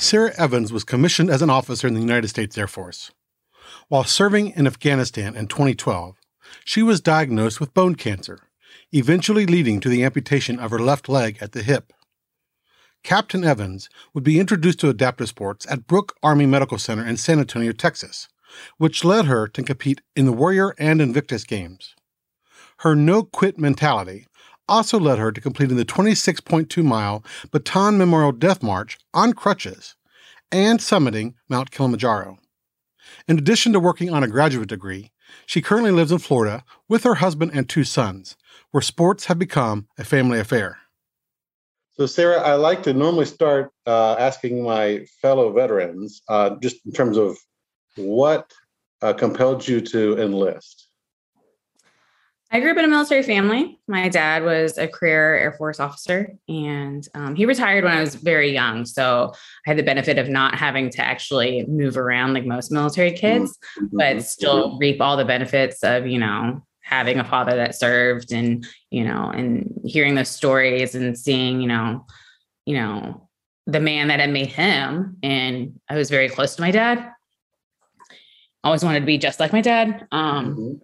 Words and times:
Sarah 0.00 0.32
Evans 0.38 0.72
was 0.72 0.84
commissioned 0.84 1.28
as 1.28 1.42
an 1.42 1.50
officer 1.50 1.88
in 1.88 1.94
the 1.94 2.00
United 2.00 2.28
States 2.28 2.56
Air 2.56 2.68
Force. 2.68 3.10
While 3.88 4.04
serving 4.04 4.50
in 4.50 4.64
Afghanistan 4.64 5.34
in 5.34 5.48
2012, 5.48 6.14
she 6.64 6.84
was 6.84 7.00
diagnosed 7.00 7.58
with 7.58 7.74
bone 7.74 7.96
cancer, 7.96 8.38
eventually 8.92 9.44
leading 9.44 9.80
to 9.80 9.88
the 9.88 10.04
amputation 10.04 10.60
of 10.60 10.70
her 10.70 10.78
left 10.78 11.08
leg 11.08 11.38
at 11.40 11.50
the 11.50 11.64
hip. 11.64 11.92
Captain 13.02 13.42
Evans 13.42 13.88
would 14.14 14.22
be 14.22 14.38
introduced 14.38 14.78
to 14.78 14.88
adaptive 14.88 15.28
sports 15.28 15.66
at 15.68 15.88
Brooke 15.88 16.14
Army 16.22 16.46
Medical 16.46 16.78
Center 16.78 17.04
in 17.04 17.16
San 17.16 17.40
Antonio, 17.40 17.72
Texas, 17.72 18.28
which 18.76 19.04
led 19.04 19.24
her 19.24 19.48
to 19.48 19.64
compete 19.64 20.00
in 20.14 20.26
the 20.26 20.32
Warrior 20.32 20.76
and 20.78 21.02
Invictus 21.02 21.42
Games. 21.42 21.96
Her 22.78 22.94
no 22.94 23.24
quit 23.24 23.58
mentality 23.58 24.28
also 24.68 24.98
led 24.98 25.18
her 25.18 25.32
to 25.32 25.40
completing 25.40 25.76
the 25.76 25.84
26.2 25.84 26.84
mile 26.84 27.24
Bataan 27.50 27.96
Memorial 27.96 28.32
Death 28.32 28.62
March 28.62 28.98
on 29.14 29.32
crutches 29.32 29.96
and 30.52 30.78
summiting 30.80 31.34
Mount 31.48 31.70
Kilimanjaro. 31.70 32.38
In 33.26 33.38
addition 33.38 33.72
to 33.72 33.80
working 33.80 34.10
on 34.10 34.22
a 34.22 34.28
graduate 34.28 34.68
degree, 34.68 35.10
she 35.46 35.62
currently 35.62 35.90
lives 35.90 36.12
in 36.12 36.18
Florida 36.18 36.64
with 36.88 37.04
her 37.04 37.16
husband 37.16 37.52
and 37.54 37.68
two 37.68 37.84
sons, 37.84 38.36
where 38.70 38.80
sports 38.80 39.26
have 39.26 39.38
become 39.38 39.86
a 39.98 40.04
family 40.04 40.38
affair. 40.38 40.78
So, 41.92 42.06
Sarah, 42.06 42.40
I 42.40 42.54
like 42.54 42.82
to 42.84 42.92
normally 42.92 43.24
start 43.24 43.72
uh, 43.86 44.14
asking 44.18 44.62
my 44.62 45.04
fellow 45.20 45.52
veterans 45.52 46.22
uh, 46.28 46.56
just 46.62 46.86
in 46.86 46.92
terms 46.92 47.16
of 47.16 47.36
what 47.96 48.52
uh, 49.02 49.12
compelled 49.12 49.66
you 49.66 49.80
to 49.80 50.18
enlist. 50.18 50.87
I 52.50 52.60
grew 52.60 52.70
up 52.70 52.78
in 52.78 52.84
a 52.86 52.88
military 52.88 53.22
family. 53.22 53.78
My 53.88 54.08
dad 54.08 54.42
was 54.42 54.78
a 54.78 54.88
career 54.88 55.34
Air 55.34 55.52
Force 55.52 55.80
officer, 55.80 56.34
and 56.48 57.06
um, 57.14 57.34
he 57.34 57.44
retired 57.44 57.84
when 57.84 57.92
I 57.92 58.00
was 58.00 58.14
very 58.14 58.52
young. 58.52 58.86
So 58.86 59.34
I 59.66 59.70
had 59.70 59.76
the 59.76 59.82
benefit 59.82 60.16
of 60.16 60.30
not 60.30 60.54
having 60.54 60.88
to 60.90 61.04
actually 61.04 61.66
move 61.66 61.98
around 61.98 62.32
like 62.32 62.46
most 62.46 62.72
military 62.72 63.12
kids, 63.12 63.58
mm-hmm. 63.78 63.96
but 63.96 64.16
mm-hmm. 64.16 64.20
still 64.20 64.70
mm-hmm. 64.70 64.78
reap 64.78 65.00
all 65.02 65.18
the 65.18 65.26
benefits 65.26 65.84
of, 65.84 66.06
you 66.06 66.18
know, 66.18 66.64
having 66.80 67.18
a 67.18 67.24
father 67.24 67.54
that 67.54 67.74
served 67.74 68.32
and, 68.32 68.66
you 68.90 69.04
know, 69.04 69.28
and 69.28 69.70
hearing 69.84 70.14
those 70.14 70.30
stories 70.30 70.94
and 70.94 71.18
seeing, 71.18 71.60
you 71.60 71.68
know, 71.68 72.06
you 72.64 72.74
know, 72.74 73.28
the 73.66 73.80
man 73.80 74.08
that 74.08 74.20
had 74.20 74.30
made 74.30 74.48
him. 74.48 75.18
And 75.22 75.78
I 75.90 75.96
was 75.96 76.08
very 76.08 76.30
close 76.30 76.56
to 76.56 76.62
my 76.62 76.70
dad. 76.70 77.12
Always 78.64 78.82
wanted 78.82 79.00
to 79.00 79.06
be 79.06 79.18
just 79.18 79.38
like 79.38 79.52
my 79.52 79.60
dad. 79.60 80.08
Um. 80.12 80.80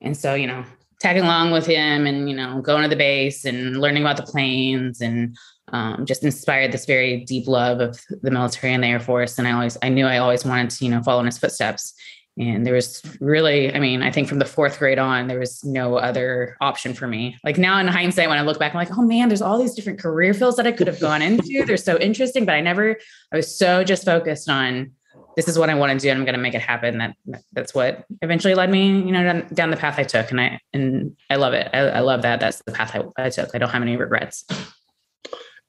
And 0.00 0.16
so, 0.16 0.34
you 0.34 0.46
know, 0.46 0.64
tagging 1.00 1.22
along 1.22 1.52
with 1.52 1.66
him 1.66 2.06
and 2.06 2.28
you 2.28 2.36
know 2.36 2.60
going 2.60 2.82
to 2.82 2.88
the 2.88 2.96
base 2.96 3.44
and 3.44 3.80
learning 3.80 4.02
about 4.02 4.16
the 4.16 4.22
planes 4.22 5.00
and 5.00 5.36
um, 5.72 6.06
just 6.06 6.24
inspired 6.24 6.72
this 6.72 6.86
very 6.86 7.24
deep 7.24 7.46
love 7.46 7.80
of 7.80 8.00
the 8.22 8.30
military 8.30 8.72
and 8.72 8.82
the 8.82 8.88
air 8.88 9.00
force. 9.00 9.38
And 9.38 9.46
i 9.46 9.52
always 9.52 9.76
i 9.82 9.88
knew 9.88 10.06
i 10.06 10.18
always 10.18 10.44
wanted 10.44 10.70
to 10.70 10.84
you 10.84 10.90
know 10.90 11.02
follow 11.02 11.20
in 11.20 11.26
his 11.26 11.38
footsteps. 11.38 11.94
And 12.38 12.64
there 12.64 12.74
was 12.74 13.02
really 13.20 13.74
i 13.74 13.78
mean 13.78 14.02
i 14.02 14.10
think 14.10 14.28
from 14.28 14.38
the 14.38 14.44
fourth 14.44 14.78
grade 14.78 14.98
on 14.98 15.26
there 15.26 15.40
was 15.40 15.62
no 15.64 15.96
other 15.96 16.56
option 16.60 16.94
for 16.94 17.06
me. 17.06 17.36
Like 17.44 17.58
now 17.58 17.78
in 17.78 17.88
hindsight 17.88 18.28
when 18.28 18.38
i 18.38 18.42
look 18.42 18.58
back 18.58 18.74
i'm 18.74 18.78
like 18.78 18.96
oh 18.96 19.02
man 19.02 19.28
there's 19.28 19.42
all 19.42 19.58
these 19.58 19.74
different 19.74 19.98
career 20.00 20.34
fields 20.34 20.56
that 20.56 20.66
i 20.66 20.72
could 20.72 20.86
have 20.86 21.00
gone 21.00 21.22
into. 21.22 21.64
They're 21.64 21.76
so 21.76 21.98
interesting 21.98 22.44
but 22.44 22.54
i 22.54 22.60
never 22.60 22.96
i 23.32 23.36
was 23.36 23.56
so 23.56 23.84
just 23.84 24.04
focused 24.04 24.48
on 24.48 24.92
this 25.38 25.46
is 25.46 25.56
what 25.56 25.70
I 25.70 25.74
want 25.74 25.92
to 25.92 26.04
do 26.04 26.10
and 26.10 26.18
I'm 26.18 26.24
going 26.24 26.34
to 26.34 26.40
make 26.40 26.54
it 26.54 26.60
happen. 26.60 26.98
That 26.98 27.14
that's 27.52 27.72
what 27.72 28.04
eventually 28.22 28.56
led 28.56 28.70
me, 28.70 28.88
you 28.88 29.12
know, 29.12 29.22
down, 29.22 29.46
down 29.54 29.70
the 29.70 29.76
path 29.76 29.96
I 29.96 30.02
took. 30.02 30.32
And 30.32 30.40
I, 30.40 30.60
and 30.72 31.16
I 31.30 31.36
love 31.36 31.52
it. 31.52 31.70
I, 31.72 31.78
I 31.78 32.00
love 32.00 32.22
that. 32.22 32.40
That's 32.40 32.60
the 32.62 32.72
path 32.72 32.96
I, 32.96 33.04
I, 33.24 33.30
took. 33.30 33.54
I 33.54 33.58
don't 33.58 33.70
have 33.70 33.80
any 33.80 33.96
regrets. 33.96 34.44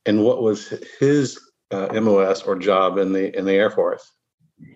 And 0.08 0.26
what 0.26 0.42
was 0.42 0.74
his 1.00 1.40
uh, 1.70 1.90
MOS 2.02 2.42
or 2.42 2.56
job 2.56 2.98
in 2.98 3.14
the, 3.14 3.38
in 3.38 3.46
the 3.46 3.54
Air 3.54 3.70
Force? 3.70 4.12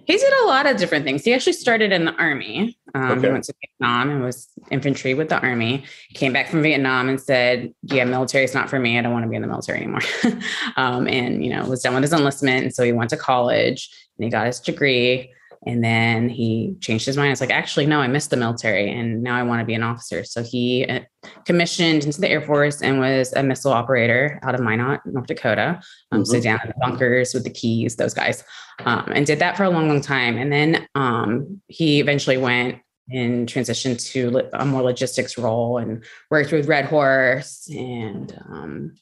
He 0.05 0.15
did 0.15 0.33
a 0.43 0.45
lot 0.45 0.67
of 0.67 0.77
different 0.77 1.05
things. 1.05 1.25
He 1.25 1.33
actually 1.33 1.53
started 1.53 1.91
in 1.91 2.05
the 2.05 2.13
army. 2.13 2.77
Um, 2.93 3.13
okay. 3.13 3.27
He 3.27 3.31
went 3.31 3.45
to 3.45 3.53
Vietnam 3.61 4.11
and 4.11 4.23
was 4.23 4.47
infantry 4.69 5.15
with 5.15 5.29
the 5.29 5.39
army. 5.41 5.83
He 6.09 6.15
came 6.15 6.33
back 6.33 6.49
from 6.49 6.61
Vietnam 6.61 7.09
and 7.09 7.19
said, 7.19 7.73
"Yeah, 7.81 8.05
military 8.05 8.43
is 8.43 8.53
not 8.53 8.69
for 8.69 8.79
me. 8.79 8.97
I 8.97 9.01
don't 9.01 9.11
want 9.11 9.23
to 9.23 9.29
be 9.29 9.35
in 9.35 9.41
the 9.41 9.47
military 9.47 9.79
anymore." 9.79 10.01
um, 10.77 11.07
and 11.07 11.43
you 11.43 11.49
know, 11.49 11.65
was 11.65 11.81
done 11.81 11.95
with 11.95 12.03
his 12.03 12.13
enlistment, 12.13 12.63
and 12.63 12.73
so 12.73 12.83
he 12.83 12.93
went 12.93 13.09
to 13.09 13.17
college 13.17 13.89
and 14.17 14.23
he 14.23 14.29
got 14.29 14.45
his 14.45 14.59
degree. 14.59 15.31
And 15.65 15.81
then 15.81 16.27
he 16.27 16.75
changed 16.81 17.05
his 17.05 17.15
mind. 17.15 17.31
It's 17.31 17.39
like, 17.39 17.49
actually, 17.49 17.85
no, 17.85 18.01
I 18.01 18.07
missed 18.07 18.29
the 18.29 18.35
military 18.35 18.91
and 18.91 19.23
now 19.23 19.35
I 19.35 19.43
want 19.43 19.61
to 19.61 19.65
be 19.65 19.73
an 19.73 19.83
officer. 19.83 20.25
So 20.25 20.43
he 20.43 20.85
uh, 20.85 20.99
commissioned 21.45 22.03
into 22.03 22.19
the 22.19 22.29
Air 22.29 22.41
Force 22.41 22.81
and 22.81 22.99
was 22.99 23.31
a 23.31 23.43
missile 23.43 23.71
operator 23.71 24.41
out 24.43 24.55
of 24.55 24.61
Minot, 24.61 25.05
North 25.05 25.27
Dakota. 25.27 25.79
Um, 26.11 26.23
mm-hmm. 26.23 26.31
So 26.31 26.41
down 26.41 26.59
in 26.63 26.67
the 26.67 26.75
bunkers 26.81 27.33
with 27.33 27.45
the 27.45 27.49
keys, 27.49 27.95
those 27.95 28.13
guys, 28.13 28.43
um, 28.83 29.09
and 29.15 29.25
did 29.25 29.39
that 29.39 29.55
for 29.55 29.63
a 29.63 29.69
long, 29.69 29.87
long 29.87 30.01
time. 30.01 30.37
And 30.37 30.51
then 30.51 30.85
um, 30.95 31.61
he 31.67 32.01
eventually 32.01 32.37
went 32.37 32.79
and 33.09 33.47
transitioned 33.47 34.05
to 34.11 34.49
a 34.53 34.65
more 34.65 34.81
logistics 34.81 35.37
role 35.37 35.77
and 35.77 36.03
worked 36.29 36.51
with 36.51 36.67
Red 36.67 36.85
Horse 36.85 37.69
and 37.69 38.37
um, 38.49 38.95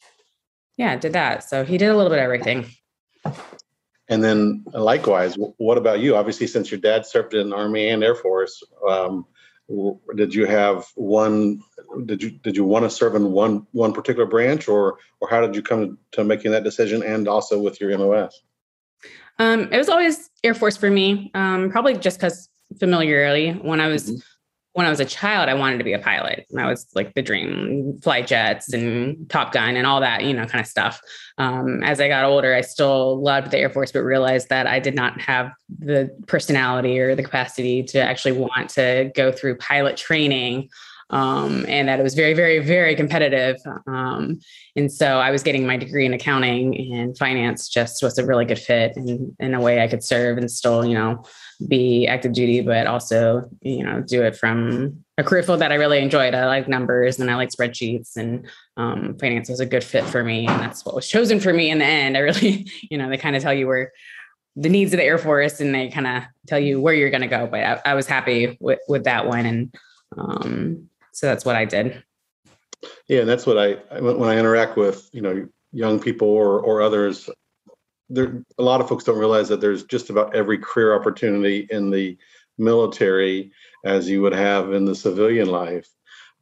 yeah, 0.77 0.95
did 0.95 1.13
that. 1.13 1.43
So 1.43 1.63
he 1.63 1.77
did 1.77 1.89
a 1.89 1.95
little 1.95 2.09
bit 2.09 2.19
of 2.19 2.23
everything. 2.23 2.67
And 4.11 4.21
then 4.21 4.65
likewise, 4.73 5.37
what 5.57 5.77
about 5.77 6.01
you? 6.01 6.17
Obviously, 6.17 6.45
since 6.45 6.69
your 6.69 6.81
dad 6.81 7.05
served 7.05 7.33
in 7.33 7.49
the 7.49 7.55
Army 7.55 7.87
and 7.87 8.03
Air 8.03 8.13
Force, 8.13 8.61
um, 8.85 9.25
did 10.17 10.35
you 10.35 10.45
have 10.45 10.85
one? 10.95 11.61
Did 12.05 12.21
you 12.21 12.31
did 12.31 12.57
you 12.57 12.65
want 12.65 12.83
to 12.83 12.89
serve 12.89 13.15
in 13.15 13.31
one 13.31 13.65
one 13.71 13.93
particular 13.93 14.25
branch, 14.25 14.67
or 14.67 14.97
or 15.21 15.29
how 15.29 15.39
did 15.39 15.55
you 15.55 15.61
come 15.61 15.97
to 16.11 16.25
making 16.25 16.51
that 16.51 16.65
decision? 16.65 17.01
And 17.03 17.29
also 17.29 17.57
with 17.57 17.79
your 17.79 17.97
MOS. 17.97 18.43
Um, 19.39 19.69
it 19.71 19.77
was 19.77 19.87
always 19.87 20.29
Air 20.43 20.55
Force 20.55 20.75
for 20.75 20.91
me. 20.91 21.31
Um, 21.33 21.69
probably 21.69 21.95
just 21.95 22.19
because 22.19 22.49
familiarity. 22.79 23.51
When 23.51 23.79
I 23.79 23.87
was 23.87 24.11
mm-hmm 24.11 24.30
when 24.73 24.85
I 24.85 24.89
was 24.89 25.01
a 25.01 25.05
child, 25.05 25.49
I 25.49 25.53
wanted 25.53 25.79
to 25.79 25.83
be 25.83 25.91
a 25.91 25.99
pilot. 25.99 26.45
That 26.51 26.65
was 26.65 26.87
like 26.95 27.13
the 27.13 27.21
dream, 27.21 27.99
flight 28.01 28.25
jets 28.25 28.71
and 28.71 29.29
Top 29.29 29.51
Gun 29.51 29.75
and 29.75 29.85
all 29.85 29.99
that, 29.99 30.23
you 30.23 30.33
know, 30.33 30.45
kind 30.45 30.61
of 30.61 30.67
stuff. 30.67 31.01
Um, 31.37 31.83
as 31.83 31.99
I 31.99 32.07
got 32.07 32.23
older, 32.23 32.55
I 32.55 32.61
still 32.61 33.21
loved 33.21 33.51
the 33.51 33.57
Air 33.57 33.69
Force, 33.69 33.91
but 33.91 34.03
realized 34.03 34.47
that 34.49 34.67
I 34.67 34.79
did 34.79 34.95
not 34.95 35.19
have 35.19 35.51
the 35.79 36.09
personality 36.27 36.99
or 36.99 37.15
the 37.15 37.23
capacity 37.23 37.83
to 37.83 37.99
actually 37.99 38.31
want 38.33 38.69
to 38.71 39.11
go 39.13 39.31
through 39.31 39.57
pilot 39.57 39.97
training. 39.97 40.69
Um, 41.09 41.65
and 41.67 41.89
that 41.89 41.99
it 41.99 42.03
was 42.03 42.13
very, 42.13 42.33
very, 42.33 42.59
very 42.59 42.95
competitive. 42.95 43.57
Um, 43.85 44.39
and 44.77 44.89
so 44.89 45.17
I 45.17 45.29
was 45.29 45.43
getting 45.43 45.67
my 45.67 45.75
degree 45.75 46.05
in 46.05 46.13
accounting 46.13 46.93
and 46.93 47.17
finance 47.17 47.67
just 47.67 48.01
was 48.01 48.17
a 48.17 48.25
really 48.25 48.45
good 48.45 48.59
fit 48.59 48.95
and 48.95 49.35
in 49.37 49.53
a 49.53 49.59
way 49.59 49.81
I 49.81 49.89
could 49.89 50.05
serve 50.05 50.37
and 50.37 50.49
still, 50.49 50.85
you 50.85 50.93
know, 50.93 51.25
be 51.67 52.07
active 52.07 52.33
duty, 52.33 52.61
but 52.61 52.87
also, 52.87 53.49
you 53.61 53.83
know, 53.83 54.01
do 54.01 54.23
it 54.23 54.35
from 54.35 55.03
a 55.17 55.23
career 55.23 55.43
field 55.43 55.61
that 55.61 55.71
I 55.71 55.75
really 55.75 55.99
enjoyed. 55.99 56.33
I 56.33 56.45
like 56.47 56.67
numbers 56.67 57.19
and 57.19 57.29
I 57.29 57.35
like 57.35 57.49
spreadsheets 57.49 58.17
and 58.17 58.47
um, 58.77 59.17
finance 59.19 59.49
was 59.49 59.59
a 59.59 59.65
good 59.65 59.83
fit 59.83 60.03
for 60.05 60.23
me. 60.23 60.47
And 60.47 60.59
that's 60.59 60.85
what 60.85 60.95
was 60.95 61.07
chosen 61.07 61.39
for 61.39 61.53
me 61.53 61.69
in 61.69 61.79
the 61.79 61.85
end. 61.85 62.17
I 62.17 62.21
really, 62.21 62.67
you 62.89 62.97
know, 62.97 63.09
they 63.09 63.17
kind 63.17 63.35
of 63.35 63.41
tell 63.41 63.53
you 63.53 63.67
where 63.67 63.91
the 64.55 64.69
needs 64.69 64.93
of 64.93 64.97
the 64.97 65.05
Air 65.05 65.17
Force 65.17 65.59
and 65.61 65.73
they 65.73 65.89
kind 65.89 66.07
of 66.07 66.23
tell 66.47 66.59
you 66.59 66.81
where 66.81 66.93
you're 66.93 67.09
going 67.09 67.21
to 67.21 67.27
go. 67.27 67.47
But 67.47 67.63
I, 67.63 67.81
I, 67.85 67.93
was 67.93 68.07
happy 68.07 68.57
with, 68.59 68.79
with 68.87 69.05
that 69.05 69.25
one. 69.25 69.45
And 69.45 69.75
um, 70.17 70.89
so 71.13 71.27
that's 71.27 71.45
what 71.45 71.55
I 71.55 71.65
did. 71.65 72.03
Yeah. 73.07 73.21
And 73.21 73.29
that's 73.29 73.45
what 73.45 73.57
I, 73.57 73.75
when 73.99 74.27
I 74.27 74.37
interact 74.37 74.77
with, 74.77 75.09
you 75.13 75.21
know, 75.21 75.47
young 75.71 75.99
people 75.99 76.27
or, 76.27 76.59
or 76.59 76.81
others, 76.81 77.29
there 78.11 78.43
a 78.57 78.63
lot 78.63 78.81
of 78.81 78.89
folks 78.89 79.03
don't 79.03 79.17
realize 79.17 79.47
that 79.49 79.61
there's 79.61 79.83
just 79.85 80.09
about 80.09 80.35
every 80.35 80.57
career 80.57 80.93
opportunity 80.95 81.67
in 81.69 81.89
the 81.89 82.17
military 82.57 83.51
as 83.85 84.09
you 84.09 84.21
would 84.21 84.33
have 84.33 84.73
in 84.73 84.85
the 84.85 84.95
civilian 84.95 85.49
life. 85.49 85.89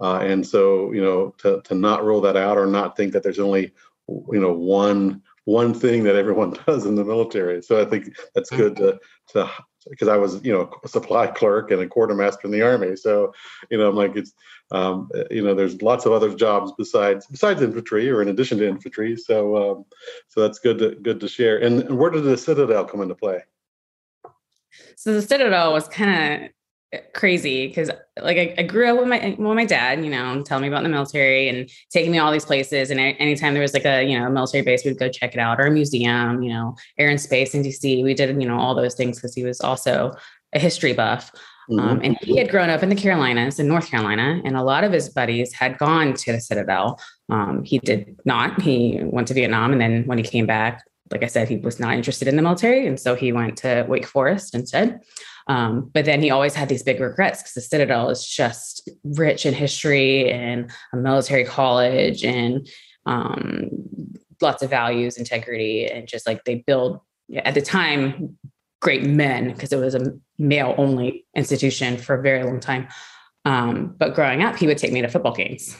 Uh, 0.02 0.20
and 0.20 0.46
so, 0.46 0.92
you 0.92 1.02
know, 1.02 1.34
to, 1.38 1.62
to 1.64 1.76
not 1.76 2.06
rule 2.06 2.22
that 2.22 2.38
out 2.38 2.58
or 2.58 2.66
not 2.66 2.96
think 2.96 3.14
that 3.14 3.24
there's 3.24 3.40
only, 3.40 3.72
you 4.08 4.40
know, 4.40 4.54
one 4.54 5.22
one 5.46 5.74
thing 5.74 6.04
that 6.04 6.16
everyone 6.16 6.52
does 6.68 6.86
in 6.86 6.96
the 6.96 7.04
military. 7.04 7.62
So 7.62 7.82
I 7.82 7.86
think 7.86 8.16
that's 8.36 8.50
good 8.50 8.76
to 8.78 9.00
to 9.30 9.50
because 9.90 10.08
I 10.08 10.18
was, 10.18 10.44
you 10.44 10.52
know, 10.52 10.70
a 10.84 10.88
supply 10.88 11.28
clerk 11.28 11.72
and 11.72 11.82
a 11.82 11.88
quartermaster 11.88 12.46
in 12.46 12.52
the 12.52 12.62
army. 12.62 12.96
So, 12.96 13.34
you 13.70 13.78
know, 13.78 13.90
I'm 13.90 13.96
like, 13.96 14.16
it's, 14.16 14.34
um, 14.72 15.10
you 15.32 15.44
know, 15.44 15.56
there's 15.56 15.82
lots 15.82 16.06
of 16.06 16.12
other 16.12 16.34
jobs 16.36 16.72
besides 16.78 17.26
besides 17.28 17.62
infantry 17.62 18.10
or 18.10 18.22
in 18.22 18.28
addition 18.28 18.58
to 18.60 18.68
infantry. 18.68 19.16
So, 19.18 19.56
um, 19.58 19.86
so 20.28 20.42
that's 20.42 20.60
good 20.60 20.78
to 20.80 20.96
good 20.96 21.20
to 21.20 21.28
share. 21.28 21.58
And, 21.58 21.84
and 21.84 21.98
where 21.98 22.12
did 22.12 22.24
the 22.24 22.38
Citadel 22.38 22.86
come 22.86 23.02
into 23.02 23.16
play? 23.16 23.44
So 24.96 25.14
the 25.14 25.22
Citadel 25.22 25.74
was 25.74 25.88
kind 25.88 26.44
of 26.44 26.50
crazy 27.14 27.68
because 27.68 27.92
like 28.20 28.38
I, 28.38 28.56
I, 28.58 28.64
grew 28.64 28.90
up 28.90 28.98
with 28.98 29.08
my 29.08 29.36
with 29.38 29.56
my 29.56 29.66
dad, 29.66 30.04
you 30.04 30.10
know, 30.10 30.42
telling 30.42 30.64
me 30.64 30.68
about 30.68 30.84
the 30.84 30.90
military 30.90 31.48
and 31.48 31.70
taking 31.92 32.12
me 32.12 32.18
all 32.18 32.32
these 32.32 32.46
places. 32.46 32.90
And 32.90 33.00
anytime 33.00 33.54
there 33.54 33.62
was 33.62 33.74
like 33.74 33.86
a 33.86 34.04
you 34.04 34.18
know 34.18 34.26
a 34.26 34.30
military 34.30 34.64
base, 34.64 34.84
we'd 34.84 34.98
go 34.98 35.10
check 35.10 35.34
it 35.34 35.40
out 35.40 35.60
or 35.60 35.68
a 35.68 35.72
museum, 35.72 36.42
you 36.42 36.52
know, 36.52 36.76
Air 36.98 37.10
and 37.10 37.22
Space 37.22 37.54
in 37.54 37.62
DC. 37.62 38.04
We 38.04 38.14
did 38.14 38.30
you 38.42 38.48
know 38.48 38.58
all 38.58 38.74
those 38.74 38.96
things 38.96 39.18
because 39.18 39.36
he 39.36 39.44
was 39.44 39.62
also 39.62 40.16
a 40.54 40.60
history 40.60 40.94
buff. 40.94 41.32
Mm-hmm. 41.70 41.88
Um, 41.88 42.02
and 42.04 42.18
he 42.22 42.38
had 42.38 42.50
grown 42.50 42.72
up 42.72 42.82
in 42.82 42.90
the 42.90 42.96
Carolinas 42.96 43.60
in 43.60 43.68
North 43.68 43.92
Carolina, 43.92 44.42
and 44.44 44.58
a 44.58 44.64
lot 44.64 44.84
of 44.84 44.92
his 44.92 45.10
buddies 45.10 45.54
had 45.54 45.78
gone 45.78 46.16
to 46.16 46.32
the 46.32 46.42
Citadel. 46.42 47.00
Um, 47.30 47.64
he 47.64 47.78
did 47.78 48.20
not. 48.26 48.60
He 48.62 49.00
went 49.04 49.28
to 49.28 49.36
Vietnam, 49.36 49.72
and 49.72 49.80
then 49.80 50.06
when 50.08 50.18
he 50.18 50.24
came 50.24 50.48
back, 50.48 50.84
like 51.12 51.24
I 51.24 51.28
said, 51.28 51.48
he 51.48 51.58
was 51.58 51.80
not 51.80 51.94
interested 51.94 52.28
in 52.28 52.36
the 52.36 52.42
military, 52.42 52.88
and 52.88 53.00
so 53.00 53.14
he 53.14 53.32
went 53.32 53.58
to 53.58 53.86
Wake 53.88 54.08
Forest 54.08 54.56
instead. 54.56 55.02
Um, 55.50 55.90
but 55.94 56.06
then 56.06 56.22
he 56.22 56.30
always 56.30 56.54
had 56.54 56.70
these 56.70 56.84
big 56.84 57.02
regrets 57.02 57.42
because 57.42 57.56
the 57.56 57.62
Citadel 57.62 58.10
is 58.10 58.26
just 58.26 58.88
rich 59.04 59.46
in 59.46 59.54
history 59.54 60.32
and 60.32 60.72
a 60.94 60.98
military 60.98 61.44
college 61.44 62.24
and 62.24 62.70
um, 63.08 63.70
lots 64.42 64.62
of 64.62 64.70
values, 64.70 65.18
integrity, 65.18 65.88
and 65.88 66.08
just 66.08 66.28
like 66.28 66.46
they 66.46 66.64
build 66.68 67.02
at 67.36 67.56
the 67.56 67.62
time 67.62 68.38
great 68.80 69.04
men 69.04 69.52
because 69.52 69.74
it 69.74 69.78
was 69.78 69.96
a 69.96 70.14
male 70.38 70.76
only 70.78 71.26
institution 71.36 71.98
for 71.98 72.16
a 72.16 72.22
very 72.22 72.44
long 72.44 72.60
time. 72.60 72.88
Um, 73.44 73.96
but 73.98 74.14
growing 74.14 74.44
up, 74.44 74.56
he 74.56 74.68
would 74.68 74.78
take 74.78 74.94
me 74.94 75.02
to 75.02 75.10
football 75.10 75.34
games 75.34 75.76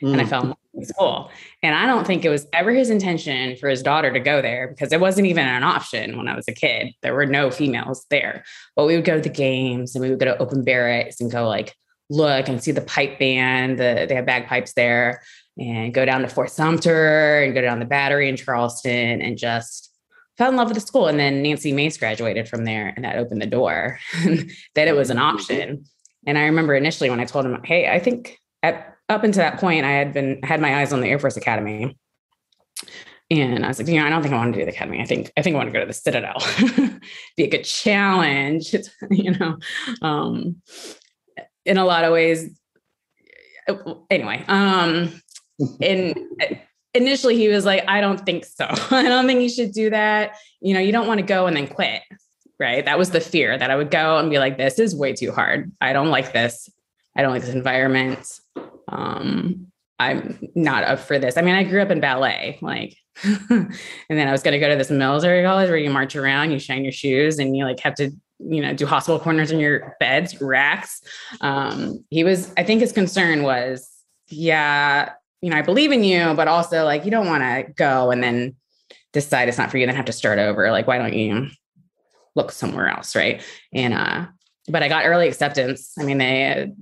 mm. 0.00 0.12
and 0.12 0.20
I 0.20 0.24
fell 0.24 0.42
in 0.42 0.48
love 0.48 0.58
school. 0.82 1.30
And 1.62 1.74
I 1.74 1.86
don't 1.86 2.06
think 2.06 2.24
it 2.24 2.28
was 2.28 2.46
ever 2.52 2.72
his 2.72 2.90
intention 2.90 3.56
for 3.56 3.68
his 3.68 3.82
daughter 3.82 4.12
to 4.12 4.20
go 4.20 4.40
there 4.40 4.68
because 4.68 4.92
it 4.92 5.00
wasn't 5.00 5.26
even 5.26 5.46
an 5.46 5.62
option 5.62 6.16
when 6.16 6.28
I 6.28 6.36
was 6.36 6.48
a 6.48 6.52
kid. 6.52 6.94
There 7.02 7.14
were 7.14 7.26
no 7.26 7.50
females 7.50 8.06
there. 8.10 8.44
But 8.76 8.86
we 8.86 8.96
would 8.96 9.04
go 9.04 9.16
to 9.16 9.22
the 9.22 9.28
games 9.28 9.94
and 9.94 10.02
we 10.02 10.10
would 10.10 10.20
go 10.20 10.26
to 10.26 10.38
open 10.38 10.64
barracks 10.64 11.20
and 11.20 11.30
go 11.30 11.48
like 11.48 11.74
look 12.08 12.48
and 12.48 12.62
see 12.62 12.72
the 12.72 12.80
pipe 12.80 13.18
band. 13.18 13.78
The, 13.78 14.06
they 14.08 14.14
have 14.14 14.26
bagpipes 14.26 14.72
there 14.74 15.22
and 15.58 15.92
go 15.92 16.04
down 16.04 16.22
to 16.22 16.28
Fort 16.28 16.50
Sumter 16.50 17.42
and 17.42 17.54
go 17.54 17.60
down 17.60 17.78
the 17.78 17.84
battery 17.84 18.28
in 18.28 18.36
Charleston 18.36 19.20
and 19.20 19.36
just 19.36 19.92
fell 20.38 20.50
in 20.50 20.56
love 20.56 20.68
with 20.68 20.76
the 20.76 20.86
school. 20.86 21.06
And 21.06 21.18
then 21.18 21.42
Nancy 21.42 21.72
Mace 21.72 21.98
graduated 21.98 22.48
from 22.48 22.64
there 22.64 22.92
and 22.96 23.04
that 23.04 23.16
opened 23.16 23.42
the 23.42 23.46
door 23.46 23.98
that 24.74 24.88
it 24.88 24.96
was 24.96 25.10
an 25.10 25.16
mm-hmm. 25.16 25.36
option. 25.36 25.84
And 26.26 26.38
I 26.38 26.44
remember 26.44 26.74
initially 26.74 27.10
when 27.10 27.20
I 27.20 27.24
told 27.24 27.46
him, 27.46 27.60
Hey, 27.64 27.88
I 27.88 27.98
think 27.98 28.38
at 28.62 28.89
up 29.10 29.24
until 29.24 29.42
that 29.42 29.58
point, 29.58 29.84
I 29.84 29.90
had 29.90 30.14
been 30.14 30.40
had 30.42 30.60
my 30.60 30.80
eyes 30.80 30.92
on 30.92 31.00
the 31.00 31.08
Air 31.08 31.18
Force 31.18 31.36
Academy. 31.36 31.98
And 33.32 33.64
I 33.64 33.68
was 33.68 33.78
like, 33.78 33.86
you 33.86 34.00
know, 34.00 34.06
I 34.06 34.10
don't 34.10 34.22
think 34.22 34.34
I 34.34 34.38
want 34.38 34.54
to 34.54 34.58
do 34.58 34.64
the 34.64 34.72
academy. 34.72 35.00
I 35.00 35.04
think 35.04 35.30
I 35.36 35.42
think 35.42 35.54
I 35.54 35.58
want 35.58 35.68
to 35.68 35.72
go 35.72 35.80
to 35.80 35.86
the 35.86 35.92
Citadel. 35.92 36.42
Be 37.36 37.44
a 37.44 37.50
good 37.50 37.64
challenge. 37.64 38.74
You 39.10 39.32
know, 39.32 39.58
um, 40.02 40.62
in 41.64 41.76
a 41.76 41.84
lot 41.84 42.04
of 42.04 42.12
ways. 42.12 42.56
Anyway, 44.08 44.44
um, 44.48 45.20
and 45.80 46.16
initially 46.94 47.36
he 47.36 47.48
was 47.48 47.64
like, 47.64 47.84
I 47.88 48.00
don't 48.00 48.24
think 48.24 48.44
so. 48.44 48.66
I 48.90 49.02
don't 49.04 49.26
think 49.26 49.42
you 49.42 49.48
should 49.48 49.72
do 49.72 49.90
that. 49.90 50.36
You 50.60 50.74
know, 50.74 50.80
you 50.80 50.92
don't 50.92 51.06
want 51.06 51.18
to 51.18 51.26
go 51.26 51.46
and 51.46 51.56
then 51.56 51.66
quit. 51.66 52.02
Right. 52.58 52.84
That 52.84 52.98
was 52.98 53.10
the 53.10 53.20
fear 53.20 53.56
that 53.56 53.70
I 53.70 53.76
would 53.76 53.90
go 53.90 54.18
and 54.18 54.28
be 54.28 54.38
like, 54.38 54.58
this 54.58 54.78
is 54.78 54.94
way 54.94 55.12
too 55.12 55.32
hard. 55.32 55.72
I 55.80 55.92
don't 55.92 56.10
like 56.10 56.32
this. 56.32 56.68
I 57.16 57.22
don't 57.22 57.32
like 57.32 57.42
this 57.42 57.54
environment 57.54 58.40
um, 58.90 59.66
I'm 59.98 60.48
not 60.54 60.84
up 60.84 60.98
for 60.98 61.18
this. 61.18 61.36
I 61.36 61.42
mean, 61.42 61.54
I 61.54 61.62
grew 61.62 61.82
up 61.82 61.90
in 61.90 62.00
ballet, 62.00 62.58
like, 62.62 62.96
and 63.22 63.74
then 64.08 64.28
I 64.28 64.32
was 64.32 64.42
going 64.42 64.52
to 64.52 64.58
go 64.58 64.68
to 64.68 64.76
this 64.76 64.90
military 64.90 65.44
college 65.44 65.68
where 65.68 65.76
you 65.76 65.90
march 65.90 66.16
around, 66.16 66.52
you 66.52 66.58
shine 66.58 66.84
your 66.84 66.92
shoes, 66.92 67.38
and 67.38 67.56
you 67.56 67.64
like 67.64 67.80
have 67.80 67.94
to, 67.96 68.10
you 68.38 68.62
know, 68.62 68.72
do 68.72 68.86
hospital 68.86 69.20
corners 69.20 69.50
in 69.50 69.60
your 69.60 69.96
beds, 70.00 70.40
racks. 70.40 71.02
Um, 71.40 72.04
he 72.08 72.24
was, 72.24 72.52
I 72.56 72.62
think 72.62 72.80
his 72.80 72.92
concern 72.92 73.42
was, 73.42 73.90
yeah, 74.28 75.12
you 75.42 75.50
know, 75.50 75.56
I 75.56 75.62
believe 75.62 75.92
in 75.92 76.04
you, 76.04 76.32
but 76.34 76.48
also 76.48 76.84
like 76.84 77.04
you 77.04 77.10
don't 77.10 77.26
want 77.26 77.42
to 77.42 77.72
go 77.74 78.10
and 78.10 78.22
then 78.22 78.56
decide 79.12 79.48
it's 79.48 79.58
not 79.58 79.70
for 79.70 79.78
you, 79.78 79.86
then 79.86 79.96
have 79.96 80.06
to 80.06 80.12
start 80.12 80.38
over. 80.38 80.70
Like, 80.70 80.86
why 80.86 80.98
don't 80.98 81.14
you 81.14 81.48
look 82.34 82.52
somewhere 82.52 82.88
else, 82.88 83.16
right? 83.16 83.42
And 83.74 83.92
uh, 83.92 84.26
but 84.70 84.82
I 84.82 84.88
got 84.88 85.04
early 85.04 85.28
acceptance. 85.28 85.92
I 85.98 86.04
mean, 86.04 86.18
they, 86.18 86.72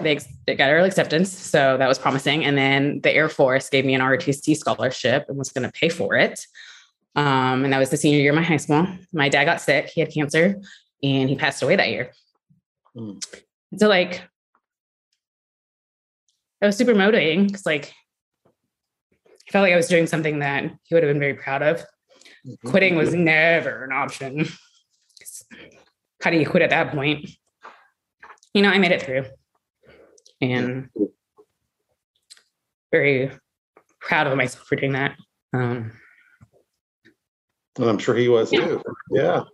they 0.00 0.18
they 0.46 0.54
got 0.54 0.70
early 0.70 0.88
acceptance, 0.88 1.30
so 1.30 1.76
that 1.78 1.88
was 1.88 1.98
promising. 1.98 2.44
And 2.44 2.56
then 2.56 3.00
the 3.02 3.12
Air 3.12 3.28
Force 3.28 3.68
gave 3.68 3.84
me 3.84 3.94
an 3.94 4.00
ROTC 4.00 4.56
scholarship 4.56 5.26
and 5.28 5.36
was 5.38 5.50
going 5.50 5.68
to 5.68 5.72
pay 5.72 5.88
for 5.88 6.14
it. 6.14 6.46
Um, 7.14 7.64
and 7.64 7.72
that 7.72 7.78
was 7.78 7.90
the 7.90 7.96
senior 7.96 8.20
year 8.20 8.30
of 8.30 8.36
my 8.36 8.42
high 8.42 8.56
school. 8.56 8.86
My 9.12 9.28
dad 9.28 9.44
got 9.44 9.60
sick; 9.60 9.88
he 9.88 10.00
had 10.00 10.12
cancer, 10.12 10.60
and 11.02 11.28
he 11.28 11.36
passed 11.36 11.62
away 11.62 11.76
that 11.76 11.90
year. 11.90 12.12
Mm. 12.96 13.24
So, 13.76 13.88
like, 13.88 14.22
it 16.60 16.66
was 16.66 16.76
super 16.76 16.94
motivating 16.94 17.46
because, 17.46 17.66
like, 17.66 17.92
I 18.46 19.50
felt 19.50 19.62
like 19.62 19.72
I 19.72 19.76
was 19.76 19.88
doing 19.88 20.06
something 20.06 20.38
that 20.40 20.64
he 20.84 20.94
would 20.94 21.02
have 21.02 21.10
been 21.12 21.20
very 21.20 21.34
proud 21.34 21.62
of. 21.62 21.78
Mm-hmm. 22.46 22.68
Quitting 22.68 22.96
was 22.96 23.14
never 23.14 23.84
an 23.84 23.92
option 23.92 24.46
how 26.22 26.30
do 26.30 26.36
you 26.36 26.46
quit 26.46 26.62
at 26.62 26.70
that 26.70 26.92
point? 26.92 27.28
You 28.54 28.62
know, 28.62 28.70
I 28.70 28.78
made 28.78 28.92
it 28.92 29.02
through 29.02 29.24
and 30.40 30.88
very 32.90 33.30
proud 34.00 34.26
of 34.26 34.36
myself 34.36 34.66
for 34.66 34.76
doing 34.76 34.92
that. 34.92 35.16
Um, 35.52 35.92
and 37.78 37.88
I'm 37.88 37.98
sure 37.98 38.14
he 38.14 38.28
was 38.28 38.52
yeah. 38.52 38.66
too. 38.66 38.82
Yeah. 39.10 39.44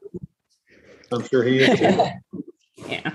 I'm 1.12 1.26
sure 1.26 1.44
he 1.44 1.58
is 1.58 1.78
too. 1.78 2.42
yeah. 2.88 3.12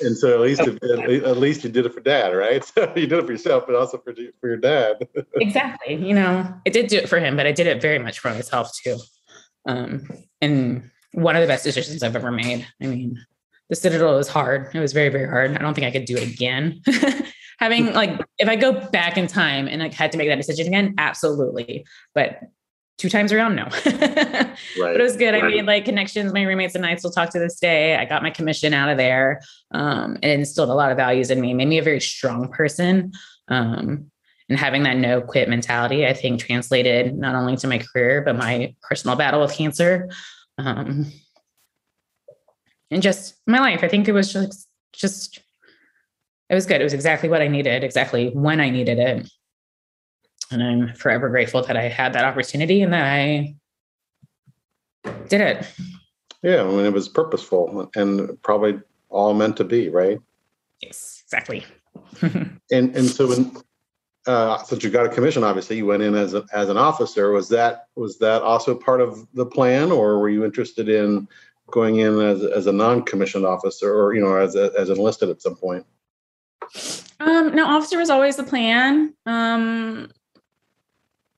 And 0.00 0.16
so 0.16 0.34
at 0.34 0.40
least 0.40 0.60
at 0.60 1.36
least 1.36 1.64
you 1.64 1.70
did 1.70 1.84
it 1.84 1.92
for 1.92 2.00
dad, 2.00 2.28
right? 2.28 2.64
So 2.74 2.92
you 2.94 3.06
did 3.06 3.18
it 3.18 3.26
for 3.26 3.32
yourself, 3.32 3.64
but 3.66 3.74
also 3.74 3.98
for 3.98 4.14
for 4.40 4.48
your 4.48 4.56
dad. 4.56 5.08
exactly. 5.34 5.94
You 5.94 6.14
know, 6.14 6.54
I 6.64 6.70
did 6.70 6.88
do 6.88 6.98
it 6.98 7.08
for 7.08 7.18
him, 7.18 7.36
but 7.36 7.46
I 7.46 7.52
did 7.52 7.66
it 7.66 7.82
very 7.82 7.98
much 7.98 8.20
for 8.20 8.30
myself 8.30 8.70
too. 8.84 8.98
Um, 9.66 10.08
and 10.40 10.90
one 11.12 11.36
of 11.36 11.42
the 11.42 11.48
best 11.48 11.64
decisions 11.64 12.02
I've 12.02 12.16
ever 12.16 12.30
made. 12.30 12.66
I 12.82 12.86
mean, 12.86 13.18
the 13.68 13.76
Citadel 13.76 14.16
was 14.16 14.28
hard. 14.28 14.74
It 14.74 14.80
was 14.80 14.92
very, 14.92 15.08
very 15.08 15.28
hard. 15.28 15.56
I 15.56 15.58
don't 15.58 15.74
think 15.74 15.86
I 15.86 15.90
could 15.90 16.04
do 16.04 16.16
it 16.16 16.28
again. 16.28 16.82
Having 17.58 17.92
like, 17.92 18.20
if 18.38 18.48
I 18.48 18.56
go 18.56 18.72
back 18.72 19.18
in 19.18 19.26
time 19.26 19.66
and 19.66 19.82
like 19.82 19.92
had 19.92 20.12
to 20.12 20.18
make 20.18 20.28
that 20.28 20.36
decision 20.36 20.68
again, 20.68 20.94
absolutely. 20.96 21.84
But 22.14 22.40
two 22.98 23.08
times 23.08 23.32
around, 23.32 23.56
no. 23.56 23.64
right. 23.64 24.56
But 24.78 25.00
it 25.00 25.02
was 25.02 25.16
good. 25.16 25.32
Right. 25.32 25.44
I 25.44 25.48
made 25.48 25.66
like 25.66 25.84
connections. 25.84 26.32
My 26.32 26.42
roommates 26.42 26.74
and 26.74 26.86
I 26.86 26.94
still 26.96 27.10
talk 27.10 27.30
to 27.30 27.38
this 27.38 27.58
day. 27.58 27.96
I 27.96 28.04
got 28.04 28.22
my 28.22 28.30
commission 28.30 28.74
out 28.74 28.88
of 28.88 28.96
there. 28.96 29.40
Um, 29.72 30.18
and 30.22 30.40
instilled 30.40 30.70
a 30.70 30.74
lot 30.74 30.90
of 30.90 30.96
values 30.96 31.30
in 31.30 31.40
me, 31.40 31.52
made 31.52 31.68
me 31.68 31.78
a 31.78 31.82
very 31.82 32.00
strong 32.00 32.48
person. 32.48 33.12
Um, 33.48 34.10
and 34.48 34.58
having 34.58 34.84
that 34.84 34.96
no 34.96 35.20
quit 35.20 35.48
mentality, 35.48 36.06
I 36.06 36.14
think 36.14 36.40
translated 36.40 37.16
not 37.16 37.34
only 37.34 37.56
to 37.56 37.66
my 37.66 37.78
career, 37.78 38.22
but 38.22 38.36
my 38.36 38.74
personal 38.82 39.16
battle 39.16 39.40
with 39.40 39.52
cancer 39.52 40.08
um, 40.58 41.12
and 42.90 43.02
just 43.02 43.34
my 43.46 43.58
life. 43.58 43.82
I 43.82 43.88
think 43.88 44.08
it 44.08 44.12
was 44.12 44.32
just 44.32 44.68
just 44.92 45.40
it 46.50 46.54
was 46.54 46.66
good. 46.66 46.80
It 46.80 46.84
was 46.84 46.94
exactly 46.94 47.28
what 47.28 47.42
I 47.42 47.48
needed, 47.48 47.84
exactly 47.84 48.30
when 48.30 48.60
I 48.60 48.70
needed 48.70 48.98
it. 48.98 49.30
And 50.50 50.62
I'm 50.62 50.94
forever 50.94 51.28
grateful 51.28 51.62
that 51.62 51.76
I 51.76 51.88
had 51.88 52.14
that 52.14 52.24
opportunity 52.24 52.82
and 52.82 52.92
that 52.92 53.04
I 53.04 53.54
did 55.28 55.40
it. 55.40 55.66
Yeah, 56.42 56.62
I 56.62 56.66
mean 56.66 56.86
it 56.86 56.92
was 56.92 57.08
purposeful 57.08 57.90
and 57.94 58.40
probably 58.42 58.80
all 59.10 59.34
meant 59.34 59.56
to 59.58 59.64
be, 59.64 59.88
right? 59.88 60.18
Yes, 60.80 61.22
exactly. 61.24 61.64
and 62.22 62.60
and 62.70 63.06
so 63.06 63.28
when 63.28 63.52
uh, 64.28 64.62
since 64.62 64.84
you 64.84 64.90
got 64.90 65.06
a 65.06 65.08
commission, 65.08 65.42
obviously 65.42 65.78
you 65.78 65.86
went 65.86 66.02
in 66.02 66.14
as 66.14 66.34
a, 66.34 66.44
as 66.52 66.68
an 66.68 66.76
officer. 66.76 67.32
Was 67.32 67.48
that 67.48 67.86
was 67.96 68.18
that 68.18 68.42
also 68.42 68.74
part 68.74 69.00
of 69.00 69.26
the 69.32 69.46
plan, 69.46 69.90
or 69.90 70.18
were 70.18 70.28
you 70.28 70.44
interested 70.44 70.90
in 70.90 71.26
going 71.70 71.96
in 71.96 72.20
as 72.20 72.44
as 72.44 72.66
a 72.66 72.72
non-commissioned 72.72 73.46
officer, 73.46 73.90
or 73.90 74.14
you 74.14 74.20
know, 74.20 74.36
as 74.36 74.54
a, 74.54 74.70
as 74.78 74.90
enlisted 74.90 75.30
at 75.30 75.40
some 75.40 75.56
point? 75.56 75.86
Um, 77.20 77.54
no, 77.54 77.66
officer 77.66 77.96
was 77.96 78.10
always 78.10 78.36
the 78.36 78.44
plan. 78.44 79.14
Um, 79.24 80.10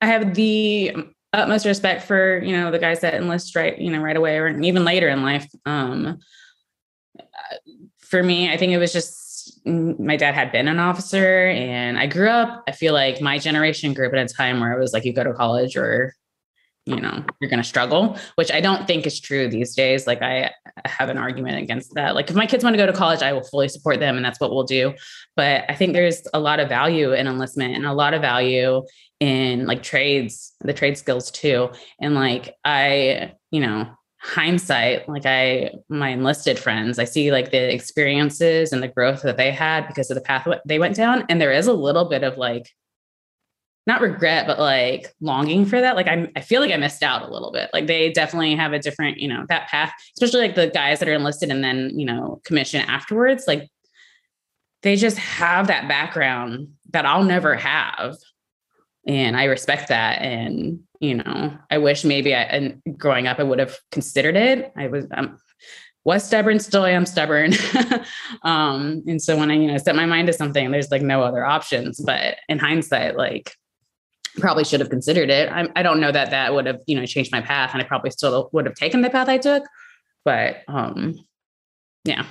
I 0.01 0.07
have 0.07 0.35
the 0.35 0.97
utmost 1.33 1.67
respect 1.67 2.03
for 2.03 2.43
you 2.43 2.57
know 2.57 2.73
the 2.73 2.79
guys 2.81 3.03
that 3.03 3.15
enlist 3.15 3.55
right 3.55 3.79
you 3.79 3.93
know 3.93 4.01
right 4.01 4.17
away 4.17 4.37
or 4.37 4.49
even 4.49 4.85
later 4.85 5.09
in 5.09 5.23
life. 5.23 5.49
Um, 5.65 6.19
for 7.99 8.21
me, 8.21 8.53
I 8.53 8.57
think 8.57 8.73
it 8.73 8.79
was 8.79 8.93
just 8.93 9.30
my 9.65 10.17
dad 10.17 10.35
had 10.35 10.53
been 10.53 10.69
an 10.69 10.79
officer 10.79 11.47
and 11.47 11.99
I 11.99 12.07
grew 12.07 12.29
up, 12.29 12.65
I 12.69 12.73
feel 12.73 12.93
like 12.93 13.21
my 13.21 13.39
generation 13.39 13.95
grew 13.95 14.07
up 14.07 14.15
at 14.15 14.31
a 14.31 14.35
time 14.35 14.61
where 14.61 14.73
it 14.73 14.81
was 14.81 14.93
like 14.93 15.05
you 15.05 15.13
go 15.13 15.25
to 15.25 15.35
college 15.35 15.77
or 15.77 16.15
you 16.87 16.97
know, 16.97 17.25
you're 17.41 17.51
going 17.51 17.63
to 17.63 17.69
struggle, 17.69 18.19
which 18.37 18.51
I 18.51 18.61
don't 18.61 18.87
think 18.87 19.07
is 19.07 19.21
true 19.21 19.49
these 19.49 19.75
days. 19.75 20.07
Like 20.07 20.23
I 20.23 20.51
have 20.87 21.09
an 21.11 21.19
argument 21.19 21.59
against 21.59 21.95
that. 21.95 22.15
Like 22.15 22.31
if 22.31 22.37
my 22.37 22.47
kids 22.47 22.65
want 22.65 22.75
to 22.75 22.79
go 22.79 22.87
to 22.87 22.93
college, 22.93 23.23
I 23.23 23.33
will 23.33 23.45
fully 23.45 23.69
support 23.69 24.01
them 24.01 24.17
and 24.17 24.25
that's 24.25 24.41
what 24.41 24.51
we'll 24.51 24.65
do. 24.65 24.95
But 25.37 25.65
I 25.69 25.75
think 25.75 25.93
there's 25.93 26.23
a 26.33 26.41
lot 26.41 26.59
of 26.59 26.69
value 26.69 27.13
in 27.13 27.27
enlistment 27.27 27.77
and 27.77 27.87
a 27.87 27.93
lot 27.93 28.15
of 28.15 28.23
value 28.23 28.83
in 29.21 29.67
like 29.67 29.83
trades, 29.83 30.55
the 30.61 30.73
trade 30.73 30.97
skills 30.97 31.31
too. 31.31 31.71
And 32.01 32.15
like 32.15 32.57
I, 32.65 33.35
you 33.51 33.61
know, 33.61 33.89
hindsight, 34.23 35.09
like 35.09 35.25
I, 35.25 35.71
my 35.89 36.11
enlisted 36.11 36.59
friends, 36.59 36.99
I 36.99 37.05
see 37.05 37.33
like 37.33 37.51
the 37.51 37.73
experiences 37.73 38.73
and 38.73 38.83
the 38.83 38.89
growth 38.89 39.23
that 39.23 39.39
they 39.39 39.51
had 39.51 39.87
because 39.89 40.11
of 40.11 40.15
the 40.15 40.21
path 40.21 40.47
they 40.67 40.79
went 40.79 40.95
down. 40.95 41.25
And 41.29 41.41
there 41.41 41.53
is 41.53 41.67
a 41.67 41.73
little 41.73 42.05
bit 42.05 42.23
of 42.23 42.37
like, 42.37 42.71
not 43.87 44.03
regret, 44.03 44.47
but 44.47 44.59
like 44.59 45.15
longing 45.23 45.65
for 45.65 45.81
that. 45.81 45.97
Like 45.97 46.07
I'm, 46.07 46.29
I 46.37 46.43
feel 46.43 46.61
like 46.61 46.71
I 46.71 46.77
missed 46.77 47.03
out 47.03 47.23
a 47.23 47.33
little 47.33 47.51
bit. 47.51 47.71
Like 47.73 47.87
they 47.87 48.13
definitely 48.13 48.55
have 48.55 48.75
a 48.75 48.79
different, 48.79 49.17
you 49.17 49.27
know, 49.27 49.47
that 49.49 49.69
path, 49.69 49.91
especially 50.17 50.41
like 50.41 50.55
the 50.55 50.69
guys 50.69 50.99
that 50.99 51.09
are 51.09 51.15
enlisted 51.15 51.51
and 51.51 51.65
then, 51.65 51.99
you 51.99 52.05
know, 52.05 52.43
commission 52.45 52.83
afterwards. 52.83 53.45
Like 53.49 53.71
they 54.83 54.97
just 54.97 55.17
have 55.17 55.67
that 55.69 55.89
background 55.89 56.69
that 56.91 57.07
I'll 57.07 57.25
never 57.25 57.55
have. 57.55 58.17
And 59.07 59.35
I 59.35 59.45
respect 59.45 59.89
that. 59.89 60.21
And, 60.21 60.81
you 61.01 61.15
know, 61.15 61.59
I 61.71 61.79
wish 61.79 62.05
maybe 62.05 62.35
I, 62.35 62.43
and 62.43 62.83
growing 62.97 63.27
up, 63.27 63.39
I 63.39 63.43
would 63.43 63.59
have 63.59 63.77
considered 63.91 64.37
it. 64.37 64.73
I 64.77 64.87
was, 64.87 65.07
um, 65.13 65.39
was 66.05 66.25
stubborn, 66.25 66.59
still 66.61 66.85
I 66.85 66.91
am 66.91 67.07
stubborn. 67.07 67.53
um, 68.43 69.03
and 69.07 69.21
so 69.21 69.37
when 69.37 69.51
I, 69.51 69.55
you 69.55 69.67
know, 69.67 69.79
set 69.79 69.97
my 69.97 70.07
mind 70.07 70.29
to 70.29 70.33
something, 70.33 70.71
there's 70.71 70.91
like 70.91 71.03
no 71.03 71.23
other 71.23 71.45
options. 71.45 72.01
But 72.01 72.37
in 72.49 72.59
hindsight, 72.59 73.17
like 73.17 73.55
probably 74.37 74.65
should 74.65 74.81
have 74.81 74.91
considered 74.91 75.31
it. 75.31 75.51
I, 75.51 75.69
I 75.75 75.83
don't 75.83 76.01
know 76.01 76.13
that 76.13 76.31
that 76.31 76.55
would 76.55 76.67
have, 76.67 76.81
you 76.87 76.97
know, 76.97 77.07
changed 77.07 77.33
my 77.33 77.41
path 77.41 77.71
and 77.73 77.83
I 77.83 77.85
probably 77.85 78.11
still 78.11 78.49
would 78.53 78.67
have 78.67 78.75
taken 78.75 79.03
the 79.03 79.11
path 79.11 79.29
I 79.29 79.39
took, 79.39 79.65
but 80.25 80.63
um, 80.69 81.17
yeah. 82.05 82.25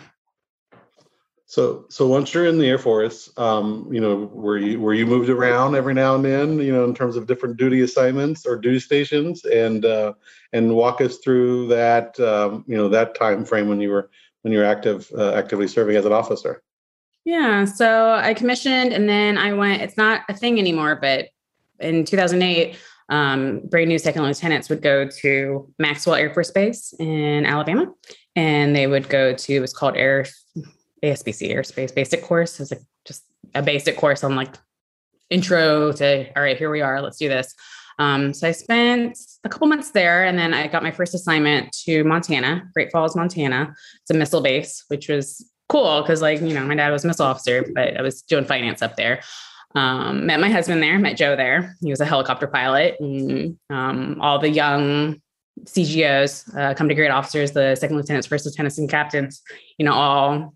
So, 1.49 1.85
so 1.89 2.05
once 2.05 2.31
you're 2.31 2.45
in 2.45 2.59
the 2.59 2.67
Air 2.67 2.77
Force, 2.77 3.31
um, 3.35 3.89
you 3.91 3.99
know, 3.99 4.29
were 4.31 4.59
you 4.59 4.79
were 4.79 4.93
you 4.93 5.07
moved 5.07 5.29
around 5.29 5.73
every 5.73 5.95
now 5.95 6.13
and 6.13 6.23
then, 6.23 6.59
you 6.59 6.71
know, 6.71 6.83
in 6.83 6.93
terms 6.93 7.15
of 7.15 7.25
different 7.25 7.57
duty 7.57 7.81
assignments 7.81 8.45
or 8.45 8.55
duty 8.55 8.79
stations, 8.79 9.43
and 9.45 9.83
uh, 9.83 10.13
and 10.53 10.75
walk 10.75 11.01
us 11.01 11.17
through 11.17 11.67
that, 11.69 12.19
um, 12.19 12.63
you 12.67 12.77
know, 12.77 12.87
that 12.89 13.15
time 13.15 13.45
frame 13.45 13.67
when 13.67 13.81
you 13.81 13.89
were 13.89 14.11
when 14.43 14.53
you 14.53 14.59
were 14.59 14.65
active 14.65 15.11
uh, 15.17 15.33
actively 15.33 15.67
serving 15.67 15.95
as 15.95 16.05
an 16.05 16.13
officer. 16.13 16.61
Yeah, 17.25 17.65
so 17.65 18.11
I 18.11 18.35
commissioned, 18.35 18.93
and 18.93 19.09
then 19.09 19.39
I 19.39 19.53
went. 19.53 19.81
It's 19.81 19.97
not 19.97 20.21
a 20.29 20.35
thing 20.35 20.59
anymore, 20.59 20.99
but 21.01 21.29
in 21.79 22.05
2008, 22.05 22.77
um, 23.09 23.61
brand 23.61 23.89
new 23.89 23.97
second 23.97 24.21
lieutenants 24.21 24.69
would 24.69 24.83
go 24.83 25.07
to 25.21 25.73
Maxwell 25.79 26.15
Air 26.15 26.31
Force 26.31 26.51
Base 26.51 26.93
in 26.99 27.47
Alabama, 27.47 27.91
and 28.35 28.75
they 28.75 28.85
would 28.85 29.09
go 29.09 29.33
to 29.33 29.53
it 29.55 29.59
was 29.59 29.73
called 29.73 29.97
Air 29.97 30.27
ASBC 31.03 31.53
Airspace 31.53 31.93
Basic 31.93 32.23
Course. 32.23 32.59
is 32.59 32.71
like 32.71 32.81
just 33.05 33.23
a 33.55 33.61
basic 33.61 33.97
course 33.97 34.23
on 34.23 34.35
like 34.35 34.55
intro 35.29 35.91
to 35.93 36.27
all 36.35 36.43
right, 36.43 36.57
here 36.57 36.69
we 36.69 36.81
are, 36.81 37.01
let's 37.01 37.17
do 37.17 37.29
this. 37.29 37.53
Um, 37.99 38.33
so 38.33 38.47
I 38.47 38.53
spent 38.53 39.17
a 39.43 39.49
couple 39.49 39.67
months 39.67 39.91
there, 39.91 40.23
and 40.23 40.39
then 40.39 40.53
I 40.53 40.67
got 40.67 40.83
my 40.83 40.91
first 40.91 41.13
assignment 41.13 41.73
to 41.83 42.05
Montana, 42.05 42.63
Great 42.73 42.91
Falls, 42.91 43.15
Montana. 43.15 43.75
It's 44.01 44.09
a 44.09 44.13
missile 44.13 44.41
base, 44.41 44.85
which 44.87 45.09
was 45.09 45.45
cool 45.67 46.01
because 46.01 46.21
like 46.21 46.41
you 46.41 46.53
know 46.53 46.65
my 46.65 46.75
dad 46.75 46.91
was 46.91 47.03
a 47.03 47.07
missile 47.07 47.25
officer, 47.25 47.65
but 47.75 47.97
I 47.97 48.01
was 48.01 48.21
doing 48.21 48.45
finance 48.45 48.81
up 48.81 48.95
there. 48.95 49.21
Um, 49.75 50.25
met 50.25 50.39
my 50.39 50.49
husband 50.49 50.81
there, 50.81 50.97
met 50.97 51.17
Joe 51.17 51.35
there. 51.35 51.75
He 51.81 51.91
was 51.91 51.99
a 51.99 52.05
helicopter 52.05 52.47
pilot, 52.47 52.95
and 53.01 53.57
um, 53.69 54.17
all 54.21 54.39
the 54.39 54.49
young 54.49 55.21
CGOs 55.65 56.57
uh, 56.57 56.73
company 56.73 56.95
grade 56.95 57.11
officers, 57.11 57.51
the 57.51 57.75
second 57.75 57.97
lieutenants, 57.97 58.27
first 58.27 58.45
lieutenants, 58.45 58.77
and 58.77 58.89
captains. 58.89 59.41
You 59.77 59.85
know, 59.85 59.93
all 59.93 60.53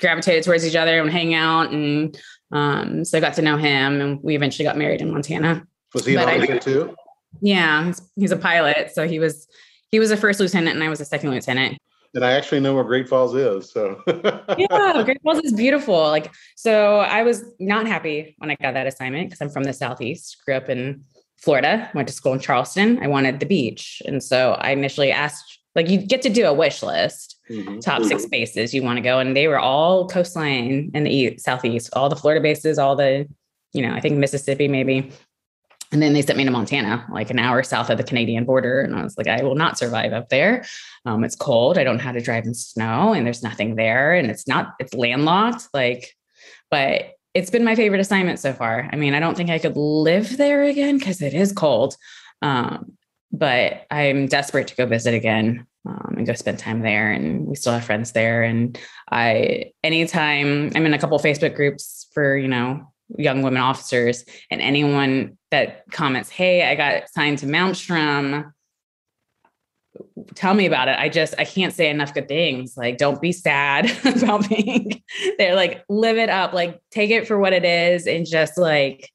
gravitated 0.00 0.44
towards 0.44 0.66
each 0.66 0.76
other 0.76 1.00
and 1.00 1.10
hang 1.10 1.34
out, 1.34 1.70
and 1.70 2.18
um, 2.50 3.04
so 3.04 3.18
I 3.18 3.20
got 3.20 3.34
to 3.34 3.42
know 3.42 3.56
him, 3.56 4.00
and 4.00 4.22
we 4.22 4.34
eventually 4.34 4.64
got 4.64 4.76
married 4.76 5.00
in 5.00 5.12
Montana. 5.12 5.66
Was 5.94 6.06
he 6.06 6.16
an 6.16 6.28
officer 6.28 6.58
too? 6.58 6.96
Yeah, 7.40 7.86
he's, 7.86 8.02
he's 8.16 8.30
a 8.32 8.36
pilot, 8.36 8.90
so 8.92 9.06
he 9.06 9.18
was 9.18 9.46
he 9.90 9.98
was 9.98 10.10
a 10.10 10.16
first 10.16 10.40
lieutenant, 10.40 10.74
and 10.74 10.82
I 10.82 10.88
was 10.88 11.00
a 11.00 11.04
second 11.04 11.30
lieutenant 11.30 11.78
and 12.14 12.24
I 12.24 12.32
actually 12.32 12.60
know 12.60 12.74
where 12.74 12.84
Great 12.84 13.08
Falls 13.08 13.34
is. 13.34 13.70
So 13.70 14.00
yeah, 14.58 15.02
Great 15.04 15.22
Falls 15.22 15.38
is 15.40 15.52
beautiful. 15.52 15.94
Like, 15.94 16.32
so 16.56 16.98
I 16.98 17.22
was 17.22 17.44
not 17.58 17.86
happy 17.86 18.34
when 18.38 18.50
I 18.50 18.56
got 18.56 18.74
that 18.74 18.86
assignment 18.86 19.28
because 19.28 19.40
I'm 19.40 19.50
from 19.50 19.64
the 19.64 19.72
Southeast, 19.72 20.38
grew 20.44 20.54
up 20.54 20.68
in 20.68 21.04
Florida, 21.38 21.90
went 21.94 22.08
to 22.08 22.14
school 22.14 22.32
in 22.32 22.40
Charleston. 22.40 22.98
I 23.02 23.06
wanted 23.06 23.40
the 23.40 23.46
beach. 23.46 24.02
And 24.04 24.22
so 24.22 24.52
I 24.60 24.70
initially 24.70 25.12
asked, 25.12 25.58
like, 25.74 25.88
you 25.88 25.98
get 25.98 26.22
to 26.22 26.28
do 26.28 26.46
a 26.46 26.52
wish 26.52 26.82
list, 26.82 27.38
mm-hmm. 27.50 27.78
top 27.80 28.02
6 28.02 28.22
mm-hmm. 28.22 28.30
bases 28.30 28.72
you 28.72 28.82
want 28.82 28.96
to 28.96 29.02
go. 29.02 29.18
And 29.18 29.36
they 29.36 29.48
were 29.48 29.58
all 29.58 30.08
coastline 30.08 30.90
in 30.94 31.04
the 31.04 31.10
east, 31.10 31.44
Southeast, 31.44 31.90
all 31.94 32.08
the 32.08 32.16
Florida 32.16 32.40
bases, 32.40 32.78
all 32.78 32.96
the, 32.96 33.28
you 33.72 33.82
know, 33.82 33.94
I 33.94 34.00
think 34.00 34.16
Mississippi 34.16 34.68
maybe. 34.68 35.10
And 35.92 36.00
then 36.00 36.12
they 36.12 36.22
sent 36.22 36.38
me 36.38 36.44
to 36.44 36.52
Montana, 36.52 37.04
like 37.10 37.30
an 37.30 37.40
hour 37.40 37.64
south 37.64 37.90
of 37.90 37.98
the 37.98 38.04
Canadian 38.04 38.44
border. 38.44 38.80
And 38.80 38.94
I 38.94 39.02
was 39.02 39.18
like, 39.18 39.26
I 39.26 39.42
will 39.42 39.56
not 39.56 39.76
survive 39.76 40.12
up 40.12 40.28
there. 40.28 40.64
Um, 41.04 41.24
it's 41.24 41.34
cold. 41.34 41.78
I 41.78 41.84
don't 41.84 41.96
know 41.96 42.02
how 42.02 42.12
to 42.12 42.20
drive 42.20 42.44
in 42.44 42.54
snow 42.54 43.12
and 43.12 43.26
there's 43.26 43.42
nothing 43.42 43.74
there. 43.74 44.14
And 44.14 44.30
it's 44.30 44.46
not, 44.46 44.74
it's 44.78 44.94
landlocked. 44.94 45.66
Like, 45.74 46.14
but 46.70 47.14
it's 47.34 47.50
been 47.50 47.64
my 47.64 47.74
favorite 47.74 48.00
assignment 48.00 48.38
so 48.38 48.52
far. 48.52 48.88
I 48.92 48.96
mean, 48.96 49.14
I 49.14 49.20
don't 49.20 49.36
think 49.36 49.50
I 49.50 49.58
could 49.58 49.76
live 49.76 50.36
there 50.36 50.62
again 50.62 50.98
because 50.98 51.20
it 51.22 51.34
is 51.34 51.52
cold. 51.52 51.96
Um, 52.40 52.96
but 53.32 53.86
I'm 53.90 54.26
desperate 54.26 54.68
to 54.68 54.76
go 54.76 54.86
visit 54.86 55.14
again 55.14 55.66
um, 55.86 56.14
and 56.16 56.26
go 56.26 56.34
spend 56.34 56.58
time 56.58 56.80
there. 56.80 57.10
And 57.10 57.46
we 57.46 57.56
still 57.56 57.72
have 57.72 57.84
friends 57.84 58.12
there. 58.12 58.42
And 58.42 58.78
I, 59.10 59.72
anytime 59.82 60.72
I'm 60.74 60.86
in 60.86 60.94
a 60.94 60.98
couple 60.98 61.18
Facebook 61.18 61.54
groups 61.54 62.08
for, 62.12 62.36
you 62.36 62.48
know, 62.48 62.92
young 63.16 63.42
women 63.42 63.60
officers 63.60 64.24
and 64.50 64.60
anyone 64.60 65.38
that 65.50 65.84
comments, 65.90 66.30
Hey, 66.30 66.70
I 66.70 66.74
got 66.74 67.08
signed 67.10 67.38
to 67.38 67.46
Malmstrom. 67.46 68.52
Tell 70.34 70.54
me 70.54 70.66
about 70.66 70.88
it. 70.88 70.98
I 70.98 71.08
just, 71.08 71.34
I 71.38 71.44
can't 71.44 71.72
say 71.72 71.90
enough 71.90 72.14
good 72.14 72.28
things. 72.28 72.76
Like, 72.76 72.98
don't 72.98 73.20
be 73.20 73.32
sad 73.32 73.90
about 74.04 74.48
being 74.48 75.02
there. 75.38 75.56
Like, 75.56 75.84
live 75.88 76.18
it 76.18 76.28
up, 76.28 76.52
like, 76.52 76.80
take 76.90 77.10
it 77.10 77.26
for 77.26 77.38
what 77.38 77.52
it 77.52 77.64
is 77.64 78.06
and 78.06 78.26
just 78.26 78.56
like 78.56 79.10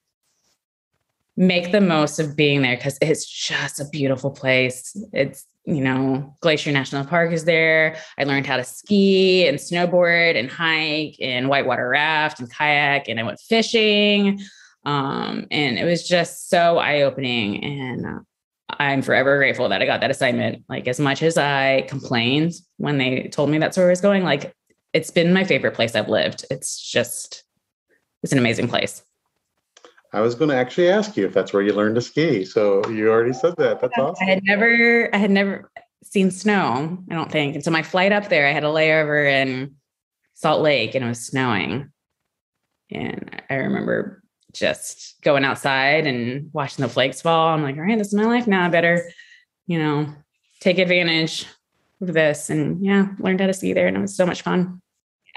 make 1.37 1.71
the 1.71 1.81
most 1.81 2.19
of 2.19 2.35
being 2.35 2.61
there 2.61 2.75
because 2.75 2.97
it's 3.01 3.25
just 3.25 3.79
a 3.79 3.85
beautiful 3.91 4.31
place. 4.31 4.95
It's 5.13 5.45
you 5.65 5.81
know, 5.81 6.35
Glacier 6.41 6.71
National 6.71 7.05
Park 7.05 7.31
is 7.31 7.45
there. 7.45 7.97
I 8.17 8.23
learned 8.23 8.45
how 8.45 8.57
to 8.57 8.63
ski 8.63 9.47
and 9.47 9.57
snowboard 9.57 10.37
and 10.37 10.49
hike 10.49 11.15
and 11.19 11.49
whitewater 11.49 11.89
raft 11.89 12.39
and 12.39 12.51
kayak, 12.51 13.07
and 13.07 13.19
I 13.19 13.23
went 13.23 13.39
fishing. 13.39 14.39
Um, 14.85 15.47
and 15.49 15.79
it 15.79 15.85
was 15.85 16.07
just 16.07 16.49
so 16.49 16.77
eye 16.77 17.01
opening. 17.01 17.63
And 17.63 18.05
uh, 18.05 18.19
I'm 18.79 19.01
forever 19.01 19.37
grateful 19.37 19.69
that 19.69 19.81
I 19.81 19.85
got 19.85 20.01
that 20.01 20.11
assignment. 20.11 20.63
Like, 20.69 20.87
as 20.87 20.99
much 20.99 21.23
as 21.23 21.37
I 21.37 21.81
complained 21.87 22.53
when 22.77 22.97
they 22.97 23.29
told 23.29 23.49
me 23.49 23.57
that's 23.57 23.77
where 23.77 23.87
I 23.87 23.89
was 23.89 24.01
going, 24.01 24.23
like, 24.23 24.53
it's 24.93 25.11
been 25.11 25.33
my 25.33 25.43
favorite 25.43 25.73
place 25.73 25.95
I've 25.95 26.09
lived. 26.09 26.45
It's 26.51 26.79
just, 26.79 27.43
it's 28.23 28.31
an 28.31 28.39
amazing 28.39 28.67
place. 28.67 29.04
I 30.15 30.21
was 30.21 30.33
going 30.33 30.49
to 30.49 30.55
actually 30.55 30.87
ask 30.89 31.17
you 31.17 31.25
if 31.25 31.33
that's 31.33 31.51
where 31.51 31.61
you 31.61 31.73
learned 31.73 31.95
to 31.95 32.01
ski. 32.01 32.45
So 32.45 32.87
you 32.89 33.09
already 33.09 33.33
said 33.33 33.53
that. 33.57 33.81
That's 33.81 33.97
awesome. 33.97 34.25
I 34.25 34.31
had 34.31 34.43
never, 34.45 35.09
I 35.13 35.17
had 35.17 35.29
never 35.29 35.69
seen 36.03 36.31
snow. 36.31 36.97
I 37.11 37.13
don't 37.13 37.29
think. 37.29 37.55
And 37.55 37.63
so 37.63 37.69
my 37.69 37.83
flight 37.83 38.13
up 38.13 38.29
there, 38.29 38.47
I 38.47 38.51
had 38.51 38.63
a 38.63 38.67
layover 38.67 39.29
in 39.29 39.75
Salt 40.33 40.61
Lake, 40.61 40.95
and 40.95 41.03
it 41.03 41.07
was 41.07 41.19
snowing. 41.19 41.91
And 42.89 43.41
I 43.49 43.55
remember 43.55 44.23
just 44.53 45.21
going 45.21 45.43
outside 45.43 46.07
and 46.07 46.49
watching 46.53 46.83
the 46.83 46.89
flakes 46.89 47.21
fall. 47.21 47.49
I'm 47.49 47.61
like, 47.61 47.75
all 47.75 47.81
right, 47.81 47.97
this 47.97 48.07
is 48.07 48.13
my 48.13 48.23
life 48.23 48.47
now. 48.47 48.65
I 48.65 48.69
better, 48.69 49.11
you 49.67 49.79
know, 49.79 50.13
take 50.61 50.77
advantage 50.77 51.45
of 51.99 52.13
this. 52.13 52.49
And 52.49 52.85
yeah, 52.85 53.07
learned 53.19 53.41
how 53.41 53.47
to 53.47 53.53
ski 53.53 53.73
there, 53.73 53.87
and 53.87 53.97
it 53.97 54.01
was 54.01 54.15
so 54.15 54.25
much 54.25 54.43
fun. 54.43 54.81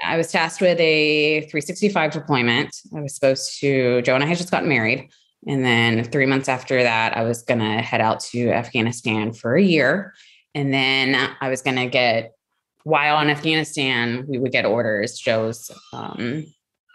I 0.03 0.17
was 0.17 0.31
tasked 0.31 0.61
with 0.61 0.79
a 0.79 1.41
365 1.41 2.11
deployment. 2.11 2.75
I 2.95 3.01
was 3.01 3.13
supposed 3.13 3.59
to, 3.59 4.01
Joe 4.01 4.15
and 4.15 4.23
I 4.23 4.27
had 4.27 4.37
just 4.37 4.51
gotten 4.51 4.69
married. 4.69 5.09
And 5.47 5.63
then 5.63 6.03
three 6.05 6.25
months 6.25 6.49
after 6.49 6.83
that, 6.83 7.15
I 7.15 7.23
was 7.23 7.43
going 7.43 7.59
to 7.59 7.81
head 7.81 8.01
out 8.01 8.19
to 8.31 8.49
Afghanistan 8.49 9.33
for 9.33 9.55
a 9.55 9.61
year. 9.61 10.13
And 10.55 10.73
then 10.73 11.15
I 11.41 11.49
was 11.49 11.61
going 11.61 11.77
to 11.77 11.87
get, 11.87 12.33
while 12.83 13.19
in 13.21 13.29
Afghanistan, 13.29 14.25
we 14.27 14.37
would 14.37 14.51
get 14.51 14.65
orders. 14.65 15.17
Joe's 15.17 15.71
um, 15.93 16.45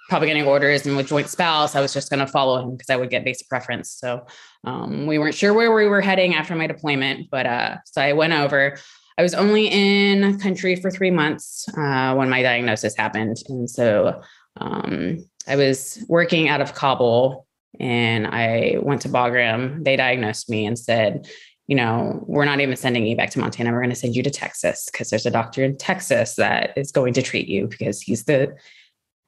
probably 0.09 0.29
getting 0.29 0.47
orders 0.47 0.87
and 0.87 0.97
with 0.97 1.09
joint 1.09 1.29
spouse, 1.29 1.75
I 1.75 1.81
was 1.81 1.93
just 1.93 2.11
going 2.11 2.21
to 2.21 2.27
follow 2.27 2.63
him 2.63 2.73
because 2.73 2.91
I 2.91 2.97
would 2.97 3.11
get 3.11 3.25
basic 3.25 3.49
preference. 3.49 3.91
So 3.91 4.27
um, 4.65 5.07
we 5.07 5.19
weren't 5.19 5.35
sure 5.35 5.55
where 5.55 5.75
we 5.75 5.87
were 5.87 6.01
heading 6.01 6.35
after 6.35 6.55
my 6.55 6.67
deployment. 6.67 7.31
But 7.31 7.47
uh, 7.47 7.77
so 7.87 8.03
I 8.03 8.13
went 8.13 8.33
over. 8.33 8.79
I 9.17 9.23
was 9.23 9.35
only 9.35 9.69
in 9.69 10.39
country 10.41 10.77
for 10.77 10.91
three 10.91 11.11
months 11.11 11.69
uh, 11.77 12.15
when 12.15 12.29
my 12.29 12.43
diagnosis 12.43 12.97
happened. 12.97 13.37
And 13.49 13.71
so 13.71 14.21
um, 14.57 15.25
I 15.47 15.57
was 15.57 16.05
working 16.09 16.49
out 16.49 16.61
of 16.61 16.75
Kabul 16.75 17.47
and 17.79 18.27
I 18.27 18.77
went 18.81 19.03
to 19.03 19.09
Bagram. 19.09 19.85
They 19.85 19.97
diagnosed 19.97 20.51
me 20.51 20.67
and 20.67 20.79
said, 20.79 21.29
you 21.67 21.77
know, 21.77 22.23
we're 22.27 22.45
not 22.45 22.61
even 22.61 22.77
sending 22.77 23.07
you 23.07 23.17
back 23.17 23.31
to 23.31 23.39
Montana. 23.39 23.73
We're 23.73 23.81
going 23.81 23.91
to 23.91 23.97
send 23.97 24.15
you 24.15 24.23
to 24.23 24.31
Texas 24.31 24.89
because 24.91 25.11
there's 25.11 25.27
a 25.27 25.31
doctor 25.31 25.65
in 25.65 25.79
Texas 25.79 26.35
that 26.35 26.77
is 26.77 26.93
going 26.93 27.15
to 27.15 27.23
treat 27.23 27.49
you 27.49 27.69
because 27.69 28.03
he's 28.03 28.25
the 28.25 28.55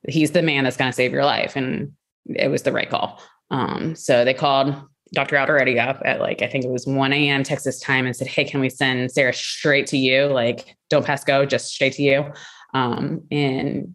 he's 0.06 0.32
the 0.32 0.42
man 0.42 0.64
that's 0.64 0.76
going 0.76 0.90
to 0.90 0.94
save 0.94 1.12
your 1.12 1.24
life. 1.24 1.56
And 1.56 1.92
it 2.26 2.48
was 2.48 2.62
the 2.62 2.72
right 2.72 2.90
call. 2.90 3.22
Um, 3.50 3.94
so 3.94 4.24
they 4.24 4.34
called 4.34 4.74
Dr. 5.16 5.36
Alderete 5.36 5.80
up 5.80 6.02
at 6.04 6.20
like, 6.20 6.42
I 6.42 6.46
think 6.46 6.64
it 6.64 6.70
was 6.70 6.86
1 6.86 7.12
a.m. 7.14 7.42
Texas 7.42 7.80
time 7.80 8.04
and 8.04 8.14
said, 8.14 8.28
Hey, 8.28 8.44
can 8.44 8.60
we 8.60 8.68
send 8.68 9.10
Sarah 9.10 9.32
straight 9.32 9.86
to 9.88 9.96
you? 9.96 10.26
Like, 10.26 10.76
don't 10.90 11.06
pass 11.06 11.24
go, 11.24 11.46
just 11.46 11.68
straight 11.68 11.94
to 11.94 12.02
you. 12.02 12.32
Um, 12.74 13.22
and 13.30 13.94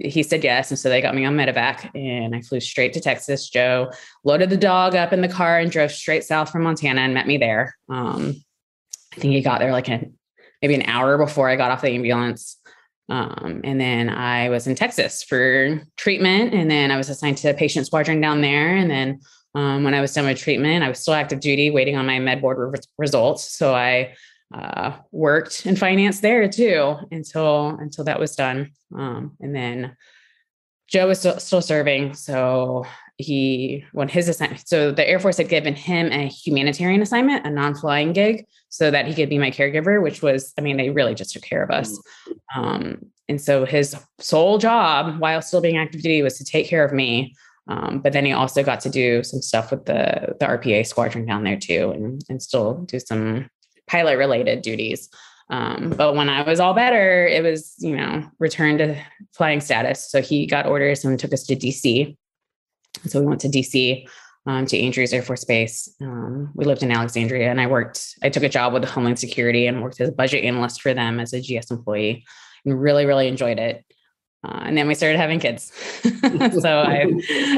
he 0.00 0.24
said 0.24 0.42
yes. 0.42 0.70
And 0.70 0.78
so 0.78 0.88
they 0.88 1.00
got 1.00 1.14
me 1.14 1.24
on 1.24 1.36
medevac 1.36 1.94
and 1.94 2.34
I 2.34 2.40
flew 2.40 2.58
straight 2.58 2.92
to 2.94 3.00
Texas. 3.00 3.48
Joe 3.48 3.92
loaded 4.24 4.50
the 4.50 4.56
dog 4.56 4.96
up 4.96 5.12
in 5.12 5.20
the 5.20 5.28
car 5.28 5.60
and 5.60 5.70
drove 5.70 5.92
straight 5.92 6.24
south 6.24 6.50
from 6.50 6.64
Montana 6.64 7.02
and 7.02 7.14
met 7.14 7.28
me 7.28 7.38
there. 7.38 7.76
Um, 7.88 8.34
I 9.16 9.20
think 9.20 9.32
he 9.32 9.40
got 9.40 9.60
there 9.60 9.70
like 9.70 9.88
a, 9.88 10.06
maybe 10.60 10.74
an 10.74 10.86
hour 10.86 11.18
before 11.18 11.48
I 11.48 11.54
got 11.54 11.70
off 11.70 11.82
the 11.82 11.90
ambulance. 11.90 12.56
Um, 13.08 13.60
and 13.62 13.80
then 13.80 14.10
I 14.10 14.48
was 14.48 14.66
in 14.66 14.74
Texas 14.74 15.22
for 15.22 15.80
treatment. 15.96 16.52
And 16.52 16.68
then 16.68 16.90
I 16.90 16.96
was 16.96 17.08
assigned 17.08 17.36
to 17.38 17.50
a 17.50 17.54
patient 17.54 17.86
squadron 17.86 18.20
down 18.20 18.40
there. 18.40 18.74
And 18.74 18.90
then 18.90 19.20
um, 19.54 19.84
when 19.84 19.94
I 19.94 20.00
was 20.00 20.12
done 20.12 20.26
with 20.26 20.38
treatment, 20.38 20.84
I 20.84 20.88
was 20.88 21.00
still 21.00 21.14
active 21.14 21.40
duty 21.40 21.70
waiting 21.70 21.96
on 21.96 22.06
my 22.06 22.18
med 22.18 22.40
board 22.40 22.72
re- 22.72 22.80
results. 22.98 23.56
So 23.56 23.74
I 23.74 24.14
uh, 24.54 24.96
worked 25.12 25.66
in 25.66 25.76
finance 25.76 26.20
there 26.20 26.48
too 26.48 26.96
until 27.10 27.76
until 27.80 28.04
that 28.04 28.20
was 28.20 28.34
done. 28.34 28.72
Um, 28.96 29.36
and 29.40 29.54
then 29.54 29.96
Joe 30.88 31.08
was 31.08 31.18
still, 31.18 31.38
still 31.38 31.60
serving, 31.60 32.14
so 32.14 32.86
he 33.18 33.84
when 33.92 34.08
his 34.08 34.28
assignment. 34.28 34.66
So 34.66 34.90
the 34.90 35.06
Air 35.06 35.18
Force 35.18 35.36
had 35.36 35.48
given 35.48 35.74
him 35.74 36.10
a 36.12 36.28
humanitarian 36.28 37.02
assignment, 37.02 37.46
a 37.46 37.50
non-flying 37.50 38.12
gig, 38.12 38.46
so 38.68 38.90
that 38.90 39.06
he 39.06 39.14
could 39.14 39.28
be 39.28 39.38
my 39.38 39.50
caregiver. 39.50 40.02
Which 40.02 40.22
was, 40.22 40.54
I 40.56 40.62
mean, 40.62 40.76
they 40.76 40.90
really 40.90 41.14
just 41.14 41.32
took 41.32 41.42
care 41.42 41.62
of 41.62 41.70
us. 41.70 42.00
Um, 42.56 43.04
and 43.28 43.38
so 43.40 43.66
his 43.66 43.94
sole 44.18 44.56
job, 44.56 45.20
while 45.20 45.42
still 45.42 45.60
being 45.60 45.76
active 45.76 46.00
duty, 46.00 46.22
was 46.22 46.38
to 46.38 46.44
take 46.44 46.66
care 46.66 46.84
of 46.84 46.92
me. 46.92 47.34
Um, 47.68 48.00
but 48.00 48.12
then 48.12 48.24
he 48.24 48.32
also 48.32 48.62
got 48.62 48.80
to 48.80 48.90
do 48.90 49.22
some 49.22 49.42
stuff 49.42 49.70
with 49.70 49.84
the 49.84 50.34
the 50.40 50.46
RPA 50.46 50.86
squadron 50.86 51.26
down 51.26 51.44
there 51.44 51.58
too, 51.58 51.92
and 51.94 52.22
and 52.28 52.42
still 52.42 52.74
do 52.86 52.98
some 52.98 53.50
pilot 53.86 54.16
related 54.16 54.62
duties. 54.62 55.08
Um, 55.50 55.94
but 55.96 56.14
when 56.14 56.28
I 56.28 56.42
was 56.42 56.60
all 56.60 56.74
better, 56.74 57.26
it 57.26 57.42
was, 57.42 57.74
you 57.78 57.96
know, 57.96 58.28
returned 58.38 58.78
to 58.80 59.00
flying 59.32 59.60
status. 59.60 60.10
So 60.10 60.20
he 60.20 60.46
got 60.46 60.66
orders 60.66 61.04
and 61.04 61.18
took 61.18 61.32
us 61.32 61.44
to 61.44 61.56
DC. 61.56 62.16
So 63.06 63.20
we 63.20 63.26
went 63.26 63.40
to 63.42 63.48
DC 63.48 64.06
um, 64.46 64.66
to 64.66 64.78
Andrews 64.78 65.12
Air 65.12 65.22
Force 65.22 65.44
Base. 65.44 65.94
Um, 66.02 66.52
we 66.54 66.64
lived 66.64 66.82
in 66.82 66.92
Alexandria 66.92 67.50
and 67.50 67.60
I 67.60 67.66
worked, 67.66 68.14
I 68.22 68.28
took 68.28 68.42
a 68.42 68.48
job 68.48 68.72
with 68.72 68.84
Homeland 68.84 69.18
Security 69.18 69.66
and 69.66 69.82
worked 69.82 70.00
as 70.00 70.10
a 70.10 70.12
budget 70.12 70.44
analyst 70.44 70.82
for 70.82 70.92
them 70.92 71.18
as 71.18 71.32
a 71.32 71.40
GS 71.40 71.70
employee 71.70 72.24
and 72.64 72.80
really, 72.80 73.06
really 73.06 73.28
enjoyed 73.28 73.58
it. 73.58 73.84
Uh, 74.44 74.60
and 74.64 74.76
then 74.78 74.86
we 74.86 74.94
started 74.94 75.18
having 75.18 75.40
kids. 75.40 75.72
so 76.02 76.80
I, 76.80 77.06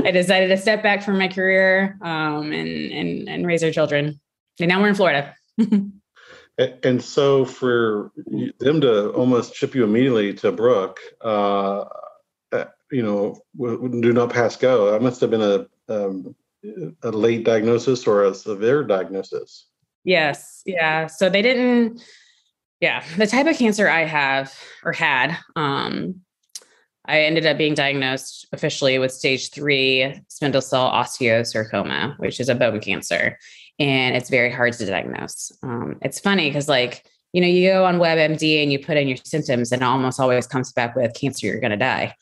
I 0.04 0.10
decided 0.10 0.48
to 0.48 0.56
step 0.56 0.82
back 0.82 1.02
from 1.02 1.18
my 1.18 1.28
career 1.28 1.98
um, 2.02 2.52
and, 2.52 2.92
and, 2.92 3.28
and 3.28 3.46
raise 3.46 3.62
our 3.62 3.70
children. 3.70 4.20
And 4.58 4.68
now 4.68 4.80
we're 4.80 4.88
in 4.88 4.94
Florida. 4.94 5.34
And 6.82 7.02
so 7.02 7.46
for 7.46 8.12
them 8.58 8.82
to 8.82 9.12
almost 9.12 9.54
ship 9.54 9.74
you 9.74 9.82
immediately 9.82 10.34
to 10.34 10.52
Brooke, 10.52 11.00
uh, 11.24 11.84
uh 12.52 12.64
you 12.90 13.02
know, 13.02 13.40
do 13.56 14.12
not 14.12 14.28
pass 14.28 14.56
go. 14.56 14.90
That 14.90 15.00
must 15.00 15.22
have 15.22 15.30
been 15.30 15.40
a 15.40 15.66
um, 15.88 16.34
a 17.02 17.10
late 17.10 17.44
diagnosis 17.44 18.06
or 18.06 18.24
a 18.24 18.34
severe 18.34 18.84
diagnosis. 18.84 19.68
Yes. 20.04 20.62
Yeah. 20.66 21.06
So 21.06 21.30
they 21.30 21.42
didn't. 21.42 22.02
Yeah, 22.80 23.04
the 23.18 23.26
type 23.26 23.46
of 23.46 23.58
cancer 23.58 23.88
I 23.88 24.04
have 24.04 24.54
or 24.84 24.92
had, 24.92 25.36
um, 25.54 26.22
I 27.10 27.22
ended 27.22 27.44
up 27.46 27.58
being 27.58 27.74
diagnosed 27.74 28.46
officially 28.52 28.98
with 28.98 29.12
stage 29.12 29.50
three 29.50 30.14
spindle 30.28 30.62
cell 30.62 30.90
osteosarcoma, 30.90 32.18
which 32.18 32.40
is 32.40 32.48
a 32.48 32.54
bone 32.54 32.80
cancer 32.80 33.36
and 33.80 34.14
it's 34.14 34.28
very 34.28 34.52
hard 34.52 34.74
to 34.74 34.86
diagnose. 34.86 35.50
Um, 35.62 35.96
it's 36.02 36.20
funny 36.20 36.50
because, 36.50 36.68
like, 36.68 37.04
you 37.32 37.40
know, 37.40 37.46
you 37.46 37.70
go 37.70 37.86
on 37.86 37.96
WebMD 37.96 38.62
and 38.62 38.70
you 38.70 38.78
put 38.78 38.98
in 38.98 39.08
your 39.08 39.16
symptoms, 39.16 39.72
and 39.72 39.82
it 39.82 39.84
almost 39.84 40.20
always 40.20 40.46
comes 40.46 40.72
back 40.72 40.94
with 40.94 41.14
cancer, 41.14 41.46
you're 41.46 41.60
going 41.60 41.70
to 41.70 41.76
die. 41.76 42.14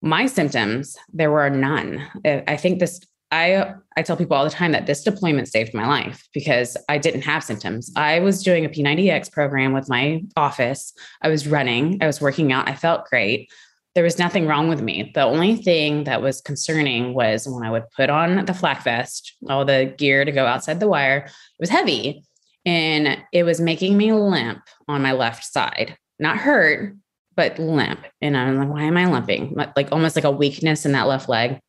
My 0.00 0.26
symptoms, 0.26 0.96
there 1.12 1.32
were 1.32 1.50
none. 1.50 2.06
I 2.24 2.56
think 2.56 2.78
this, 2.78 3.00
I, 3.32 3.72
I 3.96 4.02
tell 4.02 4.16
people 4.16 4.36
all 4.36 4.44
the 4.44 4.50
time 4.50 4.72
that 4.72 4.86
this 4.86 5.02
deployment 5.02 5.48
saved 5.48 5.74
my 5.74 5.86
life 5.86 6.28
because 6.32 6.76
I 6.88 6.98
didn't 6.98 7.22
have 7.22 7.42
symptoms. 7.42 7.90
I 7.96 8.20
was 8.20 8.42
doing 8.42 8.64
a 8.64 8.68
P90X 8.68 9.32
program 9.32 9.72
with 9.72 9.88
my 9.88 10.22
office. 10.36 10.92
I 11.22 11.28
was 11.28 11.48
running, 11.48 11.98
I 12.02 12.06
was 12.06 12.20
working 12.20 12.52
out, 12.52 12.68
I 12.68 12.74
felt 12.74 13.06
great 13.06 13.50
there 13.94 14.04
was 14.04 14.18
nothing 14.18 14.46
wrong 14.46 14.68
with 14.68 14.82
me. 14.82 15.12
The 15.14 15.22
only 15.22 15.56
thing 15.56 16.04
that 16.04 16.20
was 16.20 16.40
concerning 16.40 17.14
was 17.14 17.46
when 17.46 17.62
I 17.62 17.70
would 17.70 17.88
put 17.96 18.10
on 18.10 18.44
the 18.44 18.54
flak 18.54 18.82
vest, 18.82 19.34
all 19.48 19.64
the 19.64 19.94
gear 19.96 20.24
to 20.24 20.32
go 20.32 20.46
outside 20.46 20.80
the 20.80 20.88
wire, 20.88 21.18
it 21.18 21.32
was 21.60 21.70
heavy 21.70 22.24
and 22.66 23.18
it 23.32 23.44
was 23.44 23.60
making 23.60 23.96
me 23.96 24.12
limp 24.12 24.62
on 24.88 25.02
my 25.02 25.12
left 25.12 25.44
side. 25.44 25.96
Not 26.18 26.38
hurt, 26.38 26.96
but 27.36 27.58
limp. 27.58 28.00
And 28.20 28.36
I'm 28.36 28.58
like, 28.58 28.68
why 28.68 28.82
am 28.82 28.96
I 28.96 29.06
limping? 29.06 29.54
Like 29.76 29.92
almost 29.92 30.16
like 30.16 30.24
a 30.24 30.30
weakness 30.30 30.84
in 30.84 30.92
that 30.92 31.06
left 31.06 31.28
leg. 31.28 31.60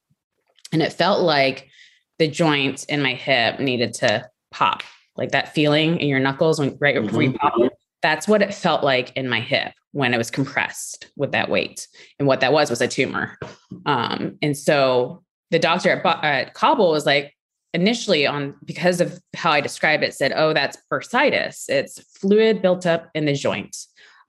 And 0.72 0.82
it 0.82 0.94
felt 0.94 1.22
like 1.22 1.70
the 2.18 2.28
joint 2.28 2.86
in 2.86 3.04
my 3.04 3.14
hip 3.14 3.60
needed 3.60 3.94
to 3.96 4.28
pop, 4.52 4.84
like 5.16 5.32
that 5.32 5.54
feeling 5.54 6.00
in 6.00 6.08
your 6.08 6.20
knuckles 6.20 6.60
when 6.60 6.78
right 6.80 7.00
before 7.00 7.22
you 7.22 7.34
mm-hmm. 7.34 7.62
pop. 7.64 7.72
That's 8.06 8.28
what 8.28 8.44
it 8.44 8.54
felt 8.54 8.84
like 8.84 9.12
in 9.18 9.28
my 9.28 9.40
hip 9.40 9.74
when 9.94 10.14
it 10.14 10.18
was 10.20 10.30
compressed 10.30 11.10
with 11.16 11.32
that 11.32 11.50
weight. 11.50 11.88
And 12.20 12.28
what 12.28 12.42
that 12.42 12.54
was 12.54 12.70
was 12.70 12.80
a 12.80 12.88
tumor. 12.88 13.40
Um, 13.88 14.38
and 14.44 14.56
so 14.56 15.24
the 15.50 15.58
doctor 15.58 15.90
at, 15.90 16.24
at 16.24 16.54
Kabul 16.54 16.92
was 16.92 17.08
like, 17.08 17.34
initially 17.74 18.28
on 18.28 18.54
because 18.64 19.02
of 19.02 19.20
how 19.36 19.50
I 19.50 19.60
described 19.60 20.04
it, 20.04 20.14
said, 20.14 20.34
"Oh, 20.36 20.54
that's 20.54 20.78
bursitis. 20.92 21.66
It's 21.68 22.00
fluid 22.20 22.62
built 22.62 22.86
up 22.86 23.10
in 23.16 23.26
the 23.26 23.34
joint." 23.34 23.76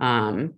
Um, 0.01 0.55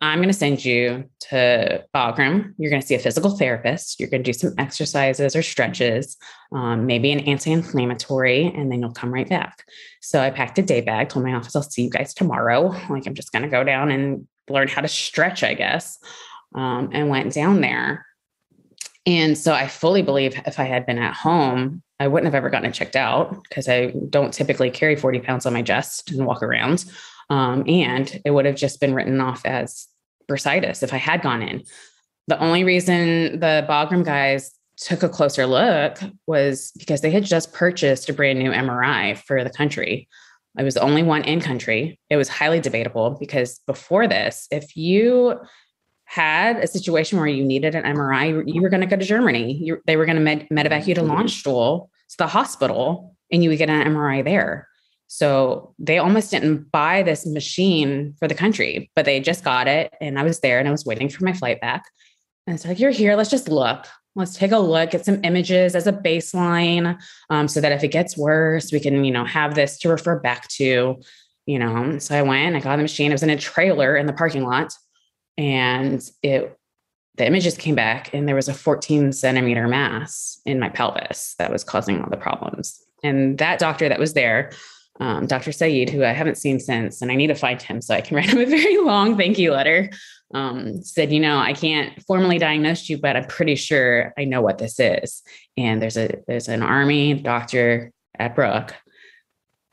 I'm 0.00 0.18
going 0.18 0.28
to 0.28 0.34
send 0.34 0.64
you 0.64 1.08
to 1.30 1.84
Bagram. 1.94 2.54
You're 2.58 2.70
going 2.70 2.82
to 2.82 2.86
see 2.86 2.94
a 2.94 2.98
physical 2.98 3.36
therapist. 3.36 3.98
You're 3.98 4.08
going 4.08 4.22
to 4.22 4.32
do 4.32 4.36
some 4.36 4.54
exercises 4.58 5.34
or 5.34 5.42
stretches, 5.42 6.16
um, 6.52 6.86
maybe 6.86 7.10
an 7.12 7.20
anti 7.20 7.52
inflammatory, 7.52 8.46
and 8.46 8.70
then 8.70 8.80
you'll 8.80 8.92
come 8.92 9.12
right 9.12 9.28
back. 9.28 9.64
So 10.00 10.20
I 10.20 10.30
packed 10.30 10.58
a 10.58 10.62
day 10.62 10.80
bag, 10.80 11.08
told 11.08 11.24
my 11.24 11.34
office, 11.34 11.56
I'll 11.56 11.62
see 11.62 11.82
you 11.82 11.90
guys 11.90 12.14
tomorrow. 12.14 12.74
Like, 12.90 13.06
I'm 13.06 13.14
just 13.14 13.32
going 13.32 13.42
to 13.42 13.48
go 13.48 13.64
down 13.64 13.90
and 13.90 14.26
learn 14.48 14.68
how 14.68 14.82
to 14.82 14.88
stretch, 14.88 15.42
I 15.42 15.54
guess, 15.54 15.98
um, 16.54 16.90
and 16.92 17.08
went 17.08 17.32
down 17.32 17.60
there. 17.60 18.06
And 19.06 19.36
so 19.36 19.52
I 19.52 19.68
fully 19.68 20.02
believe 20.02 20.40
if 20.46 20.58
I 20.58 20.64
had 20.64 20.86
been 20.86 20.98
at 20.98 21.14
home, 21.14 21.82
I 22.00 22.08
wouldn't 22.08 22.26
have 22.26 22.34
ever 22.34 22.50
gotten 22.50 22.68
it 22.68 22.74
checked 22.74 22.96
out 22.96 23.42
because 23.44 23.68
I 23.68 23.92
don't 24.10 24.32
typically 24.32 24.70
carry 24.70 24.96
40 24.96 25.20
pounds 25.20 25.46
on 25.46 25.52
my 25.52 25.62
chest 25.62 26.10
and 26.10 26.26
walk 26.26 26.42
around. 26.42 26.84
Um, 27.30 27.64
and 27.68 28.20
it 28.24 28.30
would 28.30 28.44
have 28.44 28.56
just 28.56 28.80
been 28.80 28.94
written 28.94 29.20
off 29.20 29.44
as 29.44 29.86
bursitis 30.28 30.82
if 30.82 30.92
I 30.92 30.98
had 30.98 31.22
gone 31.22 31.42
in. 31.42 31.62
The 32.28 32.38
only 32.38 32.64
reason 32.64 33.40
the 33.40 33.66
Bagram 33.68 34.04
guys 34.04 34.52
took 34.76 35.02
a 35.02 35.08
closer 35.08 35.46
look 35.46 35.98
was 36.26 36.72
because 36.78 37.00
they 37.00 37.10
had 37.10 37.24
just 37.24 37.52
purchased 37.52 38.08
a 38.08 38.12
brand 38.12 38.38
new 38.38 38.50
MRI 38.50 39.16
for 39.16 39.44
the 39.44 39.50
country. 39.50 40.08
It 40.58 40.62
was 40.62 40.74
the 40.74 40.82
only 40.82 41.02
one 41.02 41.22
in 41.24 41.40
country. 41.40 41.98
It 42.10 42.16
was 42.16 42.28
highly 42.28 42.60
debatable 42.60 43.16
because 43.18 43.60
before 43.66 44.06
this, 44.06 44.46
if 44.50 44.76
you 44.76 45.40
had 46.04 46.58
a 46.58 46.66
situation 46.66 47.18
where 47.18 47.26
you 47.26 47.44
needed 47.44 47.74
an 47.74 47.84
MRI, 47.84 48.44
you 48.46 48.62
were 48.62 48.68
going 48.68 48.82
to 48.82 48.86
go 48.86 48.96
to 48.96 49.04
Germany. 49.04 49.54
You, 49.54 49.80
they 49.86 49.96
were 49.96 50.06
going 50.06 50.16
to 50.16 50.22
med- 50.22 50.48
medevac 50.50 50.86
you 50.86 50.94
to 50.94 51.02
Landstuhl 51.02 51.88
to 52.10 52.16
the 52.18 52.26
hospital, 52.26 53.16
and 53.32 53.42
you 53.42 53.50
would 53.50 53.58
get 53.58 53.70
an 53.70 53.92
MRI 53.92 54.22
there. 54.22 54.68
So 55.14 55.72
they 55.78 55.98
almost 55.98 56.32
didn't 56.32 56.72
buy 56.72 57.04
this 57.04 57.24
machine 57.24 58.16
for 58.18 58.26
the 58.26 58.34
country, 58.34 58.90
but 58.96 59.04
they 59.04 59.20
just 59.20 59.44
got 59.44 59.68
it. 59.68 59.94
And 60.00 60.18
I 60.18 60.24
was 60.24 60.40
there 60.40 60.58
and 60.58 60.66
I 60.66 60.72
was 60.72 60.84
waiting 60.84 61.08
for 61.08 61.22
my 61.22 61.32
flight 61.32 61.60
back. 61.60 61.84
And 62.48 62.56
it's 62.56 62.66
like, 62.66 62.80
you're 62.80 62.90
here. 62.90 63.14
Let's 63.14 63.30
just 63.30 63.48
look. 63.48 63.86
Let's 64.16 64.34
take 64.34 64.50
a 64.50 64.58
look, 64.58 64.90
get 64.90 65.04
some 65.04 65.24
images 65.24 65.76
as 65.76 65.86
a 65.86 65.92
baseline 65.92 66.98
um, 67.30 67.46
so 67.46 67.60
that 67.60 67.70
if 67.70 67.84
it 67.84 67.92
gets 67.92 68.16
worse, 68.18 68.72
we 68.72 68.80
can, 68.80 69.04
you 69.04 69.12
know, 69.12 69.24
have 69.24 69.54
this 69.54 69.78
to 69.78 69.88
refer 69.88 70.18
back 70.18 70.48
to, 70.48 71.00
you 71.46 71.58
know. 71.60 71.96
So 72.00 72.18
I 72.18 72.22
went, 72.22 72.56
I 72.56 72.60
got 72.60 72.74
the 72.74 72.82
machine. 72.82 73.12
It 73.12 73.14
was 73.14 73.22
in 73.22 73.30
a 73.30 73.38
trailer 73.38 73.96
in 73.96 74.06
the 74.06 74.12
parking 74.12 74.42
lot. 74.42 74.72
And 75.38 76.02
it, 76.24 76.58
the 77.14 77.24
images 77.24 77.56
came 77.56 77.76
back 77.76 78.12
and 78.12 78.26
there 78.26 78.34
was 78.34 78.48
a 78.48 78.54
14 78.54 79.12
centimeter 79.12 79.68
mass 79.68 80.40
in 80.44 80.58
my 80.58 80.70
pelvis 80.70 81.36
that 81.38 81.52
was 81.52 81.62
causing 81.62 82.02
all 82.02 82.10
the 82.10 82.16
problems. 82.16 82.82
And 83.04 83.38
that 83.38 83.60
doctor 83.60 83.88
that 83.88 84.00
was 84.00 84.14
there 84.14 84.50
um, 85.00 85.26
Dr. 85.26 85.52
Saeed, 85.52 85.90
who 85.90 86.04
I 86.04 86.12
haven't 86.12 86.38
seen 86.38 86.60
since, 86.60 87.02
and 87.02 87.10
I 87.10 87.16
need 87.16 87.26
to 87.28 87.34
find 87.34 87.60
him 87.60 87.80
so 87.80 87.94
I 87.94 88.00
can 88.00 88.16
write 88.16 88.30
him 88.30 88.38
a 88.38 88.46
very 88.46 88.78
long 88.78 89.16
thank 89.16 89.38
you 89.38 89.52
letter. 89.52 89.90
Um, 90.32 90.82
said, 90.82 91.12
you 91.12 91.20
know, 91.20 91.38
I 91.38 91.52
can't 91.52 92.02
formally 92.06 92.38
diagnose 92.38 92.88
you, 92.88 92.98
but 92.98 93.16
I'm 93.16 93.26
pretty 93.26 93.54
sure 93.54 94.12
I 94.18 94.24
know 94.24 94.40
what 94.40 94.58
this 94.58 94.80
is. 94.80 95.22
And 95.56 95.80
there's 95.80 95.96
a 95.96 96.22
there's 96.26 96.48
an 96.48 96.62
army 96.62 97.14
doctor 97.14 97.92
at 98.18 98.34
Brooke 98.34 98.74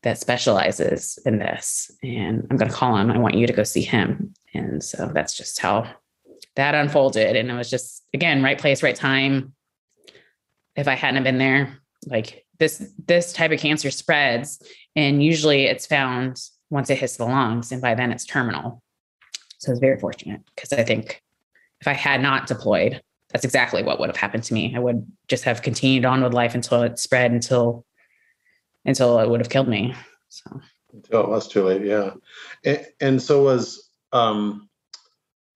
that 0.04 0.18
specializes 0.18 1.20
in 1.26 1.40
this. 1.40 1.92
And 2.04 2.48
I'm 2.50 2.58
going 2.58 2.70
to 2.70 2.76
call 2.76 2.98
him. 2.98 3.12
I 3.12 3.20
want 3.20 3.36
you 3.36 3.48
to 3.48 3.54
go 3.54 3.64
see 3.64 3.84
him. 3.84 4.34
And 4.54 4.84
so 4.84 5.12
that's 5.14 5.36
just 5.36 5.60
how 5.60 5.92
that 6.56 6.76
unfolded. 6.76 7.36
And 7.36 7.50
it 7.50 7.54
was 7.54 7.70
just, 7.70 8.04
again, 8.14 8.44
right 8.44 8.58
place, 8.58 8.84
right 8.84 8.96
time. 8.96 9.54
If 10.76 10.88
I 10.88 10.96
hadn't 10.96 11.24
been 11.24 11.38
there, 11.38 11.78
like 12.06 12.46
this, 12.62 12.94
this 13.08 13.34
type 13.34 13.52
of 13.52 13.60
cancer 13.60 13.90
spreads. 13.90 14.62
And 14.96 15.24
usually 15.24 15.66
it's 15.66 15.88
found 15.88 16.40
once 16.70 16.92
it 16.92 17.00
hits 17.00 17.18
the 17.18 17.26
lungs. 17.26 17.72
And 17.72 17.82
by 17.82 17.96
then 17.96 18.12
it's 18.12 18.24
terminal. 18.24 18.84
So 19.58 19.72
it's 19.72 19.82
very 19.82 20.00
fortunate 20.00 20.42
because 20.56 20.72
I 20.72 20.84
think 20.84 21.24
if 21.82 21.88
I 21.88 21.94
had 21.94 22.22
not 22.22 22.46
deployed, 22.46 23.02
that's 23.30 23.44
exactly 23.46 23.82
what 23.82 24.00
would 24.00 24.10
have 24.10 24.16
happened 24.16 24.44
to 24.44 24.54
me. 24.54 24.76
I 24.76 24.80
would 24.80 25.06
just 25.28 25.44
have 25.44 25.64
continued 25.64 26.06
on 26.06 26.22
with 26.24 26.34
life 26.34 26.54
until 26.54 26.84
it 26.84 27.00
spread 27.00 27.32
until 27.32 27.84
until 28.86 29.20
it 29.20 29.30
would 29.30 29.40
have 29.40 29.50
killed 29.50 29.68
me. 29.68 29.96
So 30.30 30.62
until 30.94 31.22
it 31.24 31.30
was 31.30 31.48
too 31.48 31.64
late, 31.64 31.84
yeah. 31.84 32.12
And, 32.64 32.86
and 33.00 33.22
so 33.22 33.44
was 33.44 33.90
um, 34.12 34.70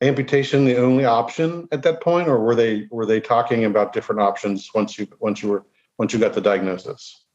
amputation 0.01 0.65
the 0.65 0.77
only 0.77 1.05
option 1.05 1.67
at 1.71 1.83
that 1.83 2.01
point, 2.01 2.27
or 2.27 2.39
were 2.39 2.55
they 2.55 2.87
were 2.89 3.05
they 3.05 3.19
talking 3.19 3.65
about 3.65 3.93
different 3.93 4.21
options 4.21 4.71
once 4.73 4.97
you 4.97 5.07
once 5.19 5.43
you 5.43 5.49
were 5.49 5.65
once 5.97 6.13
you 6.13 6.19
got 6.19 6.33
the 6.33 6.41
diagnosis? 6.41 7.25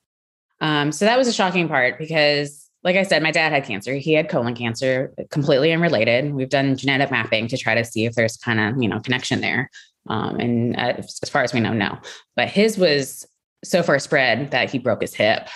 Um, 0.61 0.93
so 0.93 1.05
that 1.05 1.19
was 1.19 1.29
a 1.29 1.33
shocking 1.33 1.69
part 1.69 1.99
because, 1.99 2.69
like 2.83 2.97
I 2.97 3.03
said, 3.03 3.23
my 3.23 3.31
dad 3.31 3.53
had 3.53 3.65
cancer. 3.65 3.95
He 3.95 4.13
had 4.13 4.29
colon 4.29 4.55
cancer, 4.55 5.15
completely 5.31 5.73
unrelated. 5.73 6.35
We've 6.35 6.49
done 6.49 6.77
genetic 6.77 7.11
mapping 7.11 7.49
to 7.49 7.57
try 7.57 7.75
to 7.75 7.85
see 7.85 8.05
if 8.05 8.15
there's 8.15 8.37
kind 8.37 8.61
of 8.61 8.83
you 8.83 8.89
know 8.89 9.01
connection 9.01 9.41
there. 9.41 9.71
Um, 10.09 10.37
and 10.37 10.77
uh, 10.77 10.95
as 10.99 11.31
far 11.31 11.43
as 11.43 11.53
we 11.53 11.61
know, 11.61 11.73
no. 11.73 11.99
But 12.37 12.49
his 12.49 12.79
was 12.79 13.27
so 13.65 13.83
far 13.83 13.99
spread 13.99 14.51
that 14.51 14.71
he 14.71 14.79
broke 14.79 15.03
his 15.03 15.15
hip 15.15 15.49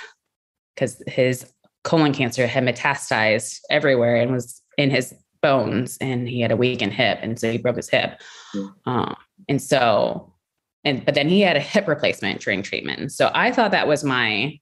because 0.75 1.03
his 1.07 1.51
colon 1.83 2.13
cancer 2.13 2.47
had 2.47 2.65
metastasized 2.65 3.61
everywhere 3.71 4.17
and 4.17 4.33
was 4.33 4.61
in 4.77 4.91
his 4.91 5.15
bones, 5.43 5.99
and 6.01 6.29
he 6.29 6.41
had 6.41 6.51
a 6.51 6.57
weakened 6.57 6.93
hip, 6.93 7.19
and 7.23 7.39
so 7.39 7.51
he 7.51 7.59
broke 7.59 7.77
his 7.77 7.89
hip. 7.89 8.21
Mm. 8.55 8.75
Um, 8.87 9.17
and 9.49 9.63
so, 9.63 10.34
and 10.85 11.05
but 11.05 11.15
then 11.15 11.29
he 11.29 11.41
had 11.41 11.57
a 11.57 11.61
hip 11.61 11.89
replacement 11.89 12.41
during 12.41 12.63
treatment. 12.63 13.13
So 13.13 13.31
I 13.35 13.53
thought 13.53 13.71
that 13.71 13.89
was 13.89 14.05
my 14.05 14.59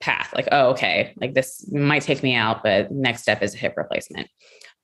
path. 0.00 0.32
Like, 0.34 0.48
oh, 0.52 0.70
okay, 0.70 1.14
like 1.20 1.34
this 1.34 1.70
might 1.72 2.02
take 2.02 2.22
me 2.22 2.34
out, 2.34 2.62
but 2.62 2.90
next 2.90 3.22
step 3.22 3.42
is 3.42 3.54
a 3.54 3.58
hip 3.58 3.74
replacement. 3.76 4.28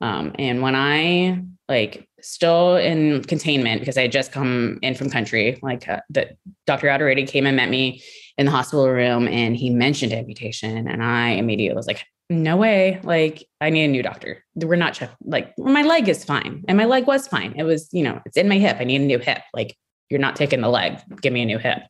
Um, 0.00 0.32
and 0.38 0.60
when 0.60 0.74
I 0.74 1.42
like 1.68 2.06
still 2.20 2.76
in 2.76 3.24
containment 3.24 3.80
because 3.80 3.96
I 3.96 4.02
had 4.02 4.12
just 4.12 4.30
come 4.30 4.78
in 4.82 4.94
from 4.94 5.10
country, 5.10 5.58
like 5.62 5.88
uh, 5.88 6.00
the 6.10 6.36
Dr. 6.66 6.88
Alderete 6.88 7.26
came 7.26 7.46
and 7.46 7.56
met 7.56 7.70
me 7.70 8.02
in 8.36 8.46
the 8.46 8.52
hospital 8.52 8.88
room 8.88 9.26
and 9.26 9.56
he 9.56 9.70
mentioned 9.70 10.12
amputation. 10.12 10.86
And 10.86 11.02
I 11.02 11.30
immediately 11.30 11.76
was 11.76 11.86
like, 11.86 12.04
no 12.28 12.56
way. 12.56 13.00
Like 13.04 13.46
I 13.60 13.70
need 13.70 13.84
a 13.84 13.88
new 13.88 14.02
doctor. 14.02 14.44
We're 14.54 14.76
not 14.76 14.94
check 14.94 15.10
like 15.24 15.56
my 15.58 15.82
leg 15.82 16.08
is 16.08 16.24
fine. 16.24 16.64
And 16.68 16.76
my 16.76 16.84
leg 16.84 17.06
was 17.06 17.26
fine. 17.26 17.54
It 17.56 17.62
was, 17.62 17.88
you 17.92 18.02
know, 18.02 18.20
it's 18.26 18.36
in 18.36 18.48
my 18.48 18.58
hip. 18.58 18.76
I 18.80 18.84
need 18.84 19.00
a 19.00 19.04
new 19.04 19.18
hip. 19.18 19.42
Like 19.54 19.76
you're 20.08 20.20
not 20.20 20.36
taking 20.36 20.60
the 20.60 20.68
leg. 20.68 20.98
Give 21.20 21.32
me 21.32 21.42
a 21.42 21.46
new 21.46 21.58
hip. 21.58 21.82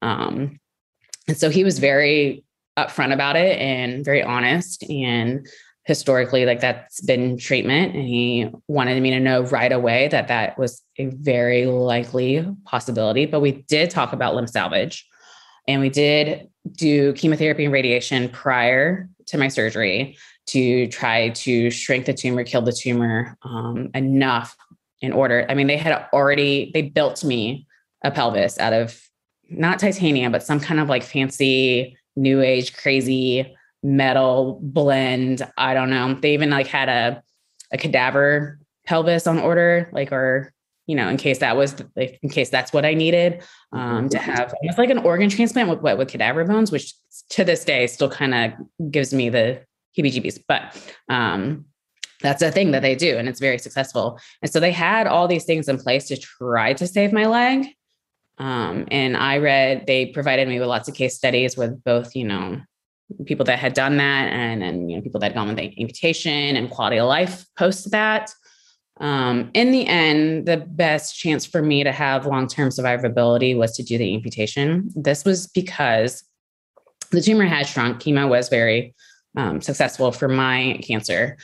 Um, 0.00 0.60
and 1.28 1.36
so 1.36 1.50
he 1.50 1.64
was 1.64 1.78
very 1.78 2.44
upfront 2.78 3.12
about 3.12 3.36
it 3.36 3.58
and 3.58 4.04
very 4.04 4.22
honest. 4.22 4.88
And 4.90 5.46
historically 5.84 6.46
like 6.46 6.60
that's 6.60 7.00
been 7.00 7.36
treatment 7.36 7.94
and 7.94 8.06
he 8.06 8.48
wanted 8.68 9.02
me 9.02 9.10
to 9.10 9.18
know 9.18 9.42
right 9.44 9.72
away 9.72 10.06
that 10.08 10.28
that 10.28 10.56
was 10.56 10.80
a 10.96 11.06
very 11.06 11.66
likely 11.66 12.46
possibility 12.64 13.26
but 13.26 13.40
we 13.40 13.52
did 13.68 13.90
talk 13.90 14.12
about 14.12 14.34
limb 14.34 14.46
salvage 14.46 15.06
and 15.66 15.80
we 15.80 15.88
did 15.88 16.48
do 16.70 17.12
chemotherapy 17.14 17.64
and 17.64 17.72
radiation 17.72 18.28
prior 18.28 19.08
to 19.26 19.36
my 19.36 19.48
surgery 19.48 20.16
to 20.46 20.86
try 20.88 21.30
to 21.30 21.68
shrink 21.70 22.06
the 22.06 22.14
tumor 22.14 22.44
kill 22.44 22.62
the 22.62 22.72
tumor 22.72 23.36
um, 23.42 23.90
enough 23.92 24.56
in 25.02 25.12
order 25.12 25.44
i 25.48 25.54
mean 25.54 25.66
they 25.66 25.76
had 25.76 26.06
already 26.12 26.70
they 26.72 26.82
built 26.82 27.22
me 27.22 27.66
a 28.02 28.10
pelvis 28.10 28.58
out 28.58 28.72
of 28.72 28.98
not 29.50 29.78
titanium 29.78 30.32
but 30.32 30.42
some 30.42 30.58
kind 30.58 30.80
of 30.80 30.88
like 30.88 31.02
fancy 31.02 31.96
new 32.16 32.40
age 32.40 32.74
crazy 32.74 33.54
metal 33.82 34.58
blend. 34.62 35.42
I 35.56 35.74
don't 35.74 35.90
know. 35.90 36.14
They 36.14 36.34
even 36.34 36.50
like 36.50 36.66
had 36.66 36.88
a 36.88 37.22
a 37.72 37.78
cadaver 37.78 38.58
pelvis 38.86 39.26
on 39.26 39.38
order, 39.38 39.90
like 39.92 40.12
or 40.12 40.52
you 40.86 40.96
know, 40.96 41.08
in 41.08 41.16
case 41.16 41.38
that 41.38 41.56
was 41.56 41.76
like, 41.94 42.18
in 42.22 42.28
case 42.28 42.50
that's 42.50 42.72
what 42.72 42.84
I 42.84 42.94
needed 42.94 43.42
um, 43.72 44.08
to 44.08 44.18
have 44.18 44.52
almost 44.60 44.78
like 44.78 44.90
an 44.90 44.98
organ 44.98 45.30
transplant 45.30 45.68
with 45.68 45.80
what 45.80 45.96
with 45.96 46.08
cadaver 46.08 46.44
bones, 46.44 46.72
which 46.72 46.94
to 47.30 47.44
this 47.44 47.64
day 47.64 47.86
still 47.86 48.10
kind 48.10 48.34
of 48.34 48.90
gives 48.90 49.14
me 49.14 49.28
the 49.28 49.62
heebie-jeebies. 49.96 50.42
But 50.46 50.76
um, 51.08 51.66
that's 52.22 52.42
a 52.42 52.50
thing 52.50 52.70
that 52.72 52.82
they 52.82 52.94
do, 52.94 53.18
and 53.18 53.28
it's 53.28 53.40
very 53.40 53.58
successful. 53.58 54.18
And 54.42 54.50
so 54.50 54.60
they 54.60 54.72
had 54.72 55.06
all 55.06 55.28
these 55.28 55.44
things 55.44 55.68
in 55.68 55.78
place 55.78 56.08
to 56.08 56.16
try 56.16 56.72
to 56.74 56.86
save 56.86 57.12
my 57.12 57.26
leg. 57.26 57.66
Um, 58.38 58.86
and 58.90 59.16
I 59.16 59.38
read 59.38 59.86
they 59.86 60.06
provided 60.06 60.48
me 60.48 60.58
with 60.58 60.68
lots 60.68 60.88
of 60.88 60.94
case 60.94 61.16
studies 61.16 61.56
with 61.56 61.82
both, 61.84 62.16
you 62.16 62.24
know, 62.24 62.60
people 63.26 63.44
that 63.44 63.58
had 63.58 63.74
done 63.74 63.96
that 63.98 64.32
and 64.32 64.62
and 64.62 64.90
you 64.90 64.96
know 64.96 65.02
people 65.02 65.20
that 65.20 65.26
had 65.26 65.34
gone 65.34 65.48
with 65.48 65.56
the 65.56 65.74
amputation 65.80 66.56
and 66.56 66.70
quality 66.70 66.98
of 66.98 67.06
life 67.06 67.44
post 67.58 67.90
that 67.90 68.32
um, 69.00 69.50
in 69.54 69.72
the 69.72 69.86
end 69.86 70.46
the 70.46 70.56
best 70.56 71.18
chance 71.18 71.44
for 71.44 71.62
me 71.62 71.84
to 71.84 71.92
have 71.92 72.26
long-term 72.26 72.68
survivability 72.68 73.56
was 73.56 73.76
to 73.76 73.82
do 73.82 73.98
the 73.98 74.14
amputation 74.14 74.90
this 74.94 75.24
was 75.24 75.46
because 75.48 76.24
the 77.10 77.20
tumor 77.20 77.44
had 77.44 77.66
shrunk 77.66 78.00
chemo 78.00 78.28
was 78.28 78.48
very 78.48 78.94
um, 79.36 79.60
successful 79.60 80.12
for 80.12 80.28
my 80.28 80.78
cancer 80.82 81.36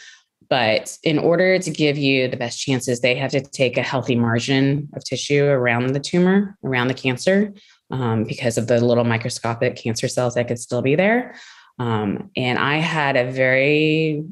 but 0.50 0.96
in 1.02 1.18
order 1.18 1.58
to 1.58 1.70
give 1.70 1.98
you 1.98 2.28
the 2.28 2.36
best 2.36 2.60
chances 2.60 3.00
they 3.00 3.14
have 3.14 3.30
to 3.30 3.40
take 3.40 3.76
a 3.76 3.82
healthy 3.82 4.16
margin 4.16 4.88
of 4.94 5.04
tissue 5.04 5.44
around 5.44 5.88
the 5.88 6.00
tumor 6.00 6.56
around 6.64 6.88
the 6.88 6.94
cancer 6.94 7.52
um, 7.90 8.24
because 8.24 8.58
of 8.58 8.66
the 8.66 8.80
little 8.84 9.04
microscopic 9.04 9.76
cancer 9.76 10.08
cells 10.08 10.34
that 10.34 10.48
could 10.48 10.58
still 10.58 10.82
be 10.82 10.94
there 10.94 11.34
um, 11.78 12.30
and 12.36 12.58
I 12.58 12.78
had 12.78 13.16
a 13.16 13.30
very 13.30 14.24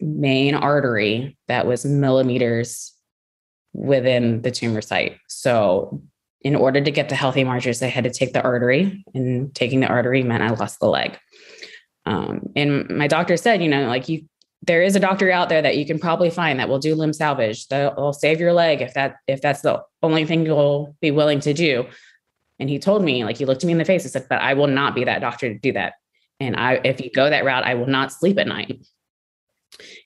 main 0.00 0.54
artery 0.54 1.36
that 1.48 1.66
was 1.66 1.84
millimeters 1.84 2.94
within 3.74 4.42
the 4.42 4.50
tumor 4.50 4.80
site. 4.80 5.18
So, 5.28 6.02
in 6.42 6.54
order 6.54 6.80
to 6.80 6.90
get 6.90 7.08
the 7.08 7.16
healthy 7.16 7.42
margins, 7.42 7.82
I 7.82 7.88
had 7.88 8.04
to 8.04 8.10
take 8.10 8.32
the 8.32 8.42
artery, 8.42 9.04
and 9.12 9.52
taking 9.54 9.80
the 9.80 9.88
artery 9.88 10.22
meant 10.22 10.42
I 10.42 10.50
lost 10.50 10.78
the 10.78 10.86
leg. 10.86 11.18
Um, 12.06 12.52
and 12.54 12.88
my 12.90 13.08
doctor 13.08 13.36
said, 13.36 13.60
you 13.60 13.68
know, 13.68 13.88
like 13.88 14.08
you, 14.08 14.24
there 14.62 14.82
is 14.82 14.96
a 14.96 15.00
doctor 15.00 15.30
out 15.30 15.48
there 15.48 15.62
that 15.62 15.76
you 15.76 15.86
can 15.86 15.98
probably 15.98 16.30
find 16.30 16.58
that 16.58 16.68
will 16.68 16.78
do 16.78 16.94
limb 16.94 17.12
salvage. 17.12 17.68
that 17.68 17.96
will 17.96 18.12
save 18.12 18.40
your 18.40 18.52
leg 18.52 18.82
if 18.82 18.94
that 18.94 19.16
if 19.26 19.40
that's 19.40 19.60
the 19.60 19.82
only 20.02 20.24
thing 20.24 20.44
you'll 20.44 20.96
be 21.00 21.10
willing 21.10 21.40
to 21.40 21.54
do. 21.54 21.86
And 22.58 22.68
he 22.68 22.78
told 22.78 23.04
me, 23.04 23.24
like 23.24 23.36
he 23.36 23.44
looked 23.44 23.64
me 23.64 23.72
in 23.72 23.78
the 23.78 23.84
face 23.84 24.02
and 24.02 24.10
said, 24.10 24.26
"But 24.28 24.40
I 24.42 24.54
will 24.54 24.66
not 24.66 24.94
be 24.94 25.04
that 25.04 25.20
doctor 25.20 25.52
to 25.52 25.58
do 25.58 25.72
that. 25.72 25.94
And 26.40 26.56
I, 26.56 26.80
if 26.84 27.00
you 27.00 27.10
go 27.10 27.28
that 27.28 27.44
route, 27.44 27.64
I 27.64 27.74
will 27.74 27.86
not 27.86 28.12
sleep 28.12 28.38
at 28.38 28.46
night 28.46 28.84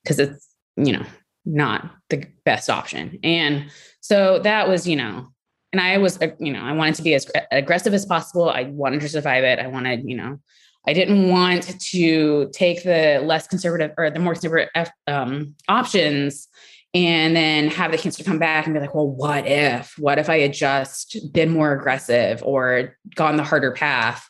because 0.03 0.19
it's, 0.19 0.49
you 0.77 0.93
know, 0.93 1.05
not 1.45 1.91
the 2.09 2.27
best 2.45 2.71
option. 2.71 3.19
And 3.23 3.71
so 4.01 4.39
that 4.41 4.69
was, 4.69 4.87
you 4.87 4.97
know, 4.97 5.29
and 5.73 5.81
I 5.81 5.99
was, 5.99 6.21
uh, 6.21 6.29
you 6.39 6.53
know, 6.53 6.63
I 6.63 6.73
wanted 6.73 6.97
to 6.97 7.03
be 7.03 7.15
as 7.15 7.31
aggressive 7.51 7.95
as 7.95 8.07
possible. 8.07 8.49
I 8.49 8.65
wanted 8.65 9.01
to 9.03 9.09
survive 9.09 9.45
it. 9.45 9.59
I 9.59 9.67
wanted, 9.67 10.05
you 10.05 10.17
know, 10.17 10.39
I 10.87 10.93
didn't 10.93 11.29
want 11.29 11.81
to 11.81 12.51
take 12.53 12.83
the 12.83 13.23
less 13.25 13.47
conservative 13.47 13.93
or 13.97 14.11
the 14.11 14.19
more 14.19 14.35
conservative 14.35 14.91
um, 15.07 15.55
options 15.69 16.49
and 16.95 17.35
then 17.35 17.69
have 17.69 17.91
the 17.91 17.99
cancer 17.99 18.23
come 18.23 18.39
back 18.39 18.67
and 18.67 18.75
be 18.75 18.81
like, 18.81 18.95
well, 18.95 19.09
what 19.09 19.47
if? 19.47 19.99
What 19.99 20.19
if 20.19 20.29
I 20.29 20.41
had 20.41 20.53
just 20.53 21.33
been 21.33 21.51
more 21.51 21.73
aggressive 21.73 22.43
or 22.45 22.97
gone 23.15 23.37
the 23.37 23.45
harder 23.45 23.73
path? 23.73 24.29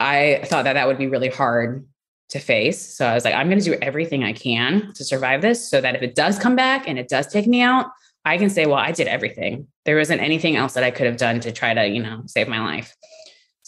I 0.00 0.42
thought 0.46 0.64
that 0.64 0.72
that 0.72 0.86
would 0.86 0.98
be 0.98 1.06
really 1.06 1.28
hard 1.28 1.86
to 2.30 2.38
face. 2.38 2.80
So 2.96 3.06
I 3.06 3.14
was 3.14 3.24
like, 3.24 3.34
I'm 3.34 3.48
going 3.48 3.60
to 3.60 3.64
do 3.64 3.78
everything 3.80 4.24
I 4.24 4.32
can 4.32 4.92
to 4.94 5.04
survive 5.04 5.40
this 5.40 5.68
so 5.68 5.80
that 5.80 5.94
if 5.94 6.02
it 6.02 6.14
does 6.14 6.38
come 6.38 6.56
back 6.56 6.88
and 6.88 6.98
it 6.98 7.08
does 7.08 7.26
take 7.26 7.46
me 7.46 7.62
out, 7.62 7.86
I 8.24 8.36
can 8.36 8.50
say, 8.50 8.66
well, 8.66 8.76
I 8.76 8.92
did 8.92 9.06
everything. 9.06 9.68
There 9.84 9.96
wasn't 9.96 10.20
anything 10.20 10.56
else 10.56 10.74
that 10.74 10.84
I 10.84 10.90
could 10.90 11.06
have 11.06 11.16
done 11.16 11.40
to 11.40 11.52
try 11.52 11.72
to, 11.72 11.86
you 11.86 12.02
know, 12.02 12.22
save 12.26 12.48
my 12.48 12.60
life. 12.60 12.94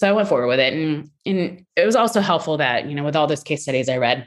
So 0.00 0.08
I 0.08 0.12
went 0.12 0.28
forward 0.28 0.46
with 0.46 0.60
it. 0.60 0.72
And, 0.72 1.10
and 1.26 1.66
it 1.76 1.84
was 1.84 1.94
also 1.94 2.22
helpful 2.22 2.56
that, 2.56 2.88
you 2.88 2.94
know, 2.94 3.04
with 3.04 3.14
all 3.14 3.26
those 3.26 3.42
case 3.42 3.64
studies 3.64 3.86
I 3.86 3.98
read, 3.98 4.26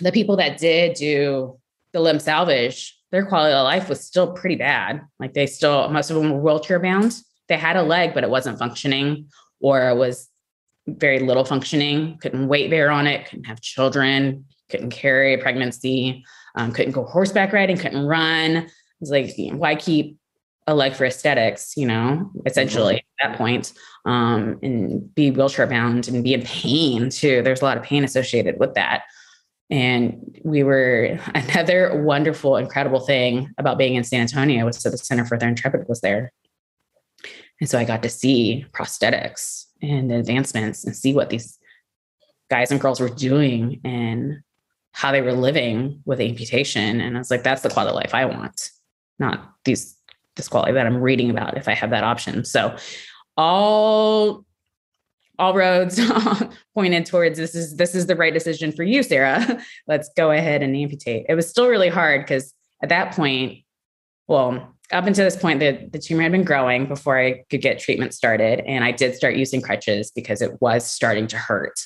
the 0.00 0.12
people 0.12 0.36
that 0.36 0.58
did 0.58 0.94
do 0.94 1.58
the 1.92 2.00
limb 2.00 2.18
salvage, 2.18 2.94
their 3.10 3.24
quality 3.24 3.54
of 3.54 3.64
life 3.64 3.88
was 3.88 4.04
still 4.04 4.34
pretty 4.34 4.56
bad. 4.56 5.00
Like 5.18 5.32
they 5.32 5.46
still, 5.46 5.88
most 5.88 6.10
of 6.10 6.16
them 6.16 6.30
were 6.30 6.40
wheelchair 6.42 6.80
bound. 6.80 7.18
They 7.48 7.56
had 7.56 7.76
a 7.76 7.82
leg, 7.82 8.12
but 8.12 8.24
it 8.24 8.28
wasn't 8.28 8.58
functioning 8.58 9.28
or 9.58 9.88
it 9.88 9.96
was 9.96 10.28
very 10.86 11.20
little 11.20 11.46
functioning, 11.46 12.18
couldn't 12.18 12.46
weight 12.46 12.68
bear 12.68 12.90
on 12.90 13.06
it, 13.06 13.26
couldn't 13.26 13.46
have 13.46 13.62
children, 13.62 14.44
couldn't 14.68 14.90
carry 14.90 15.32
a 15.32 15.38
pregnancy, 15.38 16.22
um, 16.56 16.72
couldn't 16.72 16.92
go 16.92 17.04
horseback 17.04 17.54
riding, 17.54 17.78
couldn't 17.78 18.04
run. 18.04 18.68
It's 19.00 19.10
like, 19.10 19.32
why 19.52 19.76
keep 19.76 20.18
a 20.66 20.74
leg 20.74 20.92
for 20.92 21.06
aesthetics, 21.06 21.72
you 21.78 21.86
know, 21.86 22.30
essentially 22.44 22.96
mm-hmm. 22.96 23.26
at 23.26 23.30
that 23.30 23.38
point, 23.38 23.72
um, 24.08 24.58
and 24.62 25.14
be 25.14 25.30
wheelchair 25.30 25.66
bound 25.66 26.08
and 26.08 26.24
be 26.24 26.32
in 26.32 26.42
pain 26.42 27.10
too. 27.10 27.42
There's 27.42 27.60
a 27.60 27.64
lot 27.64 27.76
of 27.76 27.82
pain 27.82 28.04
associated 28.04 28.58
with 28.58 28.72
that. 28.74 29.02
And 29.70 30.40
we 30.44 30.62
were 30.62 31.20
another 31.34 32.02
wonderful, 32.02 32.56
incredible 32.56 33.00
thing 33.00 33.52
about 33.58 33.76
being 33.76 33.96
in 33.96 34.04
San 34.04 34.22
Antonio 34.22 34.64
was 34.64 34.82
that 34.82 34.90
the 34.90 34.98
Center 34.98 35.26
for 35.26 35.36
the 35.36 35.46
Intrepid 35.46 35.86
was 35.88 36.00
there. 36.00 36.32
And 37.60 37.68
so 37.68 37.78
I 37.78 37.84
got 37.84 38.02
to 38.02 38.08
see 38.08 38.64
prosthetics 38.72 39.66
and 39.82 40.10
advancements 40.10 40.84
and 40.84 40.96
see 40.96 41.12
what 41.12 41.28
these 41.28 41.58
guys 42.50 42.70
and 42.70 42.80
girls 42.80 43.00
were 43.00 43.10
doing 43.10 43.78
and 43.84 44.40
how 44.92 45.12
they 45.12 45.20
were 45.20 45.34
living 45.34 46.00
with 46.06 46.18
amputation. 46.18 47.02
And 47.02 47.14
I 47.14 47.18
was 47.18 47.30
like, 47.30 47.42
that's 47.42 47.60
the 47.60 47.68
quality 47.68 47.90
of 47.90 47.96
life 47.96 48.14
I 48.14 48.24
want, 48.24 48.70
not 49.18 49.52
these 49.66 49.96
this 50.36 50.48
quality 50.48 50.72
that 50.72 50.86
I'm 50.86 51.02
reading 51.02 51.30
about 51.30 51.58
if 51.58 51.68
I 51.68 51.74
have 51.74 51.90
that 51.90 52.04
option. 52.04 52.44
So 52.44 52.76
all 53.38 54.44
all 55.38 55.54
roads 55.54 56.00
pointed 56.74 57.06
towards 57.06 57.38
this 57.38 57.54
is 57.54 57.76
this 57.76 57.94
is 57.94 58.06
the 58.06 58.16
right 58.16 58.34
decision 58.34 58.72
for 58.72 58.82
you, 58.82 59.02
Sarah. 59.02 59.62
Let's 59.86 60.10
go 60.16 60.32
ahead 60.32 60.62
and 60.62 60.76
amputate. 60.76 61.26
It 61.28 61.34
was 61.34 61.48
still 61.48 61.68
really 61.68 61.88
hard 61.88 62.22
because 62.22 62.52
at 62.82 62.88
that 62.88 63.14
point, 63.14 63.60
well, 64.26 64.74
up 64.90 65.06
until 65.06 65.24
this 65.24 65.36
point, 65.36 65.60
the, 65.60 65.88
the 65.92 65.98
tumor 65.98 66.22
had 66.22 66.32
been 66.32 66.44
growing 66.44 66.86
before 66.86 67.18
I 67.18 67.44
could 67.50 67.62
get 67.62 67.78
treatment 67.78 68.14
started. 68.14 68.60
And 68.66 68.84
I 68.84 68.90
did 68.90 69.14
start 69.14 69.36
using 69.36 69.60
crutches 69.60 70.10
because 70.10 70.42
it 70.42 70.60
was 70.60 70.90
starting 70.90 71.26
to 71.28 71.36
hurt. 71.36 71.78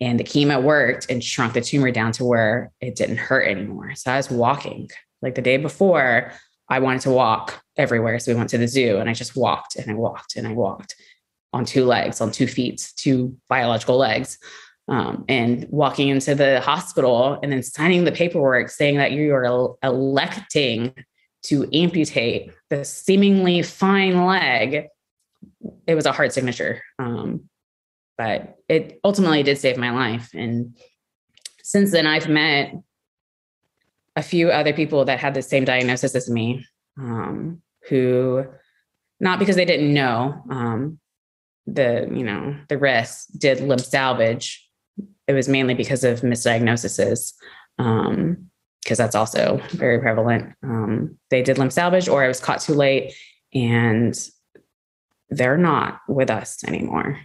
And 0.00 0.18
the 0.18 0.24
chemo 0.24 0.62
worked 0.62 1.10
and 1.10 1.22
shrunk 1.22 1.54
the 1.54 1.60
tumor 1.60 1.90
down 1.90 2.12
to 2.12 2.24
where 2.24 2.72
it 2.80 2.96
didn't 2.96 3.18
hurt 3.18 3.46
anymore. 3.46 3.94
So 3.94 4.12
I 4.12 4.16
was 4.16 4.30
walking 4.30 4.90
like 5.22 5.34
the 5.34 5.42
day 5.42 5.58
before, 5.58 6.32
I 6.68 6.78
wanted 6.78 7.02
to 7.02 7.10
walk 7.10 7.62
everywhere. 7.80 8.18
So 8.18 8.32
we 8.32 8.38
went 8.38 8.50
to 8.50 8.58
the 8.58 8.68
zoo 8.68 8.98
and 8.98 9.10
I 9.10 9.14
just 9.14 9.36
walked 9.36 9.76
and 9.76 9.90
I 9.90 9.94
walked 9.94 10.36
and 10.36 10.46
I 10.46 10.52
walked 10.52 10.94
on 11.52 11.64
two 11.64 11.84
legs, 11.84 12.20
on 12.20 12.30
two 12.30 12.46
feet, 12.46 12.92
two 12.96 13.36
biological 13.48 13.96
legs. 13.96 14.38
Um, 14.88 15.24
and 15.28 15.66
walking 15.70 16.08
into 16.08 16.34
the 16.34 16.60
hospital 16.60 17.38
and 17.42 17.52
then 17.52 17.62
signing 17.62 18.04
the 18.04 18.12
paperwork 18.12 18.70
saying 18.70 18.96
that 18.96 19.12
you 19.12 19.32
are 19.34 19.76
electing 19.84 20.94
to 21.44 21.68
amputate 21.72 22.52
the 22.70 22.84
seemingly 22.84 23.62
fine 23.62 24.26
leg, 24.26 24.88
it 25.86 25.94
was 25.94 26.06
a 26.06 26.12
hard 26.12 26.32
signature. 26.32 26.82
Um, 26.98 27.48
but 28.18 28.58
it 28.68 29.00
ultimately 29.04 29.42
did 29.42 29.58
save 29.58 29.76
my 29.76 29.90
life. 29.90 30.30
And 30.34 30.76
since 31.62 31.92
then, 31.92 32.06
I've 32.06 32.28
met 32.28 32.74
a 34.16 34.22
few 34.22 34.50
other 34.50 34.72
people 34.72 35.04
that 35.06 35.18
had 35.18 35.34
the 35.34 35.42
same 35.42 35.64
diagnosis 35.64 36.14
as 36.14 36.28
me, 36.28 36.66
um, 36.98 37.62
who, 37.88 38.44
not 39.18 39.38
because 39.38 39.56
they 39.56 39.64
didn't 39.64 39.92
know 39.92 40.42
um, 40.50 40.98
the, 41.66 42.08
you 42.12 42.24
know, 42.24 42.56
the 42.68 42.78
rest 42.78 43.38
did 43.38 43.60
limb 43.60 43.78
salvage. 43.78 44.66
It 45.26 45.32
was 45.32 45.48
mainly 45.48 45.74
because 45.74 46.04
of 46.04 46.20
misdiagnoses. 46.20 47.32
Um, 47.78 48.50
because 48.82 48.98
that's 48.98 49.14
also 49.14 49.60
very 49.72 49.98
prevalent. 49.98 50.54
Um, 50.62 51.18
they 51.30 51.42
did 51.42 51.58
limb 51.58 51.70
salvage, 51.70 52.08
or 52.08 52.24
I 52.24 52.28
was 52.28 52.40
caught 52.40 52.60
too 52.60 52.74
late, 52.74 53.12
and 53.52 54.18
they're 55.28 55.58
not 55.58 56.00
with 56.08 56.30
us 56.30 56.64
anymore. 56.64 57.20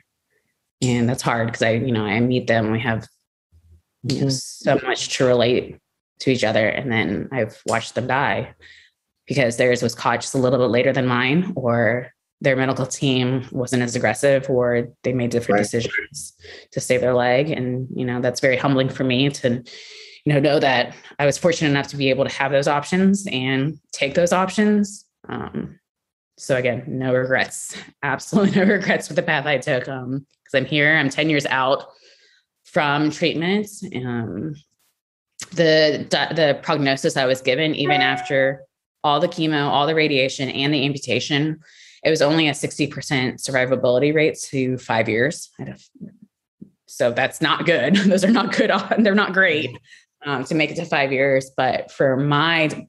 And 0.82 1.08
that's 1.08 1.22
hard 1.22 1.48
because 1.48 1.62
I, 1.62 1.72
you 1.72 1.92
know, 1.92 2.06
I 2.06 2.20
meet 2.20 2.48
them. 2.48 2.72
We 2.72 2.82
have 2.82 3.08
you 4.04 4.20
know, 4.20 4.28
mm-hmm. 4.28 4.30
so 4.30 4.80
much 4.86 5.18
to 5.18 5.26
relate 5.26 5.80
to 6.20 6.32
each 6.32 6.44
other, 6.44 6.68
and 6.68 6.92
then 6.92 7.30
I've 7.32 7.60
watched 7.66 7.96
them 7.96 8.08
die 8.08 8.54
because 9.28 9.58
theirs 9.58 9.82
was 9.82 9.96
caught 9.96 10.22
just 10.22 10.36
a 10.36 10.40
little 10.40 10.60
bit 10.60 10.70
later 10.70 10.94
than 10.94 11.08
mine, 11.08 11.54
or 11.56 12.12
their 12.42 12.56
medical 12.56 12.86
team 12.86 13.48
wasn't 13.52 13.82
as 13.82 13.96
aggressive, 13.96 14.50
or 14.50 14.88
they 15.04 15.14
made 15.14 15.32
different 15.32 15.60
right. 15.60 15.64
decisions 15.64 16.34
to 16.72 16.80
save 16.80 17.02
their 17.02 17.14
leg. 17.14 17.50
And 17.50 17.88
you 17.96 18.06
know, 18.06 18.22
that's 18.22 18.42
very 18.42 18.58
humbling 18.58 18.90
for 18.90 19.04
me 19.04 19.30
to 19.30 19.64
you 20.26 20.34
know, 20.34 20.40
know 20.40 20.60
that 20.60 20.96
I 21.20 21.26
was 21.26 21.38
fortunate 21.38 21.70
enough 21.70 21.88
to 21.90 21.98
be 21.98 22.10
able 22.10 22.26
to 22.26 22.36
have 22.36 22.52
those 22.52 22.68
options 22.68 23.28
and 23.32 23.80
take 23.92 24.16
those 24.16 24.34
options. 24.34 25.06
Um, 25.30 25.80
so 26.38 26.58
again, 26.58 26.84
no 26.88 27.14
regrets, 27.14 27.78
absolutely 28.04 28.60
no 28.60 28.66
regrets 28.66 29.08
with 29.08 29.16
the 29.16 29.24
path 29.24 29.46
I 29.46 29.58
took. 29.60 29.88
Um, 29.88 30.26
because 30.44 30.60
I'm 30.60 30.66
here, 30.66 30.96
I'm 30.96 31.10
10 31.10 31.30
years 31.30 31.46
out 31.48 31.86
from 32.66 33.10
treatment. 33.10 33.68
Um, 33.96 34.56
the 35.52 36.06
the 36.10 36.60
prognosis 36.62 37.18
I 37.18 37.26
was 37.26 37.42
given, 37.42 37.74
even 37.76 38.02
after 38.02 38.62
all 39.06 39.20
the 39.20 39.28
chemo, 39.28 39.68
all 39.68 39.86
the 39.86 39.94
radiation, 39.94 40.50
and 40.50 40.74
the 40.74 40.84
amputation, 40.84 41.60
it 42.04 42.10
was 42.10 42.24
only 42.24 42.48
a 42.48 42.54
60% 42.54 42.90
survivability 42.90 44.14
rate 44.14 44.36
to 44.46 44.80
five 44.80 45.08
years. 45.08 45.52
So 46.88 47.12
that's 47.12 47.40
not 47.40 47.68
good. 47.68 47.96
Those 48.08 48.26
are 48.26 48.32
not 48.32 48.58
good. 48.58 48.72
They're 49.00 49.14
not 49.14 49.34
great 49.34 49.78
um, 50.26 50.44
to 50.46 50.56
make 50.56 50.72
it 50.72 50.76
to 50.78 50.86
five 50.86 51.12
years. 51.12 51.52
But 51.56 51.92
for 51.92 52.18
my 52.18 52.88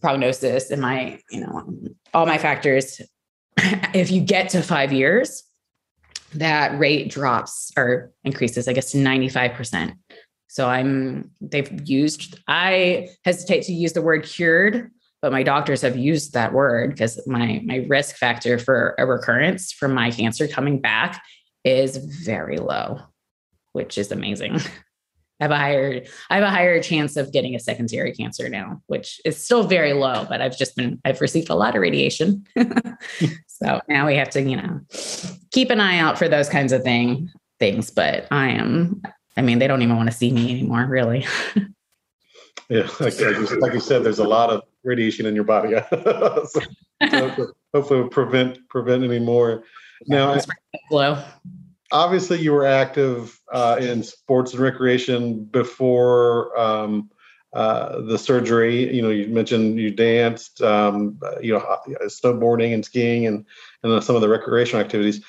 prognosis 0.00 0.70
and 0.70 0.80
my, 0.80 1.18
you 1.28 1.40
know, 1.40 1.68
all 2.14 2.24
my 2.24 2.38
factors, 2.38 3.00
if 3.56 4.12
you 4.12 4.20
get 4.20 4.50
to 4.50 4.62
five 4.62 4.92
years, 4.92 5.42
that 6.34 6.78
rate 6.78 7.10
drops 7.10 7.72
or 7.76 8.12
increases, 8.22 8.68
I 8.68 8.74
guess, 8.74 8.92
to 8.92 8.98
95%. 8.98 9.96
So 10.46 10.68
I'm, 10.68 11.32
they've 11.40 11.88
used, 11.88 12.38
I 12.46 13.08
hesitate 13.24 13.62
to 13.64 13.72
use 13.72 13.92
the 13.92 14.02
word 14.02 14.22
cured, 14.22 14.90
but 15.20 15.32
my 15.32 15.42
doctors 15.42 15.82
have 15.82 15.96
used 15.96 16.32
that 16.34 16.52
word 16.52 16.90
because 16.90 17.20
my, 17.26 17.60
my 17.64 17.84
risk 17.88 18.16
factor 18.16 18.58
for 18.58 18.94
a 18.98 19.06
recurrence 19.06 19.72
from 19.72 19.92
my 19.92 20.10
cancer 20.10 20.46
coming 20.46 20.80
back 20.80 21.22
is 21.64 21.96
very 21.96 22.58
low, 22.58 23.00
which 23.72 23.98
is 23.98 24.12
amazing. 24.12 24.60
I 25.40 25.44
have 25.44 25.50
a 25.52 25.56
higher 25.56 26.02
I 26.30 26.34
have 26.34 26.44
a 26.44 26.50
higher 26.50 26.82
chance 26.82 27.16
of 27.16 27.32
getting 27.32 27.54
a 27.54 27.60
secondary 27.60 28.12
cancer 28.12 28.48
now, 28.48 28.82
which 28.88 29.20
is 29.24 29.36
still 29.36 29.62
very 29.62 29.92
low, 29.92 30.26
but 30.28 30.40
I've 30.40 30.58
just 30.58 30.74
been 30.74 31.00
I've 31.04 31.20
received 31.20 31.48
a 31.48 31.54
lot 31.54 31.76
of 31.76 31.80
radiation. 31.80 32.44
so 33.46 33.80
now 33.88 34.06
we 34.08 34.16
have 34.16 34.30
to, 34.30 34.42
you 34.42 34.56
know, 34.56 34.80
keep 35.52 35.70
an 35.70 35.80
eye 35.80 35.98
out 35.98 36.18
for 36.18 36.28
those 36.28 36.48
kinds 36.48 36.72
of 36.72 36.82
thing 36.82 37.30
things. 37.60 37.90
But 37.90 38.26
I 38.32 38.48
am 38.48 39.00
I 39.36 39.42
mean, 39.42 39.60
they 39.60 39.68
don't 39.68 39.82
even 39.82 39.96
want 39.96 40.10
to 40.10 40.16
see 40.16 40.32
me 40.32 40.50
anymore, 40.50 40.86
really. 40.86 41.24
yeah, 42.68 42.88
like, 43.00 43.20
like 43.60 43.72
you 43.72 43.80
said, 43.80 44.04
there's 44.04 44.18
a 44.18 44.28
lot 44.28 44.50
of 44.50 44.62
radiation 44.84 45.26
in 45.26 45.34
your 45.34 45.44
body. 45.44 45.74
so, 45.90 46.60
so 47.10 47.52
hopefully 47.74 48.08
prevent 48.10 48.68
prevent 48.68 49.04
any 49.04 49.18
more. 49.18 49.64
Now, 50.06 50.38
Hello 50.88 51.22
obviously 51.92 52.40
you 52.40 52.52
were 52.52 52.66
active 52.66 53.40
uh, 53.52 53.78
in 53.80 54.02
sports 54.02 54.52
and 54.52 54.60
recreation 54.60 55.44
before 55.44 56.58
um, 56.58 57.10
uh, 57.52 58.00
the 58.02 58.18
surgery. 58.18 58.94
You 58.94 59.02
know, 59.02 59.10
you 59.10 59.28
mentioned 59.28 59.78
you 59.78 59.90
danced, 59.90 60.60
um, 60.62 61.18
you 61.40 61.52
know, 61.54 61.78
snowboarding 62.04 62.74
and 62.74 62.84
skiing, 62.84 63.26
and 63.26 63.44
and 63.82 64.02
some 64.02 64.16
of 64.16 64.22
the 64.22 64.28
recreational 64.28 64.84
activities. 64.84 65.24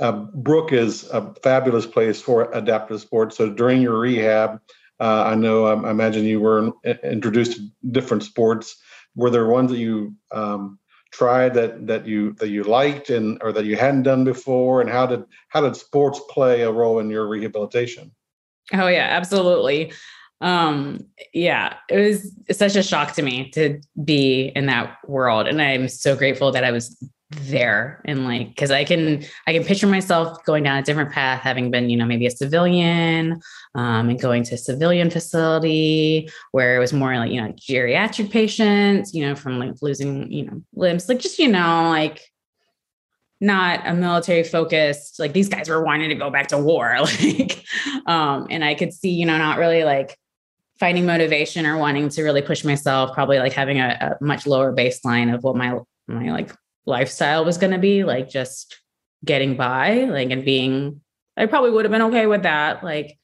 Uh, 0.00 0.12
Brooke 0.12 0.72
is 0.72 1.08
a 1.10 1.32
fabulous 1.42 1.86
place 1.86 2.20
for 2.20 2.50
adaptive 2.52 3.00
sports. 3.00 3.36
So 3.36 3.48
during 3.48 3.80
your 3.80 3.96
rehab, 3.96 4.60
uh, 5.00 5.24
I 5.26 5.34
know 5.34 5.66
I 5.66 5.90
imagine 5.90 6.24
you 6.24 6.40
were 6.40 6.72
introduced 7.02 7.56
to 7.56 7.68
different 7.90 8.22
sports. 8.22 8.76
Were 9.16 9.30
there 9.30 9.46
ones 9.46 9.70
that 9.70 9.78
you 9.78 10.14
um, 10.32 10.78
tried 11.10 11.54
that 11.54 11.86
that 11.86 12.06
you 12.06 12.32
that 12.34 12.48
you 12.48 12.64
liked 12.64 13.10
and 13.10 13.38
or 13.42 13.52
that 13.52 13.64
you 13.64 13.76
hadn't 13.76 14.02
done 14.02 14.24
before? 14.24 14.80
And 14.80 14.90
how 14.90 15.06
did 15.06 15.24
how 15.48 15.60
did 15.60 15.76
sports 15.76 16.20
play 16.28 16.62
a 16.62 16.72
role 16.72 16.98
in 16.98 17.10
your 17.10 17.26
rehabilitation? 17.26 18.12
Oh 18.72 18.88
yeah 18.88 19.08
absolutely. 19.10 19.92
Um 20.40 21.06
yeah 21.32 21.74
it 21.88 21.98
was 21.98 22.32
such 22.56 22.76
a 22.76 22.82
shock 22.82 23.12
to 23.14 23.22
me 23.22 23.50
to 23.50 23.80
be 24.04 24.52
in 24.56 24.66
that 24.66 24.98
world 25.06 25.46
and 25.46 25.62
i'm 25.62 25.88
so 25.88 26.16
grateful 26.16 26.50
that 26.50 26.64
i 26.64 26.70
was 26.72 26.98
there 27.42 28.00
and 28.04 28.24
like 28.24 28.48
because 28.48 28.70
i 28.70 28.84
can 28.84 29.24
i 29.46 29.52
can 29.52 29.64
picture 29.64 29.86
myself 29.86 30.44
going 30.44 30.62
down 30.62 30.78
a 30.78 30.82
different 30.82 31.10
path 31.10 31.40
having 31.40 31.70
been 31.70 31.90
you 31.90 31.96
know 31.96 32.06
maybe 32.06 32.26
a 32.26 32.30
civilian 32.30 33.40
um, 33.74 34.08
and 34.08 34.20
going 34.20 34.42
to 34.42 34.54
a 34.54 34.58
civilian 34.58 35.10
facility 35.10 36.28
where 36.52 36.76
it 36.76 36.78
was 36.78 36.92
more 36.92 37.16
like 37.16 37.30
you 37.30 37.40
know 37.40 37.52
geriatric 37.52 38.30
patients 38.30 39.14
you 39.14 39.26
know 39.26 39.34
from 39.34 39.58
like 39.58 39.74
losing 39.82 40.30
you 40.30 40.44
know 40.44 40.62
limbs 40.74 41.08
like 41.08 41.18
just 41.18 41.38
you 41.38 41.48
know 41.48 41.88
like 41.88 42.20
not 43.40 43.80
a 43.84 43.94
military 43.94 44.42
focused 44.42 45.18
like 45.18 45.32
these 45.32 45.48
guys 45.48 45.68
were 45.68 45.84
wanting 45.84 46.08
to 46.08 46.14
go 46.14 46.30
back 46.30 46.46
to 46.46 46.58
war 46.58 46.96
like 47.00 47.64
um 48.06 48.46
and 48.50 48.64
i 48.64 48.74
could 48.74 48.92
see 48.92 49.10
you 49.10 49.26
know 49.26 49.36
not 49.36 49.58
really 49.58 49.84
like 49.84 50.16
finding 50.78 51.06
motivation 51.06 51.66
or 51.66 51.76
wanting 51.78 52.08
to 52.08 52.22
really 52.22 52.42
push 52.42 52.64
myself 52.64 53.12
probably 53.12 53.38
like 53.38 53.52
having 53.52 53.78
a, 53.78 54.16
a 54.20 54.24
much 54.24 54.46
lower 54.46 54.74
baseline 54.74 55.32
of 55.34 55.42
what 55.44 55.56
my 55.56 55.78
my 56.06 56.30
like 56.30 56.52
lifestyle 56.86 57.44
was 57.44 57.58
going 57.58 57.72
to 57.72 57.78
be 57.78 58.04
like 58.04 58.28
just 58.28 58.80
getting 59.24 59.56
by 59.56 60.04
like 60.04 60.30
and 60.30 60.44
being 60.44 61.00
i 61.36 61.46
probably 61.46 61.70
would 61.70 61.84
have 61.84 61.92
been 61.92 62.02
okay 62.02 62.26
with 62.26 62.42
that 62.42 62.84
like 62.84 63.18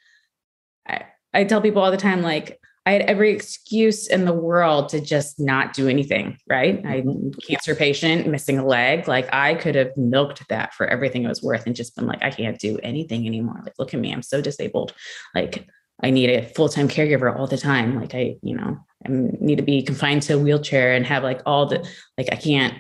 i 0.88 1.04
i 1.34 1.44
tell 1.44 1.60
people 1.60 1.82
all 1.82 1.90
the 1.90 1.96
time 1.96 2.22
like 2.22 2.60
I 2.86 2.92
had 2.92 3.02
every 3.02 3.30
excuse 3.30 4.06
in 4.06 4.24
the 4.24 4.32
world 4.32 4.88
to 4.88 5.00
just 5.00 5.38
not 5.38 5.74
do 5.74 5.86
anything, 5.86 6.38
right? 6.48 6.84
I'm 6.84 7.04
mm-hmm. 7.04 7.28
cancer 7.46 7.74
patient, 7.74 8.26
missing 8.26 8.58
a 8.58 8.64
leg. 8.64 9.06
Like 9.06 9.32
I 9.32 9.54
could 9.54 9.74
have 9.74 9.94
milked 9.96 10.48
that 10.48 10.72
for 10.74 10.86
everything 10.86 11.24
it 11.24 11.28
was 11.28 11.42
worth 11.42 11.66
and 11.66 11.76
just 11.76 11.94
been 11.94 12.06
like, 12.06 12.22
I 12.22 12.30
can't 12.30 12.58
do 12.58 12.78
anything 12.82 13.26
anymore. 13.26 13.60
Like, 13.62 13.74
look 13.78 13.92
at 13.92 14.00
me, 14.00 14.12
I'm 14.12 14.22
so 14.22 14.40
disabled. 14.40 14.94
Like 15.34 15.68
I 16.02 16.10
need 16.10 16.30
a 16.30 16.46
full-time 16.46 16.88
caregiver 16.88 17.36
all 17.36 17.46
the 17.46 17.58
time. 17.58 18.00
Like 18.00 18.14
I, 18.14 18.36
you 18.42 18.56
know, 18.56 18.78
I 19.06 19.08
need 19.08 19.56
to 19.56 19.62
be 19.62 19.82
confined 19.82 20.22
to 20.22 20.34
a 20.34 20.38
wheelchair 20.38 20.94
and 20.94 21.04
have 21.06 21.22
like 21.22 21.42
all 21.44 21.66
the 21.66 21.86
like 22.16 22.28
I 22.32 22.36
can't 22.36 22.74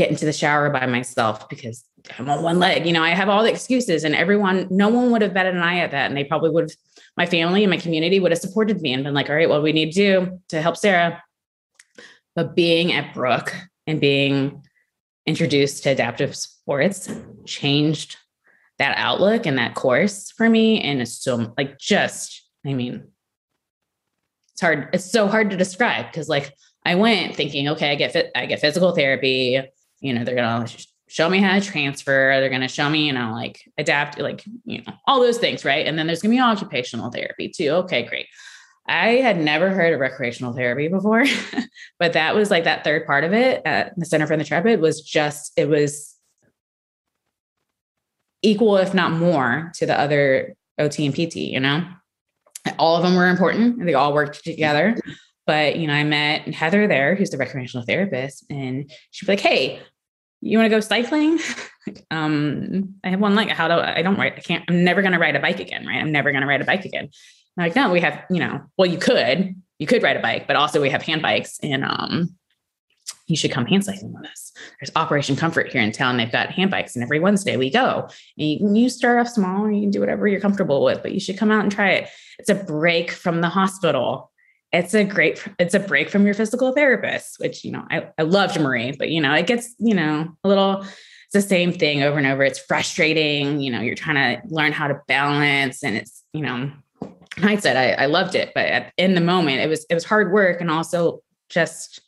get 0.00 0.10
into 0.10 0.24
the 0.24 0.32
shower 0.32 0.70
by 0.70 0.86
myself 0.86 1.46
because 1.50 1.84
I'm 2.18 2.30
on 2.30 2.42
one 2.42 2.58
leg. 2.58 2.86
You 2.86 2.92
know, 2.94 3.02
I 3.02 3.10
have 3.10 3.28
all 3.28 3.42
the 3.42 3.50
excuses 3.50 4.02
and 4.02 4.14
everyone, 4.14 4.66
no 4.70 4.88
one 4.88 5.10
would 5.10 5.20
have 5.20 5.34
betted 5.34 5.54
an 5.54 5.60
eye 5.60 5.80
at 5.80 5.90
that. 5.90 6.06
And 6.06 6.16
they 6.16 6.24
probably 6.24 6.48
would 6.48 6.64
have 6.64 6.76
my 7.18 7.26
family 7.26 7.62
and 7.62 7.70
my 7.70 7.76
community 7.76 8.18
would 8.18 8.32
have 8.32 8.40
supported 8.40 8.80
me 8.80 8.94
and 8.94 9.04
been 9.04 9.12
like, 9.12 9.28
all 9.28 9.36
right, 9.36 9.48
what 9.48 9.62
we 9.62 9.72
need 9.72 9.92
to 9.92 10.24
do 10.24 10.40
to 10.48 10.62
help 10.62 10.78
Sarah. 10.78 11.22
But 12.34 12.56
being 12.56 12.94
at 12.94 13.12
Brooke 13.12 13.54
and 13.86 14.00
being 14.00 14.62
introduced 15.26 15.82
to 15.82 15.90
adaptive 15.90 16.34
sports 16.34 17.10
changed 17.44 18.16
that 18.78 18.96
outlook 18.96 19.44
and 19.44 19.58
that 19.58 19.74
course 19.74 20.30
for 20.30 20.48
me. 20.48 20.80
And 20.80 21.02
it's 21.02 21.22
so 21.22 21.52
like 21.58 21.78
just, 21.78 22.42
I 22.64 22.72
mean, 22.72 23.06
it's 24.54 24.62
hard, 24.62 24.88
it's 24.94 25.12
so 25.12 25.28
hard 25.28 25.50
to 25.50 25.58
describe 25.58 26.06
because 26.06 26.30
like 26.30 26.54
I 26.86 26.94
went 26.94 27.36
thinking, 27.36 27.68
okay, 27.68 27.90
I 27.90 27.96
get 27.96 28.12
fit, 28.12 28.30
I 28.34 28.46
get 28.46 28.60
physical 28.60 28.92
therapy, 28.92 29.60
you 30.00 30.12
know, 30.12 30.24
they're 30.24 30.34
gonna 30.34 30.66
show 31.10 31.28
me 31.28 31.40
how 31.40 31.58
to 31.58 31.64
transfer. 31.64 32.36
They're 32.38 32.48
going 32.48 32.60
to 32.60 32.68
show 32.68 32.88
me, 32.88 33.08
you 33.08 33.12
know, 33.12 33.32
like 33.32 33.60
adapt, 33.76 34.20
like, 34.20 34.44
you 34.64 34.80
know, 34.82 34.92
all 35.08 35.20
those 35.20 35.38
things. 35.38 35.64
Right. 35.64 35.84
And 35.84 35.98
then 35.98 36.06
there's 36.06 36.22
going 36.22 36.30
to 36.30 36.36
be 36.36 36.40
occupational 36.40 37.10
therapy 37.10 37.48
too. 37.48 37.70
Okay, 37.70 38.04
great. 38.04 38.26
I 38.86 39.14
had 39.16 39.40
never 39.40 39.70
heard 39.70 39.92
of 39.92 39.98
recreational 39.98 40.52
therapy 40.52 40.86
before, 40.86 41.24
but 41.98 42.12
that 42.12 42.36
was 42.36 42.50
like 42.50 42.62
that 42.64 42.84
third 42.84 43.06
part 43.06 43.24
of 43.24 43.32
it 43.32 43.60
at 43.64 43.92
the 43.98 44.06
Center 44.06 44.26
for 44.26 44.36
the 44.36 44.42
Intrepid 44.42 44.80
was 44.80 45.02
just, 45.02 45.52
it 45.56 45.68
was 45.68 46.16
equal, 48.42 48.76
if 48.76 48.94
not 48.94 49.10
more, 49.10 49.72
to 49.74 49.86
the 49.86 49.98
other 49.98 50.54
OT 50.78 51.06
and 51.06 51.14
PT, 51.14 51.36
you 51.36 51.60
know? 51.60 51.84
All 52.78 52.96
of 52.96 53.02
them 53.02 53.16
were 53.16 53.28
important. 53.28 53.78
And 53.78 53.88
they 53.88 53.94
all 53.94 54.14
worked 54.14 54.44
together. 54.44 54.96
But, 55.46 55.76
you 55.76 55.88
know, 55.88 55.94
I 55.94 56.04
met 56.04 56.46
Heather 56.54 56.86
there, 56.86 57.16
who's 57.16 57.30
the 57.30 57.38
recreational 57.38 57.84
therapist, 57.84 58.44
and 58.50 58.88
she'd 59.10 59.26
be 59.26 59.32
like, 59.32 59.40
hey, 59.40 59.80
you 60.40 60.58
want 60.58 60.66
to 60.66 60.76
go 60.76 60.80
cycling? 60.80 61.38
um, 62.10 62.94
I 63.04 63.10
have 63.10 63.20
one 63.20 63.34
leg. 63.34 63.48
How 63.48 63.68
do 63.68 63.74
I 63.74 64.02
don't 64.02 64.18
ride? 64.18 64.34
I 64.36 64.40
can't, 64.40 64.64
I'm 64.68 64.84
never 64.84 65.02
going 65.02 65.12
to 65.12 65.18
ride 65.18 65.36
a 65.36 65.40
bike 65.40 65.60
again. 65.60 65.86
Right. 65.86 65.98
I'm 65.98 66.12
never 66.12 66.30
going 66.30 66.42
to 66.42 66.46
ride 66.46 66.60
a 66.60 66.64
bike 66.64 66.84
again. 66.84 67.10
I'm 67.56 67.64
like, 67.64 67.76
no, 67.76 67.90
we 67.90 68.00
have, 68.00 68.24
you 68.30 68.38
know, 68.38 68.60
well, 68.78 68.88
you 68.88 68.98
could, 68.98 69.54
you 69.78 69.86
could 69.86 70.02
ride 70.02 70.16
a 70.16 70.20
bike, 70.20 70.46
but 70.46 70.56
also 70.56 70.80
we 70.80 70.90
have 70.90 71.02
hand 71.02 71.22
bikes 71.22 71.58
and, 71.62 71.84
um, 71.84 72.36
you 73.30 73.36
should 73.36 73.52
come 73.52 73.66
hand 73.66 73.84
cycling 73.84 74.12
with 74.12 74.26
us. 74.28 74.52
There's 74.80 74.90
Operation 74.96 75.36
Comfort 75.36 75.72
here 75.72 75.80
in 75.80 75.92
town. 75.92 76.16
They've 76.16 76.30
got 76.30 76.50
hand 76.50 76.70
bikes, 76.70 76.96
and 76.96 77.02
every 77.02 77.20
Wednesday 77.20 77.56
we 77.56 77.70
go. 77.70 78.08
And 78.36 78.48
you 78.48 78.74
you 78.74 78.88
start 78.90 79.20
off 79.20 79.28
small, 79.28 79.64
and 79.64 79.76
you 79.76 79.82
can 79.82 79.90
do 79.90 80.00
whatever 80.00 80.26
you're 80.26 80.40
comfortable 80.40 80.84
with, 80.84 81.00
but 81.02 81.12
you 81.12 81.20
should 81.20 81.38
come 81.38 81.50
out 81.50 81.62
and 81.62 81.70
try 81.70 81.92
it. 81.92 82.08
It's 82.38 82.48
a 82.48 82.54
break 82.56 83.10
from 83.10 83.40
the 83.40 83.48
hospital 83.48 84.29
it's 84.72 84.94
a 84.94 85.04
great 85.04 85.44
it's 85.58 85.74
a 85.74 85.80
break 85.80 86.08
from 86.08 86.24
your 86.24 86.34
physical 86.34 86.72
therapist 86.72 87.38
which 87.40 87.64
you 87.64 87.72
know 87.72 87.84
I, 87.90 88.08
I 88.18 88.22
loved 88.22 88.60
marie 88.60 88.92
but 88.92 89.10
you 89.10 89.20
know 89.20 89.34
it 89.34 89.46
gets 89.46 89.74
you 89.78 89.94
know 89.94 90.28
a 90.44 90.48
little 90.48 90.84
it's 91.32 91.44
the 91.44 91.48
same 91.48 91.72
thing 91.72 92.02
over 92.02 92.18
and 92.18 92.26
over. 92.26 92.42
It's 92.42 92.58
frustrating 92.58 93.60
you 93.60 93.70
know 93.70 93.80
you're 93.80 93.94
trying 93.94 94.16
to 94.40 94.48
learn 94.48 94.72
how 94.72 94.88
to 94.88 95.00
balance 95.06 95.84
and 95.84 95.96
it's 95.96 96.24
you 96.32 96.42
know 96.42 96.72
hindsight 97.38 97.76
I, 97.76 97.92
I 97.92 98.06
loved 98.06 98.34
it 98.34 98.50
but 98.54 98.66
at, 98.66 98.92
in 98.96 99.14
the 99.14 99.20
moment 99.20 99.60
it 99.60 99.68
was 99.68 99.86
it 99.88 99.94
was 99.94 100.04
hard 100.04 100.32
work 100.32 100.60
and 100.60 100.70
also 100.70 101.22
just 101.48 102.00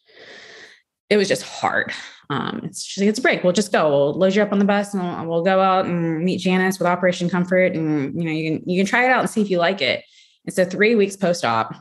it 1.08 1.16
was 1.16 1.28
just 1.28 1.42
hard. 1.42 1.92
Um 2.30 2.62
it's 2.64 2.84
just 2.84 3.06
it's 3.06 3.18
a 3.18 3.22
break. 3.22 3.44
We'll 3.44 3.52
just 3.52 3.70
go. 3.70 3.90
We'll 3.90 4.14
load 4.14 4.34
you 4.34 4.42
up 4.42 4.52
on 4.52 4.58
the 4.58 4.64
bus 4.64 4.92
and 4.92 5.02
we'll, 5.02 5.26
we'll 5.26 5.44
go 5.44 5.60
out 5.60 5.84
and 5.84 6.24
meet 6.24 6.38
janice 6.38 6.78
with 6.78 6.88
operation 6.88 7.30
comfort 7.30 7.76
and 7.76 8.18
you 8.20 8.24
know 8.24 8.32
you 8.32 8.50
can 8.50 8.68
you 8.68 8.80
can 8.80 8.86
try 8.86 9.04
it 9.04 9.10
out 9.10 9.20
and 9.20 9.30
see 9.30 9.40
if 9.40 9.50
you 9.50 9.58
like 9.58 9.80
it. 9.80 10.04
And 10.46 10.54
so 10.54 10.64
three 10.64 10.96
weeks 10.96 11.16
post-op 11.16 11.76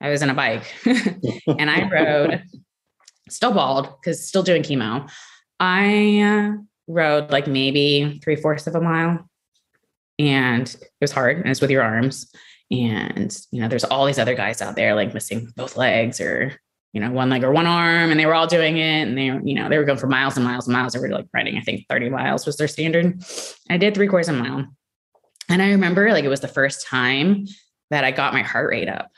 I 0.00 0.10
was 0.10 0.22
in 0.22 0.30
a 0.30 0.34
bike 0.34 0.64
and 0.86 1.70
I 1.70 1.88
rode, 1.88 2.42
still 3.28 3.52
bald 3.52 3.88
because 4.00 4.26
still 4.26 4.42
doing 4.42 4.62
chemo. 4.62 5.10
I 5.60 6.54
rode 6.86 7.30
like 7.30 7.46
maybe 7.46 8.20
three 8.22 8.36
fourths 8.36 8.66
of 8.66 8.74
a 8.74 8.80
mile 8.80 9.28
and 10.18 10.68
it 10.68 10.90
was 11.00 11.12
hard 11.12 11.38
and 11.38 11.48
it's 11.48 11.60
with 11.60 11.70
your 11.70 11.82
arms. 11.82 12.32
And, 12.70 13.36
you 13.50 13.60
know, 13.60 13.68
there's 13.68 13.84
all 13.84 14.06
these 14.06 14.18
other 14.18 14.34
guys 14.34 14.60
out 14.60 14.76
there 14.76 14.94
like 14.94 15.14
missing 15.14 15.52
both 15.56 15.76
legs 15.76 16.20
or, 16.20 16.54
you 16.92 17.00
know, 17.00 17.10
one 17.10 17.30
leg 17.30 17.44
or 17.44 17.50
one 17.50 17.66
arm 17.66 18.10
and 18.10 18.20
they 18.20 18.26
were 18.26 18.34
all 18.34 18.46
doing 18.46 18.76
it. 18.76 19.08
And 19.08 19.16
they, 19.16 19.26
you 19.26 19.54
know, 19.54 19.68
they 19.68 19.78
were 19.78 19.84
going 19.84 19.98
for 19.98 20.06
miles 20.06 20.36
and 20.36 20.44
miles 20.44 20.66
and 20.66 20.74
miles. 20.74 20.92
They 20.92 21.00
were 21.00 21.08
like 21.08 21.26
riding, 21.32 21.56
I 21.56 21.60
think 21.60 21.86
30 21.88 22.10
miles 22.10 22.46
was 22.46 22.56
their 22.56 22.68
standard. 22.68 23.22
I 23.70 23.78
did 23.78 23.94
three 23.94 24.06
quarters 24.06 24.28
of 24.28 24.36
a 24.36 24.38
mile. 24.38 24.66
And 25.48 25.62
I 25.62 25.70
remember 25.70 26.12
like 26.12 26.24
it 26.24 26.28
was 26.28 26.40
the 26.40 26.48
first 26.48 26.86
time 26.86 27.46
that 27.90 28.04
I 28.04 28.10
got 28.10 28.34
my 28.34 28.42
heart 28.42 28.70
rate 28.70 28.88
up 28.88 29.10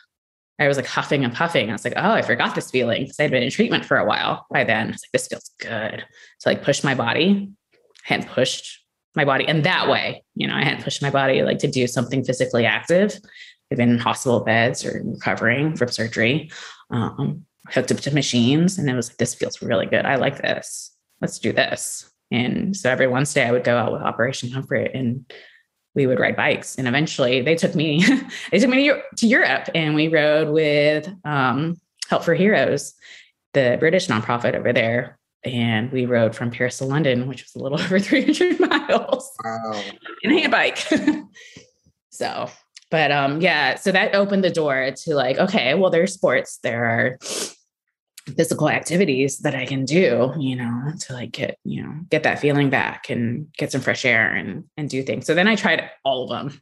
I 0.61 0.69
was 0.69 0.77
like 0.77 0.87
huffing 0.87 1.25
and 1.25 1.35
puffing. 1.35 1.71
I 1.71 1.73
was 1.73 1.85
like, 1.85 1.95
oh, 1.97 2.13
I 2.13 2.23
forgot 2.23 2.55
this 2.55 2.71
feeling 2.71 3.03
because 3.03 3.19
I'd 3.19 3.31
been 3.31 3.43
in 3.43 3.51
treatment 3.51 3.87
for 3.87 3.97
a 3.97 4.05
while 4.05 4.47
by 4.51 4.63
then. 4.63 4.89
I 4.89 4.91
was 4.91 5.03
like, 5.03 5.13
this 5.13 5.27
feels 5.27 5.51
good. 5.59 6.05
So 6.39 6.51
like 6.51 6.63
push 6.63 6.85
my 6.85 6.95
body, 6.95 7.51
I 7.73 7.79
hadn't 8.05 8.29
pushed 8.29 8.85
my 9.17 9.25
body 9.25 9.49
in 9.49 9.63
that 9.63 9.89
way. 9.89 10.23
You 10.35 10.47
know, 10.47 10.55
I 10.55 10.63
hadn't 10.63 10.85
pushed 10.85 11.03
my 11.03 11.11
body 11.11 11.43
like 11.43 11.59
to 11.61 11.67
do 11.67 11.87
something 11.87 12.23
physically 12.23 12.67
active. 12.67 13.19
I've 13.73 13.79
been 13.79 13.91
in 13.91 13.99
hospital 13.99 14.41
beds 14.41 14.85
or 14.85 15.03
recovering 15.03 15.77
from 15.77 15.89
surgery, 15.89 16.51
um, 16.91 17.47
hooked 17.69 17.91
up 17.91 17.99
to 17.99 18.15
machines. 18.15 18.79
And 18.79 18.89
it 18.91 18.95
was 18.95 19.09
like, 19.09 19.17
this 19.17 19.35
feels 19.35 19.63
really 19.63 19.87
good. 19.87 20.05
I 20.05 20.17
like 20.17 20.43
this. 20.43 20.95
Let's 21.23 21.39
do 21.39 21.53
this. 21.53 22.11
And 22.31 22.77
so 22.77 22.91
every 22.91 23.07
Wednesday 23.07 23.47
I 23.47 23.53
would 23.53 23.65
go 23.65 23.77
out 23.77 23.93
with 23.93 24.03
Operation 24.03 24.53
Comfort 24.53 24.91
and 24.93 25.25
we 25.95 26.07
would 26.07 26.21
ride 26.21 26.37
bikes. 26.37 26.77
And 26.77 26.87
eventually 26.87 27.43
they 27.43 27.57
took 27.57 27.75
me, 27.75 28.05
they 28.51 28.59
took 28.59 28.71
me 28.71 28.93
to 29.17 29.27
Europe 29.27 29.69
and 29.75 29.95
we 29.95 30.09
rode 30.09 30.49
with 30.49 31.09
um, 31.25 31.81
Help 32.09 32.25
for 32.25 32.35
Heroes, 32.35 32.95
the 33.55 33.77
British 33.81 34.09
nonprofit 34.09 34.55
over 34.55 34.73
there. 34.73 35.19
And 35.43 35.91
we 35.91 36.05
rode 36.05 36.37
from 36.37 36.51
Paris 36.51 36.79
to 36.79 36.85
London, 36.85 37.27
which 37.27 37.43
was 37.45 37.55
a 37.55 37.63
little 37.63 37.81
over 37.81 37.99
300 37.99 38.61
miles 38.61 39.31
wow. 39.45 39.83
in 40.23 40.33
a 40.33 40.47
bike. 40.49 40.79
so, 42.11 42.51
but 42.91 43.11
um, 43.11 43.41
yeah, 43.41 43.77
so 43.77 43.93
that 43.93 44.15
opened 44.15 44.45
the 44.45 44.51
door 44.51 44.91
to 45.05 45.15
like, 45.15 45.39
okay, 45.39 45.75
well, 45.75 45.91
there's 45.91 46.13
sports, 46.13 46.59
there 46.63 46.85
are 46.85 47.19
physical 48.37 48.69
activities 48.69 49.39
that 49.39 49.55
I 49.55 49.67
can 49.67 49.85
do, 49.85 50.33
you 50.39 50.57
know, 50.57 50.93
to 51.01 51.13
like 51.13 51.33
get, 51.33 51.59
you 51.65 51.83
know, 51.83 51.95
get 52.11 52.23
that 52.25 52.39
feeling 52.39 52.71
back 52.71 53.11
and 53.11 53.53
get 53.57 53.73
some 53.73 53.81
fresh 53.81 54.05
air 54.05 54.35
and 54.35 54.65
and 54.77 54.89
do 54.89 55.03
things. 55.03 55.27
So 55.27 55.35
then 55.35 55.49
I 55.49 55.57
tried 55.57 55.91
all 56.05 56.25
of 56.25 56.31
them. 56.31 56.61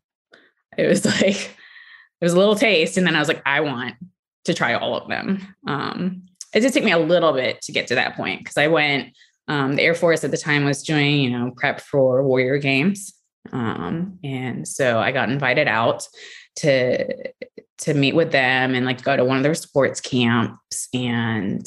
It 0.76 0.86
was 0.86 1.04
like 1.22 1.36
it 1.36 2.24
was 2.24 2.32
a 2.32 2.38
little 2.38 2.54
taste 2.54 2.96
and 2.96 3.06
then 3.06 3.16
I 3.16 3.18
was 3.18 3.28
like 3.28 3.42
I 3.44 3.60
want 3.60 3.94
to 4.44 4.54
try 4.54 4.74
all 4.74 4.96
of 4.96 5.08
them. 5.08 5.54
Um 5.66 6.22
it 6.54 6.60
did 6.60 6.72
take 6.72 6.84
me 6.84 6.92
a 6.92 6.98
little 6.98 7.32
bit 7.32 7.60
to 7.62 7.72
get 7.72 7.88
to 7.88 7.96
that 7.96 8.16
point 8.16 8.40
because 8.40 8.56
I 8.56 8.68
went 8.68 9.16
um 9.48 9.76
the 9.76 9.82
Air 9.82 9.94
Force 9.94 10.24
at 10.24 10.30
the 10.30 10.36
time 10.36 10.64
was 10.64 10.82
doing, 10.82 11.20
you 11.20 11.30
know, 11.30 11.52
prep 11.56 11.80
for 11.80 12.22
Warrior 12.22 12.58
Games. 12.58 13.14
Um 13.52 14.18
and 14.22 14.66
so 14.66 14.98
I 14.98 15.12
got 15.12 15.30
invited 15.30 15.68
out 15.68 16.06
to 16.58 17.32
to 17.78 17.94
meet 17.94 18.14
with 18.14 18.32
them 18.32 18.74
and 18.74 18.84
like 18.84 19.02
go 19.02 19.16
to 19.16 19.24
one 19.24 19.36
of 19.36 19.42
their 19.42 19.54
sports 19.54 20.00
camps 20.00 20.88
and 20.92 21.66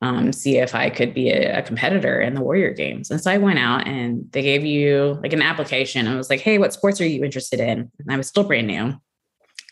um, 0.00 0.32
see 0.32 0.58
if 0.58 0.74
I 0.74 0.90
could 0.90 1.12
be 1.12 1.30
a, 1.30 1.58
a, 1.58 1.62
competitor 1.62 2.20
in 2.20 2.34
the 2.34 2.40
Warrior 2.40 2.72
Games. 2.72 3.10
And 3.10 3.20
so 3.20 3.32
I 3.32 3.38
went 3.38 3.58
out 3.58 3.88
and 3.88 4.30
they 4.30 4.42
gave 4.42 4.64
you 4.64 5.18
like 5.22 5.32
an 5.32 5.42
application. 5.42 6.06
I 6.06 6.16
was 6.16 6.30
like, 6.30 6.40
hey, 6.40 6.58
what 6.58 6.72
sports 6.72 7.00
are 7.00 7.06
you 7.06 7.24
interested 7.24 7.58
in? 7.58 7.90
And 7.98 8.10
I 8.12 8.16
was 8.16 8.28
still 8.28 8.44
brand 8.44 8.68
new. 8.68 8.94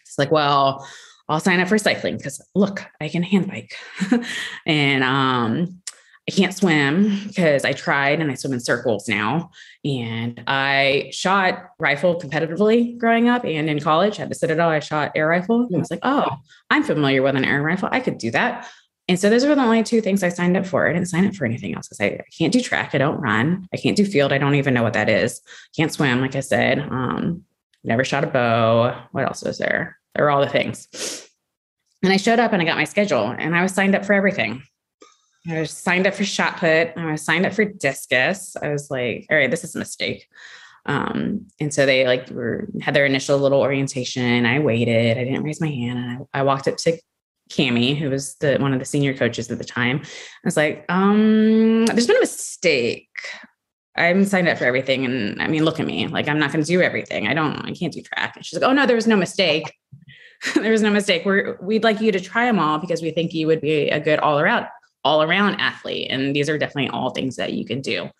It's 0.02 0.18
like, 0.18 0.32
well, 0.32 0.84
I'll 1.28 1.38
sign 1.38 1.60
up 1.60 1.68
for 1.68 1.78
cycling 1.78 2.16
because 2.16 2.44
look, 2.56 2.84
I 3.00 3.08
can 3.08 3.22
hand 3.22 3.46
bike. 3.46 3.76
and 4.66 5.04
um, 5.04 5.80
I 6.28 6.32
can't 6.32 6.54
swim 6.54 7.20
because 7.26 7.64
I 7.64 7.72
tried 7.72 8.20
and 8.20 8.30
I 8.32 8.34
swim 8.34 8.52
in 8.52 8.60
circles 8.60 9.08
now. 9.08 9.50
And 9.84 10.42
I 10.48 11.10
shot 11.12 11.70
rifle 11.78 12.20
competitively 12.20 12.98
growing 12.98 13.28
up 13.28 13.44
and 13.44 13.70
in 13.70 13.78
college 13.78 14.18
at 14.18 14.28
the 14.28 14.34
Citadel. 14.34 14.68
I 14.68 14.80
shot 14.80 15.12
air 15.14 15.28
rifle. 15.28 15.62
And 15.62 15.76
I 15.76 15.78
was 15.78 15.90
like, 15.90 16.00
oh, 16.02 16.26
I'm 16.68 16.82
familiar 16.82 17.22
with 17.22 17.36
an 17.36 17.44
air 17.44 17.62
rifle. 17.62 17.88
I 17.92 18.00
could 18.00 18.18
do 18.18 18.32
that. 18.32 18.68
And 19.08 19.20
so 19.20 19.30
those 19.30 19.46
were 19.46 19.54
the 19.54 19.62
only 19.62 19.84
two 19.84 20.00
things 20.00 20.24
I 20.24 20.30
signed 20.30 20.56
up 20.56 20.66
for. 20.66 20.88
I 20.88 20.92
didn't 20.92 21.08
sign 21.08 21.26
up 21.26 21.36
for 21.36 21.44
anything 21.44 21.76
else 21.76 21.86
because 21.86 22.00
I, 22.00 22.06
I, 22.06 22.24
can't 22.36 22.52
do 22.52 22.60
track. 22.60 22.92
I 22.92 22.98
don't 22.98 23.20
run. 23.20 23.68
I 23.72 23.76
can't 23.76 23.96
do 23.96 24.04
field. 24.04 24.32
I 24.32 24.38
don't 24.38 24.56
even 24.56 24.74
know 24.74 24.82
what 24.82 24.94
that 24.94 25.08
is. 25.08 25.40
Can't 25.76 25.92
swim, 25.92 26.20
like 26.20 26.34
I 26.34 26.40
said. 26.40 26.80
Um, 26.80 27.44
never 27.84 28.02
shot 28.02 28.24
a 28.24 28.26
bow. 28.26 29.00
What 29.12 29.24
else 29.24 29.44
was 29.44 29.58
there? 29.58 29.96
There 30.14 30.24
were 30.24 30.30
all 30.30 30.40
the 30.40 30.48
things. 30.48 30.88
And 32.02 32.12
I 32.12 32.16
showed 32.16 32.40
up 32.40 32.52
and 32.52 32.60
I 32.60 32.64
got 32.64 32.76
my 32.76 32.84
schedule 32.84 33.28
and 33.28 33.54
I 33.54 33.62
was 33.62 33.72
signed 33.72 33.94
up 33.94 34.04
for 34.04 34.12
everything. 34.12 34.62
I 35.50 35.60
was 35.60 35.70
signed 35.70 36.06
up 36.06 36.14
for 36.14 36.24
shot 36.24 36.58
put. 36.58 36.96
I 36.96 37.12
was 37.12 37.22
signed 37.22 37.46
up 37.46 37.52
for 37.52 37.64
discus. 37.64 38.56
I 38.60 38.70
was 38.70 38.90
like, 38.90 39.26
all 39.30 39.36
right, 39.36 39.50
this 39.50 39.64
is 39.64 39.74
a 39.74 39.78
mistake. 39.78 40.28
Um, 40.86 41.46
and 41.60 41.74
so 41.74 41.84
they 41.84 42.06
like 42.06 42.30
were 42.30 42.68
had 42.80 42.94
their 42.94 43.06
initial 43.06 43.38
little 43.38 43.60
orientation. 43.60 44.46
I 44.46 44.60
waited. 44.60 45.18
I 45.18 45.24
didn't 45.24 45.42
raise 45.42 45.60
my 45.60 45.68
hand, 45.68 45.98
and 45.98 46.26
I, 46.32 46.40
I 46.40 46.42
walked 46.42 46.68
up 46.68 46.76
to 46.78 46.98
Cami, 47.50 47.96
who 47.96 48.10
was 48.10 48.36
the 48.36 48.56
one 48.58 48.72
of 48.72 48.78
the 48.78 48.84
senior 48.84 49.14
coaches 49.14 49.50
at 49.50 49.58
the 49.58 49.64
time. 49.64 50.00
I 50.04 50.08
was 50.44 50.56
like, 50.56 50.84
um, 50.88 51.86
there's 51.86 52.06
been 52.06 52.16
a 52.16 52.20
mistake. 52.20 53.08
I'm 53.96 54.24
signed 54.24 54.48
up 54.48 54.58
for 54.58 54.64
everything. 54.64 55.04
And 55.04 55.40
I 55.40 55.48
mean, 55.48 55.64
look 55.64 55.80
at 55.80 55.86
me. 55.86 56.06
Like, 56.06 56.28
I'm 56.28 56.38
not 56.38 56.52
going 56.52 56.62
to 56.62 56.70
do 56.70 56.82
everything. 56.82 57.28
I 57.28 57.34
don't, 57.34 57.64
I 57.64 57.72
can't 57.72 57.92
do 57.92 58.02
track. 58.02 58.36
And 58.36 58.44
she's 58.44 58.60
like, 58.60 58.68
oh, 58.68 58.72
no, 58.72 58.84
there 58.84 58.96
was 58.96 59.06
no 59.06 59.16
mistake. 59.16 59.72
there 60.54 60.72
was 60.72 60.82
no 60.82 60.90
mistake. 60.90 61.24
We're, 61.24 61.56
we'd 61.62 61.84
like 61.84 62.00
you 62.00 62.12
to 62.12 62.20
try 62.20 62.44
them 62.44 62.58
all 62.58 62.78
because 62.78 63.00
we 63.00 63.10
think 63.10 63.32
you 63.32 63.46
would 63.46 63.60
be 63.60 63.88
a 63.88 63.98
good 63.98 64.18
all 64.18 64.38
around, 64.38 64.66
all 65.06 65.22
around 65.22 65.60
athlete. 65.60 66.08
And 66.10 66.34
these 66.34 66.48
are 66.50 66.58
definitely 66.58 66.90
all 66.90 67.10
things 67.10 67.36
that 67.36 67.52
you 67.52 67.64
can 67.64 67.80
do. 67.80 68.10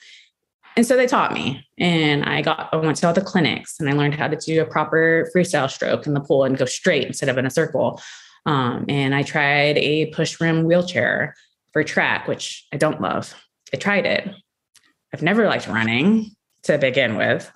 And 0.77 0.87
so 0.87 0.97
they 0.97 1.07
taught 1.07 1.33
me, 1.33 1.67
and 1.79 2.23
I 2.23 2.43
got 2.43 2.69
I 2.71 2.77
went 2.77 2.99
to 2.99 3.07
all 3.07 3.15
the 3.15 3.23
clinics, 3.23 3.81
and 3.81 3.89
I 3.89 3.93
learned 3.95 4.15
how 4.15 4.29
to 4.29 4.37
do 4.37 4.61
a 4.61 4.67
proper 4.67 5.29
freestyle 5.35 5.71
stroke 5.71 6.07
in 6.07 6.13
the 6.13 6.21
pool 6.21 6.45
and 6.45 6.57
go 6.57 6.67
straight 6.67 7.07
instead 7.07 7.31
of 7.31 7.39
in 7.39 7.47
a 7.47 7.51
circle. 7.51 8.01
Um, 8.45 8.85
and 8.89 9.15
I 9.15 9.23
tried 9.23 9.79
a 9.79 10.07
push 10.07 10.39
rim 10.39 10.65
wheelchair 10.65 11.35
for 11.73 11.83
track, 11.83 12.29
which 12.29 12.67
I 12.75 12.77
don't 12.77 13.01
love. 13.01 13.35
I 13.73 13.79
tried 13.79 14.05
it. 14.05 14.29
I've 15.15 15.23
never 15.23 15.47
liked 15.47 15.67
running 15.67 16.31
to 16.65 16.77
begin 16.77 17.17
with. 17.17 17.51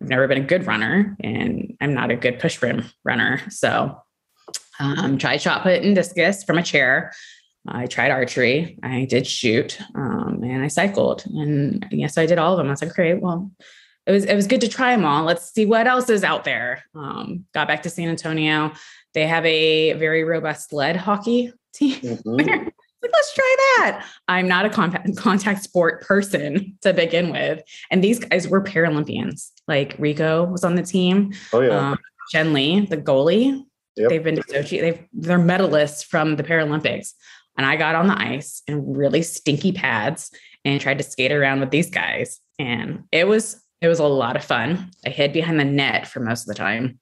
I've 0.00 0.10
never 0.10 0.28
been 0.28 0.42
a 0.42 0.46
good 0.46 0.66
runner, 0.66 1.16
and 1.20 1.76
I'm 1.80 1.94
not 1.94 2.10
a 2.10 2.16
good 2.16 2.38
push 2.38 2.60
rim 2.60 2.84
runner. 3.04 3.40
So, 3.48 3.98
um, 4.78 5.16
tried 5.16 5.40
shot 5.40 5.62
put 5.62 5.82
and 5.82 5.94
discus 5.94 6.44
from 6.44 6.58
a 6.58 6.62
chair. 6.62 7.12
I 7.68 7.86
tried 7.86 8.10
archery. 8.10 8.78
I 8.82 9.04
did 9.04 9.26
shoot, 9.26 9.78
um, 9.94 10.40
and 10.42 10.62
I 10.62 10.68
cycled. 10.68 11.24
And 11.26 11.86
yes, 11.90 12.18
I 12.18 12.26
did 12.26 12.38
all 12.38 12.52
of 12.52 12.58
them. 12.58 12.68
I 12.68 12.70
was 12.70 12.82
like, 12.82 12.94
great. 12.94 13.20
Well, 13.20 13.50
it 14.06 14.12
was 14.12 14.24
it 14.24 14.34
was 14.34 14.46
good 14.46 14.60
to 14.60 14.68
try 14.68 14.94
them 14.94 15.04
all. 15.04 15.24
Let's 15.24 15.52
see 15.52 15.66
what 15.66 15.86
else 15.86 16.08
is 16.08 16.24
out 16.24 16.44
there. 16.44 16.84
Um, 16.94 17.44
got 17.52 17.68
back 17.68 17.82
to 17.82 17.90
San 17.90 18.08
Antonio. 18.08 18.72
They 19.14 19.26
have 19.26 19.44
a 19.44 19.94
very 19.94 20.24
robust 20.24 20.70
sled 20.70 20.96
hockey 20.96 21.52
team. 21.74 22.00
Mm-hmm. 22.26 22.30
like, 22.32 23.12
let's 23.12 23.34
try 23.34 23.56
that. 23.58 24.06
I'm 24.26 24.48
not 24.48 24.64
a 24.64 24.70
contact, 24.70 25.16
contact 25.16 25.62
sport 25.62 26.02
person 26.02 26.76
to 26.82 26.92
begin 26.92 27.30
with. 27.30 27.62
And 27.90 28.02
these 28.02 28.18
guys 28.18 28.48
were 28.48 28.62
Paralympians. 28.62 29.50
Like 29.68 29.94
Rico 29.98 30.44
was 30.44 30.64
on 30.64 30.74
the 30.74 30.82
team. 30.82 31.32
Oh, 31.52 31.60
yeah. 31.60 31.90
Um, 31.90 31.98
Jen 32.32 32.52
Lee, 32.52 32.86
the 32.86 32.96
goalie. 32.96 33.62
Yep. 33.96 34.08
They've 34.08 34.24
been 34.24 34.36
to 34.36 34.42
Sochi. 34.42 34.80
They've, 34.80 35.04
they're 35.12 35.38
medalists 35.38 36.04
from 36.04 36.36
the 36.36 36.42
Paralympics. 36.42 37.12
And 37.56 37.66
I 37.66 37.76
got 37.76 37.94
on 37.94 38.06
the 38.06 38.18
ice 38.18 38.62
in 38.66 38.94
really 38.94 39.22
stinky 39.22 39.72
pads 39.72 40.30
and 40.64 40.80
tried 40.80 40.98
to 40.98 41.04
skate 41.04 41.32
around 41.32 41.60
with 41.60 41.70
these 41.70 41.90
guys. 41.90 42.40
And 42.58 43.04
it 43.12 43.26
was 43.26 43.62
it 43.80 43.88
was 43.88 43.98
a 43.98 44.06
lot 44.06 44.36
of 44.36 44.44
fun. 44.44 44.90
I 45.04 45.10
hid 45.10 45.32
behind 45.32 45.60
the 45.60 45.64
net 45.64 46.06
for 46.06 46.20
most 46.20 46.42
of 46.42 46.46
the 46.48 46.54
time 46.54 46.98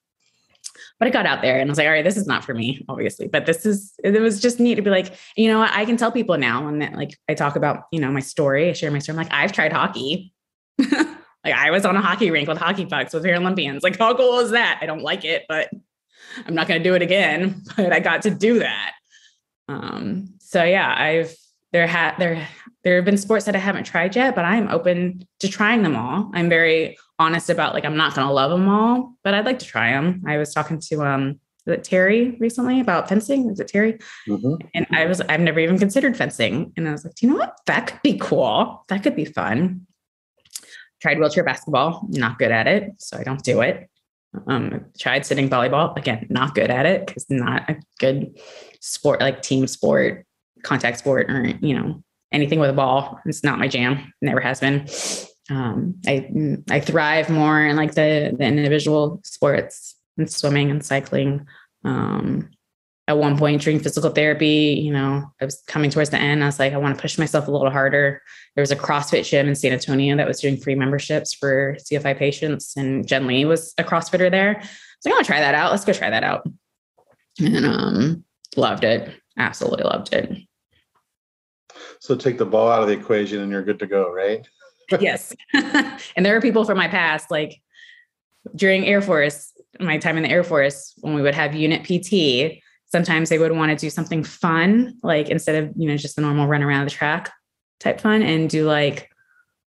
but 0.99 1.09
I 1.09 1.11
got 1.11 1.27
out 1.27 1.43
there 1.43 1.59
and 1.59 1.69
I 1.69 1.71
was 1.71 1.79
like, 1.79 1.87
all 1.87 1.93
right, 1.93 2.05
this 2.05 2.17
is 2.17 2.27
not 2.27 2.45
for 2.45 2.55
me, 2.55 2.85
obviously, 2.89 3.29
but 3.29 3.47
this 3.47 3.67
is, 3.67 3.95
it 4.03 4.19
was 4.21 4.41
just 4.41 4.61
neat 4.61 4.77
to 4.77 4.83
be 4.83 4.91
like, 4.91 5.15
you 5.37 5.49
know, 5.49 5.61
I 5.61 5.85
can 5.85 5.97
tell 5.97 6.13
people 6.13 6.39
now. 6.39 6.69
And 6.69 6.81
that 6.83 6.95
like, 6.95 7.19
I 7.29 7.35
talk 7.35 7.57
about, 7.57 7.85
you 7.91 8.01
know, 8.01 8.11
my 8.11 8.21
story, 8.21 8.71
I 8.71 8.73
share 8.73 8.91
my 8.91 9.01
story. 9.01 9.19
I'm 9.19 9.25
like, 9.25 9.33
I've 9.33 9.53
tried 9.53 9.73
hockey. 9.73 10.33
like 10.79 11.55
I 11.55 11.71
was 11.71 11.85
on 11.85 11.97
a 11.97 12.01
hockey 12.01 12.31
rink 12.31 12.49
with 12.49 12.59
hockey 12.59 12.87
pucks 12.87 13.13
with 13.13 13.25
Paralympians. 13.25 13.83
Like, 13.83 13.99
how 13.99 14.15
cool 14.15 14.39
is 14.39 14.53
that? 14.53 14.79
I 14.81 14.87
don't 14.87 15.03
like 15.03 15.25
it, 15.25 15.45
but 15.49 15.69
I'm 16.47 16.55
not 16.55 16.69
going 16.69 16.81
to 16.81 16.89
do 16.89 16.95
it 16.95 17.03
again, 17.03 17.63
but 17.77 17.93
I 17.93 18.01
got 18.01 18.23
to 18.23 18.31
do 18.31 18.61
that. 18.61 18.93
Um, 19.69 20.35
so 20.55 20.63
yeah, 20.63 20.95
I've, 20.97 21.35
there 21.73 21.89
had, 21.89 22.17
there, 22.19 22.47
there 22.85 22.95
have 22.97 23.05
been 23.05 23.17
sports 23.17 23.47
that 23.47 23.57
I 23.57 23.59
haven't 23.59 23.85
tried 23.85 24.15
yet, 24.15 24.37
but 24.37 24.45
I'm 24.45 24.69
open 24.69 25.27
to 25.41 25.49
trying 25.49 25.83
them 25.83 25.97
all. 25.97 26.31
I'm 26.33 26.49
very 26.49 26.97
honest 27.19 27.51
about 27.51 27.75
like 27.75 27.85
I'm 27.85 27.97
not 27.97 28.15
going 28.15 28.25
to 28.29 28.33
love 28.33 28.53
them 28.53 28.69
all, 28.69 29.17
but 29.25 29.35
I'd 29.35 29.47
like 29.47 29.59
to 29.59 29.67
try 29.67 29.91
them. 29.91 30.23
I 30.29 30.39
was 30.39 30.55
talking 30.55 30.79
to 30.91 31.03
um 31.05 31.41
is 31.67 31.73
it 31.73 31.83
Terry 31.83 32.37
recently 32.39 32.79
about 32.79 33.09
fencing? 33.09 33.51
Is 33.51 33.59
it 33.59 33.67
Terry? 33.67 33.99
Mm-hmm. 34.29 34.67
And 34.75 34.87
I 34.93 35.07
was 35.07 35.21
I've 35.23 35.41
never 35.41 35.59
even 35.59 35.77
considered 35.79 36.17
fencing, 36.17 36.73
and 36.77 36.89
I 36.89 36.93
was 36.93 37.05
like, 37.05 37.15
do 37.15 37.27
you 37.27 37.33
know 37.33 37.39
what? 37.39 37.59
That 37.67 37.87
could 37.89 38.03
be 38.03 38.17
cool. 38.19 38.85
That 38.89 39.03
could 39.03 39.17
be 39.17 39.25
fun. 39.25 39.87
Tried 41.01 41.19
wheelchair 41.19 41.43
basketball, 41.43 42.07
not 42.11 42.39
good 42.39 42.53
at 42.53 42.69
it, 42.69 42.93
so 42.99 43.19
I 43.19 43.25
don't 43.25 43.43
do 43.43 43.63
it. 43.63 43.89
Um, 44.47 44.85
tried 44.99 45.25
sitting 45.25 45.49
volleyball 45.49 45.97
again, 45.97 46.27
not 46.29 46.55
good 46.55 46.71
at 46.71 46.87
it 46.87 47.07
because 47.07 47.27
not 47.31 47.69
a 47.71 47.77
good 47.99 48.39
sport 48.81 49.21
like 49.21 49.43
team 49.43 49.67
sport, 49.67 50.27
contact 50.65 50.99
sport, 50.99 51.31
or 51.31 51.47
you 51.61 51.75
know 51.75 52.03
anything 52.33 52.59
with 52.59 52.71
a 52.71 52.75
ball. 52.75 53.21
It's 53.27 53.45
not 53.45 53.59
my 53.59 53.69
jam. 53.69 54.13
Never 54.21 54.41
has 54.41 54.61
been 54.61 54.89
um, 55.51 55.97
I 56.07 56.29
I 56.71 56.81
thrive 56.81 57.29
more 57.29 57.65
in 57.65 57.77
like 57.77 57.95
the 57.95 58.35
the 58.37 58.45
individual 58.45 59.21
sports 59.25 59.97
and 60.17 60.31
swimming 60.31 60.71
and 60.71 60.85
cycling. 60.85 61.47
Um, 61.85 62.51
at 63.07 63.19
one 63.19 63.37
point 63.37 63.61
during 63.61 63.81
physical 63.81 64.09
therapy, 64.09 64.81
you 64.83 64.91
know, 64.91 65.31
I 65.39 65.45
was 65.45 65.63
coming 65.67 65.91
towards 65.91 66.09
the 66.09 66.17
end. 66.17 66.43
I 66.43 66.47
was 66.47 66.59
like, 66.59 66.73
I 66.73 66.79
want 66.79 66.97
to 66.97 67.03
push 67.03 67.19
myself 67.19 67.47
a 67.47 67.51
little 67.51 67.71
harder. 67.71 68.23
There 68.55 68.63
was 68.63 68.71
a 68.71 68.77
CrossFit 68.77 69.29
gym 69.29 69.47
in 69.47 69.55
San 69.55 69.73
Antonio 69.73 70.17
that 70.17 70.27
was 70.27 70.41
doing 70.41 70.57
free 70.57 70.75
memberships 70.75 71.35
for 71.35 71.77
CFI 71.81 72.17
patients, 72.17 72.75
and 72.77 73.07
Jen 73.07 73.27
Lee 73.27 73.45
was 73.45 73.75
a 73.77 73.85
CrossFitter 73.85 74.31
there. 74.31 74.63
So 75.01 75.11
I 75.11 75.13
want 75.13 75.27
to 75.27 75.31
try 75.31 75.41
that 75.41 75.55
out. 75.55 75.71
Let's 75.71 75.85
go 75.85 75.93
try 75.93 76.09
that 76.09 76.25
out. 76.25 76.49
And 77.39 77.67
um, 77.67 78.25
loved 78.57 78.85
it. 78.85 79.11
Absolutely 79.37 79.85
loved 79.85 80.15
it. 80.15 80.39
So 82.05 82.15
take 82.15 82.37
the 82.37 82.45
ball 82.45 82.71
out 82.71 82.83
of 82.83 82.89
the 82.89 82.93
equation, 82.93 83.41
and 83.41 83.51
you're 83.51 83.63
good 83.63 83.79
to 83.79 83.87
go, 83.87 84.13
right? 84.13 84.47
yes. 85.01 85.35
and 85.55 86.27
there 86.27 86.37
are 86.37 86.41
people 86.43 86.67
from 86.67 86.77
my 86.77 86.87
past, 86.87 87.31
like 87.31 87.63
during 88.55 88.85
Air 88.85 89.01
Force, 89.01 89.55
my 89.81 89.97
time 89.97 90.19
in 90.19 90.23
the 90.23 90.29
Air 90.29 90.45
Force, 90.45 90.93
when 90.99 91.15
we 91.15 91.23
would 91.23 91.35
have 91.35 91.55
unit 91.55 91.83
PT, 91.83 92.63
sometimes 92.85 93.31
they 93.31 93.39
would 93.39 93.53
want 93.53 93.71
to 93.71 93.77
do 93.83 93.89
something 93.89 94.23
fun, 94.23 94.99
like 95.03 95.31
instead 95.31 95.65
of, 95.65 95.73
you 95.77 95.89
know, 95.89 95.97
just 95.97 96.17
the 96.17 96.21
normal 96.21 96.47
run 96.47 96.63
around 96.63 96.85
the 96.85 96.91
track 96.91 97.33
type 97.81 98.03
fun 98.03 98.21
and 98.21 98.51
do 98.51 98.67
like 98.67 99.11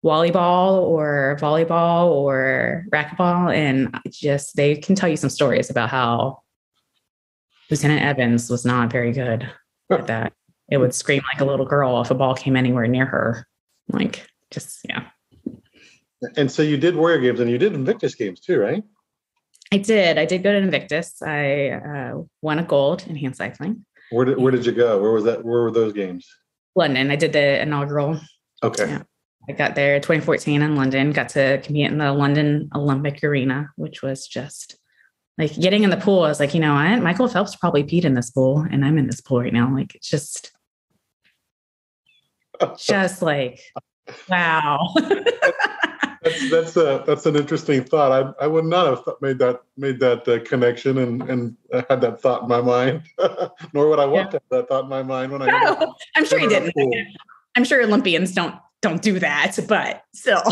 volleyball 0.04 0.82
or 0.82 1.38
volleyball 1.40 2.06
or 2.08 2.84
racquetball. 2.92 3.54
And 3.54 3.96
just, 4.10 4.56
they 4.56 4.74
can 4.74 4.96
tell 4.96 5.08
you 5.08 5.16
some 5.16 5.30
stories 5.30 5.70
about 5.70 5.88
how 5.88 6.42
Lieutenant 7.70 8.02
Evans 8.02 8.50
was 8.50 8.64
not 8.64 8.90
very 8.90 9.12
good 9.12 9.48
at 9.88 10.08
that. 10.08 10.32
It 10.74 10.78
would 10.78 10.94
scream 10.94 11.22
like 11.32 11.40
a 11.40 11.44
little 11.44 11.64
girl 11.64 12.00
if 12.00 12.10
a 12.10 12.14
ball 12.14 12.34
came 12.34 12.56
anywhere 12.56 12.86
near 12.86 13.06
her. 13.06 13.46
Like, 13.88 14.26
just 14.50 14.80
yeah. 14.88 15.04
And 16.36 16.50
so 16.50 16.62
you 16.62 16.76
did 16.76 16.96
Warrior 16.96 17.20
Games 17.20 17.40
and 17.40 17.50
you 17.50 17.58
did 17.58 17.74
Invictus 17.74 18.14
Games 18.14 18.40
too, 18.40 18.58
right? 18.58 18.82
I 19.72 19.78
did. 19.78 20.18
I 20.18 20.24
did 20.24 20.42
go 20.42 20.52
to 20.52 20.58
Invictus. 20.58 21.22
I 21.22 21.70
uh, 21.70 22.22
won 22.42 22.58
a 22.58 22.64
gold 22.64 23.06
in 23.06 23.16
hand 23.16 23.36
cycling. 23.36 23.84
Where 24.10 24.24
did 24.24 24.38
Where 24.38 24.50
did 24.52 24.66
you 24.66 24.72
go? 24.72 25.00
Where 25.00 25.12
was 25.12 25.24
that? 25.24 25.44
Where 25.44 25.62
were 25.62 25.70
those 25.70 25.92
games? 25.92 26.28
London. 26.74 27.10
I 27.10 27.16
did 27.16 27.32
the 27.32 27.62
inaugural. 27.62 28.20
Okay. 28.62 28.88
Yeah. 28.88 29.02
I 29.48 29.52
got 29.52 29.74
there 29.74 30.00
2014 30.00 30.62
in 30.62 30.76
London. 30.76 31.12
Got 31.12 31.28
to 31.30 31.60
compete 31.62 31.90
in 31.90 31.98
the 31.98 32.12
London 32.12 32.70
Olympic 32.74 33.22
Arena, 33.22 33.70
which 33.76 34.02
was 34.02 34.26
just 34.26 34.76
like 35.38 35.54
getting 35.56 35.82
in 35.82 35.90
the 35.90 35.96
pool. 35.96 36.22
I 36.22 36.28
was 36.28 36.40
like, 36.40 36.54
you 36.54 36.60
know 36.60 36.74
what? 36.74 37.02
Michael 37.02 37.28
Phelps 37.28 37.56
probably 37.56 37.84
peed 37.84 38.04
in 38.04 38.14
this 38.14 38.30
pool, 38.30 38.66
and 38.70 38.84
I'm 38.84 38.98
in 38.98 39.06
this 39.06 39.20
pool 39.20 39.40
right 39.40 39.52
now. 39.52 39.72
Like 39.72 39.94
it's 39.94 40.08
just, 40.08 40.52
just 42.78 43.22
like 43.22 43.60
Wow. 44.28 44.92
that's 46.22 46.50
that's 46.50 46.76
a 46.76 47.04
that's 47.06 47.26
an 47.26 47.36
interesting 47.36 47.84
thought. 47.84 48.12
I, 48.12 48.44
I 48.44 48.46
would 48.46 48.64
not 48.64 48.86
have 48.86 49.14
made 49.20 49.38
that 49.38 49.60
made 49.76 50.00
that 50.00 50.26
uh, 50.28 50.42
connection 50.44 50.98
and 50.98 51.22
and 51.22 51.56
had 51.88 52.00
that 52.00 52.20
thought 52.20 52.42
in 52.42 52.48
my 52.48 52.60
mind. 52.60 53.02
Nor 53.72 53.88
would 53.88 53.98
I 53.98 54.06
want 54.06 54.26
yeah. 54.26 54.38
to 54.38 54.42
have 54.50 54.50
that 54.50 54.68
thought 54.68 54.84
in 54.84 54.90
my 54.90 55.02
mind 55.02 55.32
when 55.32 55.42
I. 55.42 55.46
No, 55.46 55.94
I'm 56.16 56.24
sure 56.24 56.38
he 56.38 56.48
didn't. 56.48 56.74
I'm 57.56 57.64
sure 57.64 57.82
Olympians 57.82 58.32
don't 58.32 58.56
don't 58.82 59.00
do 59.00 59.18
that, 59.20 59.56
but 59.68 60.02
still. 60.12 60.42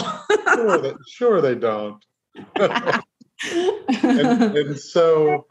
sure, 0.54 0.78
they, 0.78 0.92
sure 1.08 1.40
they 1.40 1.54
don't. 1.54 2.02
and, 2.56 4.56
and, 4.56 4.78
so, 4.78 5.46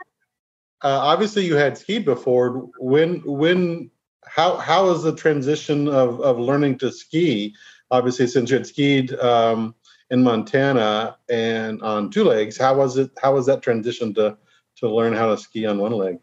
uh, 0.81 0.99
obviously, 0.99 1.45
you 1.45 1.55
had 1.55 1.77
skied 1.77 2.05
before. 2.05 2.69
When 2.79 3.21
when 3.25 3.91
how 4.33 4.57
how 4.57 4.89
is 4.91 5.03
the 5.03 5.15
transition 5.15 5.87
of 5.87 6.21
of 6.21 6.39
learning 6.39 6.77
to 6.79 6.91
ski? 6.91 7.53
obviously 7.91 8.25
since 8.25 8.49
you 8.49 8.57
had 8.57 8.65
skied 8.65 9.13
um, 9.19 9.75
in 10.09 10.23
Montana 10.23 11.17
and 11.29 11.81
on 11.81 12.09
two 12.09 12.23
legs, 12.23 12.57
how 12.57 12.75
was 12.75 12.97
it? 12.97 13.11
How 13.21 13.33
was 13.35 13.45
that 13.45 13.61
transition 13.61 14.13
to 14.15 14.37
to 14.77 14.89
learn 14.89 15.13
how 15.13 15.29
to 15.29 15.37
ski 15.37 15.65
on 15.65 15.77
one 15.77 15.91
leg? 15.91 16.17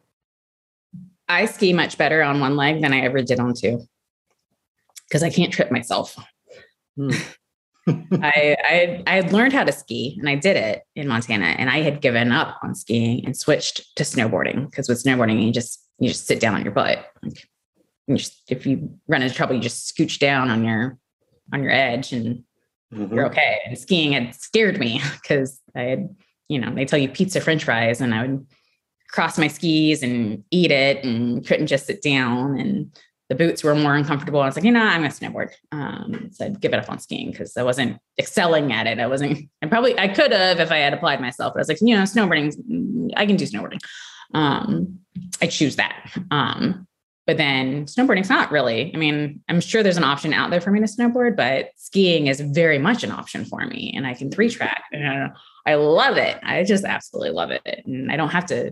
I 1.29 1.45
ski 1.45 1.73
much 1.73 1.99
better 1.99 2.23
on 2.23 2.41
one 2.41 2.57
leg 2.57 2.81
than 2.81 2.93
I 2.93 3.01
ever 3.01 3.23
did 3.23 3.39
on 3.39 3.55
two 3.55 3.87
because 5.07 5.23
I 5.23 5.31
can't 5.31 5.53
trip 5.53 5.71
myself. 5.71 6.17
Hmm. 6.97 7.11
I, 7.89 8.57
I 8.65 9.03
I 9.07 9.15
had 9.15 9.33
learned 9.33 9.53
how 9.53 9.65
to 9.65 9.73
ski 9.73 10.17
and 10.19 10.29
I 10.29 10.35
did 10.35 10.57
it 10.57 10.83
in 10.95 11.09
Montana 11.09 11.47
and 11.47 11.71
I 11.71 11.81
had 11.81 12.01
given 12.01 12.33
up 12.33 12.59
on 12.63 12.75
skiing 12.75 13.25
and 13.25 13.37
switched 13.37 13.97
to 13.97 14.03
snowboarding 14.03 14.71
because 14.71 14.89
with 14.89 15.03
snowboarding 15.03 15.43
you 15.43 15.53
just 15.53 15.87
you 15.99 16.09
just 16.09 16.27
sit 16.27 16.41
down 16.41 16.55
on 16.55 16.65
your 16.65 16.73
butt. 16.73 17.07
Like 17.23 17.49
just, 18.17 18.43
if 18.51 18.67
you 18.67 18.99
run 19.07 19.23
into 19.23 19.35
trouble, 19.35 19.55
you 19.55 19.61
just 19.61 19.95
scooch 19.95 20.19
down 20.19 20.51
on 20.51 20.65
your 20.65 20.99
on 21.53 21.63
your 21.63 21.73
edge 21.73 22.13
and 22.13 22.45
mm-hmm. 22.93 23.15
you're 23.15 23.27
okay. 23.27 23.61
And 23.67 23.79
skiing 23.79 24.13
had 24.13 24.35
scared 24.35 24.79
me 24.79 25.01
because 25.23 25.61
I 25.75 25.83
had, 25.83 26.17
you 26.49 26.59
know, 26.59 26.75
they 26.75 26.85
tell 26.85 26.99
you 26.99 27.09
pizza, 27.09 27.41
French 27.41 27.65
fries, 27.65 28.01
and 28.01 28.15
I 28.15 28.27
would 28.27 28.47
cross 29.09 29.39
my 29.39 29.49
skis 29.49 30.03
and 30.03 30.45
eat 30.51 30.71
it 30.71 31.05
and 31.05 31.47
couldn't 31.47 31.67
just 31.67 31.87
sit 31.87 32.03
down. 32.03 32.59
And 32.59 32.97
the 33.29 33.35
boots 33.35 33.63
were 33.63 33.75
more 33.75 33.95
uncomfortable. 33.95 34.41
I 34.41 34.47
was 34.47 34.57
like, 34.57 34.65
you 34.65 34.73
know, 34.73 34.81
I'm 34.81 35.03
gonna 35.03 35.13
snowboard. 35.13 35.51
Um, 35.71 36.31
so 36.33 36.47
I'd 36.47 36.61
give 36.61 36.73
it 36.73 36.79
up 36.79 36.91
on 36.91 36.99
skiing 36.99 37.31
because 37.31 37.57
I 37.57 37.63
wasn't 37.63 37.99
excelling 38.19 38.73
at 38.73 38.87
it. 38.87 38.99
I 38.99 39.07
wasn't, 39.07 39.51
I 39.63 39.67
probably 39.67 39.99
I 39.99 40.09
could 40.09 40.33
have 40.33 40.61
if 40.61 40.71
I 40.71 40.79
had 40.79 40.95
applied 40.95 41.21
myself, 41.21 41.53
but 41.55 41.59
I 41.59 41.63
was 41.63 41.69
like, 41.69 41.81
you 41.81 41.95
know, 41.95 42.03
snowboarding, 42.03 43.11
I 43.17 43.27
can 43.27 43.37
do 43.37 43.45
snowboarding. 43.45 43.81
Um, 44.35 45.01
I 45.41 45.47
choose 45.47 45.77
that. 45.77 46.11
Um, 46.31 46.88
but 47.29 47.37
then 47.37 47.85
snowboarding's 47.85 48.31
not 48.31 48.51
really. 48.51 48.91
I 48.95 48.97
mean, 48.97 49.43
I'm 49.51 49.61
sure 49.61 49.83
there's 49.83 49.99
an 49.99 50.03
option 50.03 50.33
out 50.33 50.51
there 50.51 50.63
for 50.63 50.71
me 50.71 50.81
to 50.81 50.87
snowboard, 50.87 51.37
but 51.37 51.73
skiing 51.77 52.27
is 52.27 52.41
very 52.41 52.79
much 52.79 53.05
an 53.05 53.11
option 53.11 53.45
for 53.45 53.67
me, 53.67 53.93
and 53.95 54.07
I 54.07 54.15
can 54.15 54.31
three 54.31 54.49
track. 54.49 54.85
And 54.93 55.31
I 55.67 55.75
love 55.75 56.17
it. 56.17 56.39
I 56.43 56.65
just 56.65 56.87
absolutely 56.87 57.33
love 57.33 57.51
it, 57.51 57.83
and 57.85 58.11
I 58.11 58.17
don't 58.17 58.31
have 58.31 58.47
to 58.47 58.71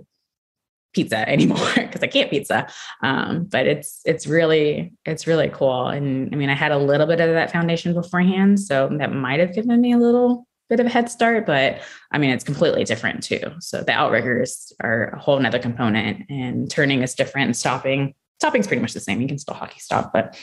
pizza 0.95 1.29
anymore 1.29 1.71
because 1.75 2.03
I 2.03 2.07
can't 2.07 2.31
pizza. 2.31 2.67
Um, 3.03 3.45
but 3.45 3.67
it's 3.67 4.01
it's 4.07 4.27
really 4.27 4.95
it's 5.05 5.27
really 5.27 5.51
cool. 5.51 5.89
And 5.89 6.35
I 6.35 6.39
mean, 6.39 6.49
I 6.49 6.55
had 6.55 6.73
a 6.73 6.79
little 6.79 7.07
bit 7.07 7.21
of 7.21 7.35
that 7.35 7.53
foundation 7.53 7.93
beforehand, 7.93 8.59
so 8.59 8.89
that 8.99 9.13
might 9.13 9.39
have 9.39 9.55
given 9.55 9.83
me 9.83 9.93
a 9.93 9.99
little 9.99 10.49
bit 10.71 10.81
of 10.81 10.87
a 10.87 10.91
head 10.91 11.11
start. 11.11 11.45
But 11.45 11.83
I 12.11 12.17
mean, 12.17 12.31
it's 12.31 12.43
completely 12.43 12.85
different 12.85 13.23
too. 13.23 13.53
So 13.61 13.83
the 13.83 13.93
outriggers 13.93 14.73
are 14.83 15.09
a 15.09 15.19
whole 15.19 15.39
nother 15.39 15.59
component, 15.59 16.25
and 16.31 16.71
turning 16.71 17.03
is 17.03 17.15
different. 17.15 17.49
And 17.49 17.57
stopping 17.57 18.15
stopping's 18.39 18.67
pretty 18.67 18.83
much 18.83 18.93
the 18.93 19.01
same. 19.01 19.21
You 19.21 19.29
can 19.29 19.39
still 19.39 19.55
hockey 19.55 19.81
stop, 19.81 20.13
but 20.13 20.39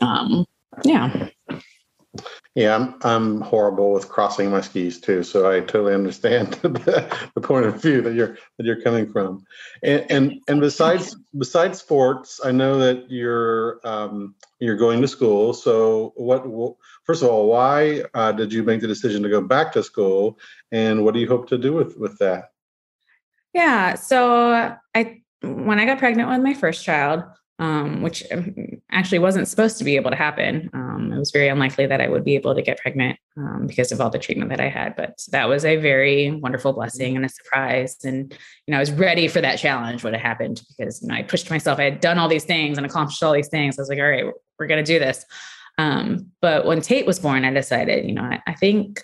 um, 0.00 0.46
yeah. 0.84 1.28
Yeah, 2.54 2.76
I'm 2.76 2.94
I'm 3.02 3.40
horrible 3.40 3.92
with 3.92 4.10
crossing 4.10 4.50
my 4.50 4.60
skis 4.60 5.00
too, 5.00 5.22
so 5.22 5.50
I 5.50 5.60
totally 5.60 5.94
understand 5.94 6.52
the, 6.62 7.18
the 7.34 7.40
point 7.40 7.64
of 7.64 7.80
view 7.80 8.02
that 8.02 8.12
you're 8.12 8.36
that 8.58 8.66
you're 8.66 8.82
coming 8.82 9.10
from. 9.10 9.46
And 9.82 10.04
and, 10.10 10.40
and 10.48 10.60
besides 10.60 11.16
besides 11.38 11.78
sports, 11.78 12.40
I 12.44 12.52
know 12.52 12.78
that 12.78 13.10
you're 13.10 13.80
um, 13.84 14.34
you're 14.58 14.76
going 14.76 15.00
to 15.00 15.08
school. 15.08 15.54
So 15.54 16.12
what? 16.16 16.44
First 17.04 17.22
of 17.22 17.30
all, 17.30 17.48
why 17.48 18.02
uh, 18.12 18.32
did 18.32 18.52
you 18.52 18.62
make 18.62 18.82
the 18.82 18.86
decision 18.86 19.22
to 19.22 19.30
go 19.30 19.40
back 19.40 19.72
to 19.72 19.82
school, 19.82 20.38
and 20.70 21.04
what 21.04 21.14
do 21.14 21.20
you 21.20 21.28
hope 21.28 21.48
to 21.48 21.56
do 21.56 21.72
with 21.72 21.96
with 21.96 22.18
that? 22.18 22.50
Yeah, 23.54 23.94
so 23.94 24.76
I 24.94 25.21
when 25.42 25.78
I 25.78 25.84
got 25.84 25.98
pregnant 25.98 26.28
with 26.28 26.40
my 26.40 26.54
first 26.54 26.84
child, 26.84 27.24
um, 27.58 28.02
which 28.02 28.24
um, 28.32 28.54
actually 28.90 29.20
wasn't 29.20 29.46
supposed 29.46 29.78
to 29.78 29.84
be 29.84 29.94
able 29.96 30.10
to 30.10 30.16
happen. 30.16 30.68
Um, 30.72 31.12
it 31.12 31.18
was 31.18 31.30
very 31.30 31.48
unlikely 31.48 31.86
that 31.86 32.00
I 32.00 32.08
would 32.08 32.24
be 32.24 32.34
able 32.34 32.54
to 32.54 32.62
get 32.62 32.78
pregnant 32.78 33.18
um, 33.36 33.66
because 33.68 33.92
of 33.92 34.00
all 34.00 34.10
the 34.10 34.18
treatment 34.18 34.50
that 34.50 34.60
I 34.60 34.68
had. 34.68 34.96
But 34.96 35.20
that 35.30 35.48
was 35.48 35.64
a 35.64 35.76
very 35.76 36.32
wonderful 36.32 36.72
blessing 36.72 37.14
and 37.14 37.24
a 37.24 37.28
surprise. 37.28 37.98
And 38.04 38.32
you 38.66 38.72
know, 38.72 38.78
I 38.78 38.80
was 38.80 38.90
ready 38.90 39.28
for 39.28 39.40
that 39.40 39.58
challenge 39.58 40.02
when 40.02 40.14
it 40.14 40.20
happened 40.20 40.62
because 40.68 41.02
you 41.02 41.08
know 41.08 41.14
I 41.14 41.22
pushed 41.22 41.50
myself. 41.50 41.78
I 41.78 41.84
had 41.84 42.00
done 42.00 42.18
all 42.18 42.28
these 42.28 42.44
things 42.44 42.78
and 42.78 42.86
accomplished 42.86 43.22
all 43.22 43.32
these 43.32 43.48
things. 43.48 43.78
I 43.78 43.82
was 43.82 43.88
like, 43.88 43.98
all 43.98 44.10
right, 44.10 44.26
we're 44.58 44.66
going 44.66 44.84
to 44.84 44.92
do 44.92 44.98
this. 44.98 45.24
Um, 45.78 46.32
but 46.40 46.66
when 46.66 46.80
Tate 46.80 47.06
was 47.06 47.20
born, 47.20 47.44
I 47.44 47.52
decided, 47.52 48.06
you 48.06 48.14
know, 48.14 48.22
I, 48.22 48.42
I 48.46 48.54
think 48.54 49.02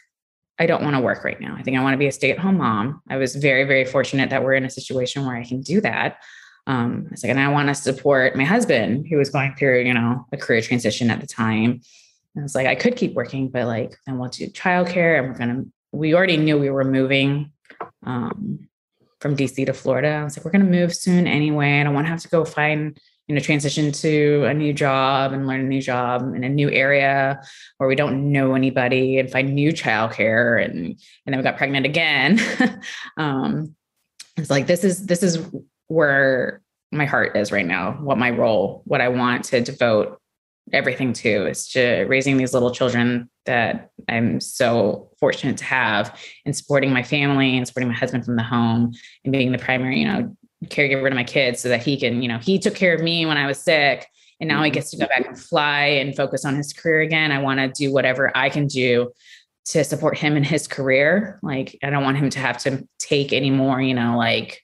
I 0.59 0.67
don't 0.67 0.83
want 0.83 0.97
to 0.97 1.01
work 1.01 1.25
right 1.25 1.41
now. 1.41 1.55
I 1.57 1.63
think 1.63 1.77
I 1.77 1.83
want 1.83 1.95
to 1.95 1.99
be 1.99 2.07
a 2.07 2.13
stay 2.13 2.31
at 2.31 2.39
home 2.39 2.59
mom. 2.59 3.01
I 3.09 3.17
was 3.17 3.37
very, 3.37 3.65
very 3.65 3.85
fortunate 3.85 4.31
that 4.31 4.43
we're 4.43 4.55
in 4.55 4.65
a 4.65 4.71
situation 4.71 5.25
where 5.25 5.37
I 5.37 5.45
can 5.45 5.61
do 5.61 5.81
that. 5.83 6.19
Um, 6.67 7.07
I 7.07 7.11
was 7.13 7.23
like, 7.23 7.31
and 7.31 7.41
I 7.41 7.49
want 7.49 7.69
to 7.69 7.75
support 7.75 8.37
my 8.37 8.45
husband 8.45 9.07
who 9.09 9.17
was 9.17 9.31
going 9.31 9.55
through, 9.55 9.83
you 9.83 9.95
know, 9.95 10.27
a 10.33 10.37
career 10.37 10.61
transition 10.61 11.11
at 11.11 11.21
the 11.21 11.27
time. 11.27 11.81
And 12.35 12.41
I 12.41 12.43
was 12.43 12.55
like, 12.55 12.67
I 12.67 12.75
could 12.75 12.97
keep 12.97 13.15
working, 13.15 13.49
but 13.49 13.67
like, 13.67 13.97
want 14.07 14.35
to 14.35 14.47
do 14.47 14.53
childcare 14.53 15.19
and 15.19 15.29
we're 15.29 15.39
going 15.39 15.57
to, 15.57 15.73
we 15.93 16.15
already 16.15 16.37
knew 16.37 16.59
we 16.59 16.71
were 16.71 16.85
moving 16.85 17.53
um, 18.05 18.69
from 19.21 19.37
DC 19.37 19.65
to 19.65 19.73
Florida. 19.73 20.09
I 20.09 20.25
was 20.25 20.37
like, 20.37 20.45
we're 20.45 20.51
going 20.51 20.65
to 20.65 20.71
move 20.71 20.95
soon 20.95 21.27
anyway. 21.27 21.81
I 21.81 21.85
don't 21.85 21.95
want 21.95 22.07
to 22.07 22.11
have 22.11 22.21
to 22.23 22.29
go 22.29 22.45
find, 22.45 22.99
you 23.29 23.35
know, 23.35 23.41
transition 23.41 23.93
to 23.93 24.45
a 24.45 24.55
new 24.55 24.73
job 24.73 25.33
and 25.33 25.47
learn 25.47 25.61
a 25.61 25.65
new 25.65 25.83
job 25.83 26.35
in 26.35 26.45
a 26.45 26.49
new 26.49 26.71
area 26.71 27.41
where 27.77 27.89
we 27.89 27.95
don't 27.95 28.33
know 28.33 28.55
anybody 28.55 29.19
and 29.19 29.31
find 29.31 29.55
new 29.55 29.71
childcare. 29.71 30.65
And, 30.65 30.77
and 30.77 30.99
then 31.27 31.37
we 31.37 31.43
got 31.43 31.59
pregnant 31.59 31.85
again. 31.85 32.41
um, 33.19 33.77
it's 34.39 34.49
like, 34.49 34.67
this 34.67 34.83
is, 34.83 35.05
this 35.05 35.23
is 35.23 35.47
where 35.89 36.63
my 36.91 37.05
heart 37.05 37.37
is 37.37 37.53
right 37.53 37.67
now, 37.67 37.93
what 38.01 38.17
my 38.17 38.31
role, 38.31 38.83
what 38.87 39.03
I 39.03 39.09
want 39.09 39.45
to 39.47 39.61
devote 39.61 40.19
everything 40.73 41.13
to 41.13 41.47
is 41.47 41.69
to 41.69 42.05
raising 42.05 42.39
these 42.39 42.55
little 42.55 42.71
children 42.71 43.29
that 43.47 43.91
I'm 44.09 44.41
so 44.41 45.11
fortunate 45.21 45.59
to 45.59 45.65
have 45.65 46.19
and 46.47 46.57
supporting 46.57 46.93
my 46.93 47.03
family 47.03 47.57
and 47.57 47.67
supporting 47.67 47.89
my 47.89 47.95
husband 47.95 48.25
from 48.25 48.37
the 48.37 48.43
home 48.43 48.93
and 49.25 49.33
being 49.33 49.53
the 49.53 49.59
primary, 49.59 49.99
you 49.99 50.07
know, 50.07 50.37
caregiver 50.67 51.09
to 51.09 51.15
my 51.15 51.25
kids 51.25 51.61
so 51.61 51.69
that 51.69 51.83
he 51.83 51.99
can, 51.99 52.23
you 52.23 52.29
know, 52.29 52.39
he 52.39 52.59
took 52.59 52.75
care 52.75 52.95
of 52.95 53.03
me 53.03 53.27
when 53.27 53.37
I 53.37 53.47
was 53.47 53.59
sick 53.59 54.07
and 54.41 54.49
now 54.49 54.63
he 54.63 54.71
gets 54.71 54.91
to 54.91 54.97
go 54.97 55.07
back 55.07 55.27
and 55.27 55.39
fly 55.39 55.85
and 55.85 56.17
focus 56.17 56.45
on 56.45 56.57
his 56.57 56.73
career 56.73 57.01
again. 57.01 57.33
I 57.33 57.41
want 57.41 57.61
to 57.61 57.69
do 57.69 57.93
whatever 57.93 58.31
I 58.37 58.51
can 58.51 58.67
do 58.67 59.13
to 59.67 59.85
support 59.85 60.17
him 60.17 60.37
in 60.37 60.45
his 60.45 60.67
career. 60.67 61.39
Like 61.43 61.79
I 61.83 61.91
don't 61.91 62.05
want 62.05 62.19
him 62.19 62.31
to 62.31 62.39
have 62.39 62.59
to 62.59 62.87
take 62.99 63.33
any 63.33 63.51
more, 63.51 63.81
you 63.81 63.95
know, 63.95 64.17
like 64.17 64.63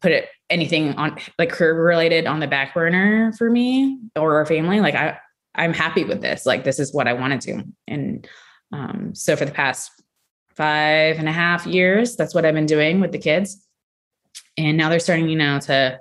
put 0.00 0.12
it 0.12 0.28
anything 0.48 0.94
on 0.94 1.16
like 1.38 1.50
career 1.50 1.74
related 1.82 2.26
on 2.26 2.40
the 2.40 2.46
back 2.46 2.74
burner 2.74 3.32
for 3.34 3.50
me 3.50 3.98
or 4.16 4.36
our 4.36 4.46
family. 4.46 4.80
Like 4.80 4.94
I, 4.94 5.18
I'm 5.54 5.72
happy 5.72 6.04
with 6.04 6.20
this. 6.20 6.46
Like 6.46 6.64
this 6.64 6.78
is 6.78 6.94
what 6.94 7.08
I 7.08 7.12
want 7.12 7.40
to 7.40 7.54
do. 7.54 7.62
And 7.88 8.28
um, 8.72 9.14
so 9.14 9.36
for 9.36 9.44
the 9.44 9.52
past 9.52 9.90
five 10.54 11.18
and 11.18 11.28
a 11.28 11.32
half 11.32 11.66
years, 11.66 12.16
that's 12.16 12.34
what 12.34 12.44
I've 12.44 12.54
been 12.54 12.66
doing 12.66 13.00
with 13.00 13.12
the 13.12 13.18
kids. 13.18 13.66
And 14.60 14.76
now 14.76 14.88
they're 14.88 15.00
starting, 15.00 15.28
you 15.28 15.36
know, 15.36 15.58
to 15.60 15.98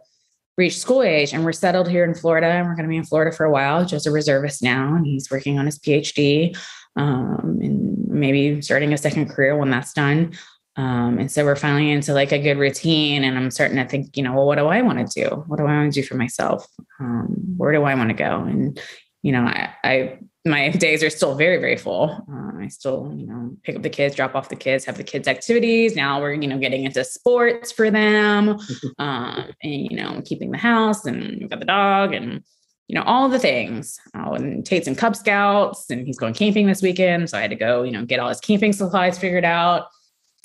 reach 0.58 0.78
school 0.78 1.02
age 1.02 1.34
and 1.34 1.46
we're 1.46 1.54
settled 1.54 1.88
here 1.88 2.04
in 2.04 2.14
Florida 2.14 2.48
and 2.48 2.68
we're 2.68 2.76
going 2.76 2.84
to 2.84 2.90
be 2.90 2.98
in 2.98 3.06
Florida 3.06 3.36
for 3.36 3.46
a 3.46 3.52
while. 3.52 3.86
Just 3.86 4.06
a 4.06 4.12
reservist 4.12 4.62
now. 4.62 4.94
And 4.94 5.06
he's 5.06 5.32
working 5.32 5.58
on 5.58 5.66
his 5.66 5.80
PhD 5.80 6.58
um, 6.98 7.60
and 7.62 8.08
maybe 8.08 8.62
starting 8.62 8.94
a 8.94 8.98
second 8.98 9.30
career 9.30 9.56
when 9.56 9.70
that's 9.70 9.94
done. 9.94 10.34
Um, 10.76 11.18
and 11.18 11.32
so 11.32 11.46
we're 11.46 11.56
finally 11.56 11.92
into 11.92 12.14
like 12.14 12.32
a 12.32 12.40
good 12.40 12.58
routine 12.58 13.24
and 13.24 13.38
I'm 13.38 13.52
starting 13.52 13.78
to 13.78 13.86
think, 13.86 14.16
you 14.16 14.24
know, 14.24 14.34
well, 14.34 14.46
what 14.46 14.58
do 14.58 14.68
I 14.68 14.82
want 14.82 15.06
to 15.06 15.24
do? 15.24 15.44
What 15.48 15.58
do 15.58 15.64
I 15.66 15.76
want 15.76 15.94
to 15.94 16.02
do 16.02 16.06
for 16.06 16.16
myself? 16.16 16.68
Um, 17.00 17.28
where 17.58 17.72
do 17.72 17.84
I 17.84 17.96
want 17.96 18.10
to 18.10 18.14
go? 18.14 18.44
And, 18.44 18.80
you 19.24 19.32
know, 19.32 19.42
I, 19.42 19.74
I, 19.84 20.20
my 20.46 20.70
days 20.70 21.04
are 21.04 21.10
still 21.10 21.36
very, 21.36 21.58
very 21.58 21.76
full. 21.76 22.26
Uh, 22.32 22.64
I 22.64 22.68
still, 22.70 23.14
you 23.16 23.28
know, 23.28 23.58
pick 23.64 23.76
up 23.76 23.82
the 23.82 23.90
kids, 23.90 24.16
drop 24.16 24.36
off 24.36 24.50
the 24.50 24.56
kids, 24.56 24.86
have 24.86 24.98
the 24.98 25.04
kids 25.04 25.28
activities. 25.28 25.96
Now 25.96 26.22
we're, 26.22 26.34
you 26.34 26.48
know, 26.48 26.58
getting 26.58 26.86
into 26.86 27.04
sports 27.04 27.72
for 27.72 27.92
them, 27.92 28.58
um, 29.00 29.52
and, 29.62 29.92
you 29.92 29.98
know, 29.98 30.22
keeping 30.24 30.52
the 30.52 30.58
house 30.58 31.06
and 31.06 31.40
we've 31.40 31.50
got 31.50 31.60
the 31.60 31.66
dog 31.66 32.14
and, 32.14 32.44
you 32.88 32.96
know, 32.96 33.04
all 33.04 33.28
the 33.28 33.40
things. 33.40 34.00
Oh, 34.16 34.34
and 34.34 34.66
Tate's 34.66 34.88
in 34.88 34.96
Cub 34.96 35.16
Scouts 35.16 35.90
and 35.90 36.08
he's 36.08 36.18
going 36.18 36.34
camping 36.34 36.68
this 36.68 36.82
weekend. 36.82 37.30
So 37.30 37.38
I 37.38 37.42
had 37.42 37.52
to 37.52 37.56
go, 37.56 37.84
you 37.84 37.92
know, 37.92 38.06
get 38.06 38.20
all 38.20 38.30
his 38.30 38.40
camping 38.40 38.74
supplies 38.74 39.20
figured 39.20 39.46
out 39.46 39.88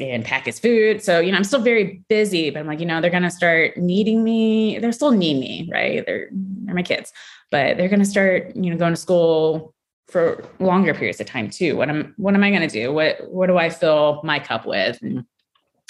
and 0.01 0.25
pack 0.25 0.47
his 0.47 0.59
food. 0.59 1.03
So, 1.03 1.21
you 1.21 1.31
know, 1.31 1.39
I'm 1.39 1.45
still 1.45 1.63
very 1.63 2.03
busy, 2.09 2.51
but 2.51 2.59
I'm 2.59 2.67
like, 2.67 2.81
you 2.81 2.87
know, 2.87 3.01
they're 3.01 3.11
going 3.11 3.23
to 3.23 3.31
start 3.31 3.77
needing 3.77 4.25
me. 4.25 4.79
They're 4.81 4.93
still 4.93 5.13
need 5.13 5.39
me, 5.39 5.69
right? 5.73 6.05
They're, 6.05 6.29
they're 6.33 6.75
my 6.75 6.83
kids, 6.83 7.13
but 7.51 7.77
they're 7.77 7.89
going 7.89 8.01
to 8.01 8.05
start, 8.05 8.57
you 8.57 8.71
know, 8.71 8.77
going 8.77 8.93
to 8.93 9.01
school 9.01 9.74
for 10.15 10.45
longer 10.61 10.95
periods 10.95 11.21
of 11.21 11.27
time 11.27 11.51
too. 11.51 11.77
What 11.77 11.89
am, 11.89 12.15
what 12.17 12.35
am 12.35 12.45
I 12.45 12.51
going 12.51 12.67
to 12.67 12.69
do? 12.69 12.93
What, 12.93 13.17
what 13.29 13.49
do 13.49 13.59
I 13.59 13.69
fill 13.69 14.21
my 14.23 14.39
cup 14.39 14.65
with? 14.65 14.99
And 15.03 15.25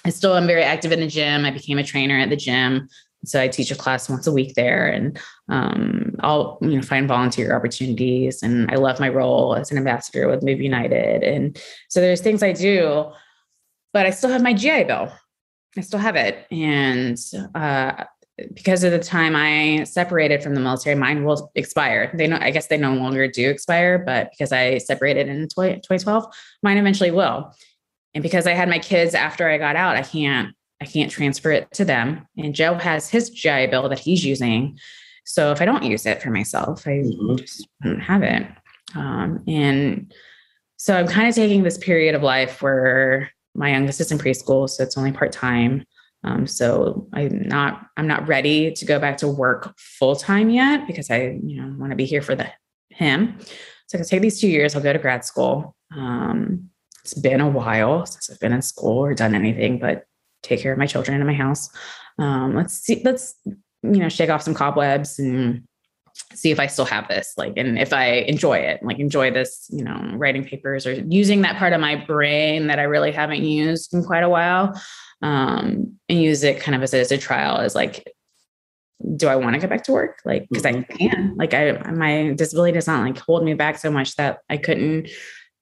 I 0.04 0.10
still 0.10 0.34
am 0.34 0.46
very 0.46 0.62
active 0.62 0.92
in 0.92 1.00
the 1.00 1.06
gym. 1.06 1.44
I 1.44 1.50
became 1.50 1.78
a 1.78 1.84
trainer 1.84 2.18
at 2.18 2.30
the 2.30 2.36
gym. 2.36 2.88
So 3.24 3.40
I 3.40 3.48
teach 3.48 3.70
a 3.70 3.76
class 3.76 4.08
once 4.08 4.26
a 4.26 4.32
week 4.32 4.54
there 4.54 4.86
and 4.86 5.18
um, 5.48 6.16
I'll, 6.20 6.58
you 6.60 6.76
know, 6.76 6.82
find 6.82 7.06
volunteer 7.06 7.54
opportunities. 7.54 8.42
And 8.42 8.70
I 8.70 8.74
love 8.76 8.98
my 8.98 9.08
role 9.08 9.54
as 9.54 9.70
an 9.70 9.78
ambassador 9.78 10.28
with 10.28 10.42
Move 10.42 10.60
United. 10.60 11.22
And 11.22 11.58
so 11.88 12.00
there's 12.00 12.20
things 12.20 12.42
I 12.42 12.52
do 12.52 13.12
but 13.94 14.06
I 14.06 14.10
still 14.10 14.30
have 14.30 14.42
my 14.42 14.52
GI 14.52 14.84
Bill. 14.84 15.10
I 15.78 15.80
still 15.80 16.00
have 16.00 16.16
it. 16.16 16.46
And 16.50 17.18
uh, 17.54 18.04
because 18.52 18.82
of 18.82 18.90
the 18.90 18.98
time 18.98 19.36
I 19.36 19.84
separated 19.84 20.42
from 20.42 20.54
the 20.54 20.60
military, 20.60 20.96
mine 20.96 21.24
will 21.24 21.50
expire. 21.54 22.10
They 22.14 22.26
know, 22.26 22.38
I 22.40 22.50
guess 22.50 22.66
they 22.66 22.76
no 22.76 22.94
longer 22.94 23.28
do 23.28 23.48
expire, 23.48 23.98
but 23.98 24.30
because 24.30 24.52
I 24.52 24.78
separated 24.78 25.28
in 25.28 25.48
2012, 25.48 26.26
mine 26.62 26.78
eventually 26.78 27.10
will. 27.10 27.54
And 28.14 28.22
because 28.22 28.46
I 28.46 28.52
had 28.52 28.68
my 28.68 28.78
kids 28.78 29.14
after 29.14 29.48
I 29.48 29.58
got 29.58 29.76
out, 29.76 29.96
I 29.96 30.02
can't, 30.02 30.54
I 30.80 30.84
can't 30.84 31.10
transfer 31.10 31.52
it 31.52 31.70
to 31.72 31.84
them. 31.84 32.26
And 32.36 32.54
Joe 32.54 32.74
has 32.74 33.08
his 33.08 33.30
GI 33.30 33.68
Bill 33.68 33.88
that 33.88 34.00
he's 34.00 34.24
using. 34.24 34.78
So 35.24 35.52
if 35.52 35.60
I 35.60 35.64
don't 35.64 35.84
use 35.84 36.04
it 36.04 36.20
for 36.20 36.30
myself, 36.30 36.86
I 36.86 37.02
mm-hmm. 37.02 37.36
just 37.36 37.68
don't 37.82 38.00
have 38.00 38.22
it. 38.22 38.46
Um, 38.96 39.42
and 39.46 40.12
so 40.76 40.96
I'm 40.96 41.06
kind 41.06 41.28
of 41.28 41.34
taking 41.34 41.62
this 41.62 41.78
period 41.78 42.14
of 42.14 42.22
life 42.22 42.62
where 42.62 43.30
my 43.54 43.70
youngest 43.70 44.00
is 44.00 44.10
in 44.10 44.18
preschool, 44.18 44.68
so 44.68 44.82
it's 44.82 44.98
only 44.98 45.12
part 45.12 45.32
time. 45.32 45.84
Um, 46.24 46.46
so 46.46 47.06
I'm 47.12 47.46
not 47.46 47.86
I'm 47.96 48.06
not 48.06 48.26
ready 48.26 48.72
to 48.72 48.84
go 48.84 48.98
back 48.98 49.18
to 49.18 49.28
work 49.28 49.74
full 49.78 50.16
time 50.16 50.50
yet 50.50 50.86
because 50.86 51.10
I 51.10 51.38
you 51.44 51.60
know 51.60 51.74
want 51.78 51.90
to 51.90 51.96
be 51.96 52.06
here 52.06 52.22
for 52.22 52.34
the 52.34 52.50
him. 52.90 53.38
So 53.86 53.98
I 53.98 54.00
can 54.00 54.08
take 54.08 54.22
these 54.22 54.40
two 54.40 54.48
years, 54.48 54.74
I'll 54.74 54.82
go 54.82 54.92
to 54.92 54.98
grad 54.98 55.24
school. 55.24 55.76
Um, 55.94 56.70
it's 57.02 57.14
been 57.14 57.40
a 57.40 57.48
while 57.48 58.06
since 58.06 58.30
I've 58.30 58.40
been 58.40 58.52
in 58.52 58.62
school 58.62 58.98
or 58.98 59.14
done 59.14 59.34
anything 59.34 59.78
but 59.78 60.06
take 60.42 60.60
care 60.60 60.72
of 60.72 60.78
my 60.78 60.86
children 60.86 61.20
in 61.20 61.26
my 61.26 61.34
house. 61.34 61.70
Um, 62.18 62.54
let's 62.54 62.74
see, 62.74 63.02
let's, 63.04 63.34
you 63.44 63.56
know, 63.82 64.08
shake 64.08 64.30
off 64.30 64.42
some 64.42 64.54
cobwebs 64.54 65.18
and 65.18 65.64
see 66.32 66.50
if 66.50 66.60
I 66.60 66.68
still 66.68 66.84
have 66.84 67.08
this, 67.08 67.34
like, 67.36 67.54
and 67.56 67.78
if 67.78 67.92
I 67.92 68.06
enjoy 68.06 68.58
it, 68.58 68.82
like 68.82 69.00
enjoy 69.00 69.32
this, 69.32 69.68
you 69.70 69.82
know, 69.82 70.12
writing 70.14 70.44
papers 70.44 70.86
or 70.86 70.92
using 70.92 71.42
that 71.42 71.56
part 71.56 71.72
of 71.72 71.80
my 71.80 71.96
brain 71.96 72.68
that 72.68 72.78
I 72.78 72.84
really 72.84 73.10
haven't 73.10 73.42
used 73.42 73.92
in 73.92 74.04
quite 74.04 74.22
a 74.22 74.28
while. 74.28 74.80
Um, 75.24 75.98
and 76.10 76.20
use 76.20 76.44
it 76.44 76.60
kind 76.60 76.74
of 76.74 76.82
as, 76.82 76.92
as 76.92 77.10
a 77.10 77.16
trial 77.16 77.56
as 77.56 77.74
like, 77.74 78.12
do 79.16 79.26
I 79.26 79.36
want 79.36 79.54
to 79.54 79.58
get 79.58 79.70
back 79.70 79.82
to 79.84 79.92
work? 79.92 80.20
Like, 80.26 80.46
because 80.50 80.64
mm-hmm. 80.64 80.92
I 80.92 80.96
can, 80.96 81.34
like, 81.36 81.54
I, 81.54 81.72
my 81.92 82.34
disability 82.34 82.74
does 82.74 82.86
not 82.86 83.02
like 83.02 83.16
hold 83.18 83.42
me 83.42 83.54
back 83.54 83.78
so 83.78 83.90
much 83.90 84.16
that 84.16 84.40
I 84.50 84.58
couldn't 84.58 85.08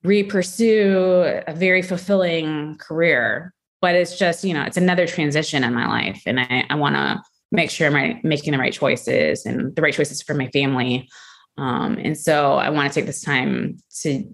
re-pursue 0.03 1.43
a 1.47 1.55
very 1.55 1.81
fulfilling 1.81 2.77
career. 2.79 3.55
But 3.81 3.95
it's 3.95 4.19
just, 4.19 4.43
you 4.43 4.53
know, 4.53 4.65
it's 4.65 4.77
another 4.77 5.07
transition 5.07 5.63
in 5.63 5.73
my 5.75 5.87
life. 5.87 6.23
And 6.27 6.41
I, 6.41 6.65
I 6.69 6.75
want 6.75 6.97
to 6.97 7.23
make 7.53 7.71
sure 7.71 7.87
I'm 7.87 8.21
making 8.25 8.53
the 8.53 8.59
right 8.59 8.73
choices 8.73 9.47
and 9.47 9.77
the 9.77 9.83
right 9.83 9.95
choices 9.95 10.23
for 10.23 10.35
my 10.35 10.49
family. 10.49 11.09
Um, 11.57 11.99
and 12.03 12.19
so 12.19 12.55
I 12.55 12.71
want 12.71 12.93
to 12.93 12.95
take 12.99 13.07
this 13.07 13.23
time 13.23 13.79
to 14.01 14.25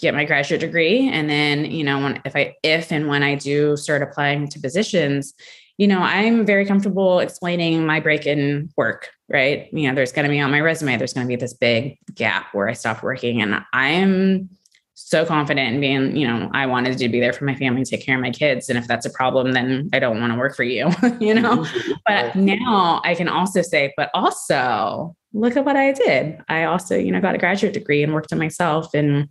get 0.00 0.14
my 0.14 0.24
graduate 0.24 0.60
degree. 0.60 1.08
And 1.08 1.28
then, 1.28 1.64
you 1.64 1.84
know, 1.84 2.00
when, 2.00 2.22
if 2.24 2.34
I, 2.34 2.56
if 2.62 2.92
and 2.92 3.08
when 3.08 3.22
I 3.22 3.34
do 3.34 3.76
start 3.76 4.02
applying 4.02 4.48
to 4.48 4.60
positions, 4.60 5.34
you 5.78 5.86
know, 5.86 6.00
I'm 6.00 6.44
very 6.44 6.66
comfortable 6.66 7.20
explaining 7.20 7.86
my 7.86 8.00
break 8.00 8.26
in 8.26 8.70
work, 8.76 9.08
right? 9.28 9.68
You 9.72 9.88
know, 9.88 9.94
there's 9.94 10.12
going 10.12 10.24
to 10.26 10.30
be 10.30 10.40
on 10.40 10.50
my 10.50 10.60
resume, 10.60 10.96
there's 10.98 11.14
going 11.14 11.26
to 11.26 11.28
be 11.28 11.36
this 11.36 11.54
big 11.54 11.96
gap 12.14 12.52
where 12.52 12.68
I 12.68 12.74
stopped 12.74 13.02
working. 13.02 13.40
And 13.40 13.64
I'm 13.72 14.50
so 14.94 15.24
confident 15.24 15.74
in 15.74 15.80
being, 15.80 16.16
you 16.16 16.28
know, 16.28 16.50
I 16.52 16.66
wanted 16.66 16.98
to 16.98 17.08
be 17.08 17.18
there 17.18 17.32
for 17.32 17.46
my 17.46 17.54
family, 17.54 17.82
take 17.84 18.04
care 18.04 18.16
of 18.16 18.20
my 18.20 18.30
kids. 18.30 18.68
And 18.68 18.78
if 18.78 18.86
that's 18.86 19.06
a 19.06 19.10
problem, 19.10 19.52
then 19.52 19.88
I 19.94 19.98
don't 19.98 20.20
want 20.20 20.32
to 20.32 20.38
work 20.38 20.54
for 20.54 20.64
you, 20.64 20.90
you 21.18 21.34
know? 21.34 21.64
Mm-hmm. 21.64 21.92
but 22.06 22.36
now 22.36 23.00
I 23.02 23.14
can 23.14 23.28
also 23.28 23.62
say, 23.62 23.94
but 23.96 24.10
also 24.12 25.16
look 25.32 25.56
at 25.56 25.64
what 25.64 25.76
I 25.76 25.92
did. 25.92 26.42
I 26.48 26.64
also, 26.64 26.96
you 26.96 27.10
know, 27.10 27.20
got 27.22 27.34
a 27.34 27.38
graduate 27.38 27.72
degree 27.72 28.02
and 28.02 28.12
worked 28.12 28.32
on 28.32 28.38
myself 28.38 28.92
and, 28.92 29.28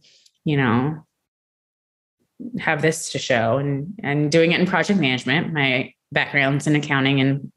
you 0.49 0.57
know, 0.57 1.05
have 2.59 2.81
this 2.81 3.11
to 3.11 3.19
show 3.19 3.57
and 3.57 3.93
and 4.01 4.31
doing 4.31 4.51
it 4.51 4.59
in 4.59 4.65
project 4.65 4.99
management. 4.99 5.53
My 5.53 5.93
background's 6.11 6.67
in 6.67 6.75
accounting 6.75 7.19
and 7.21 7.51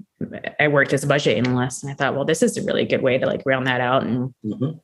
I 0.61 0.69
worked 0.69 0.93
as 0.93 1.03
a 1.03 1.07
budget 1.07 1.39
analyst. 1.39 1.83
And 1.83 1.91
I 1.91 1.95
thought, 1.95 2.15
well, 2.15 2.25
this 2.25 2.43
is 2.43 2.57
a 2.57 2.63
really 2.63 2.85
good 2.85 3.03
way 3.03 3.19
to 3.19 3.27
like 3.27 3.43
round 3.45 3.67
that 3.67 3.81
out 3.81 4.05
and 4.05 4.35
mm-hmm 4.45 4.79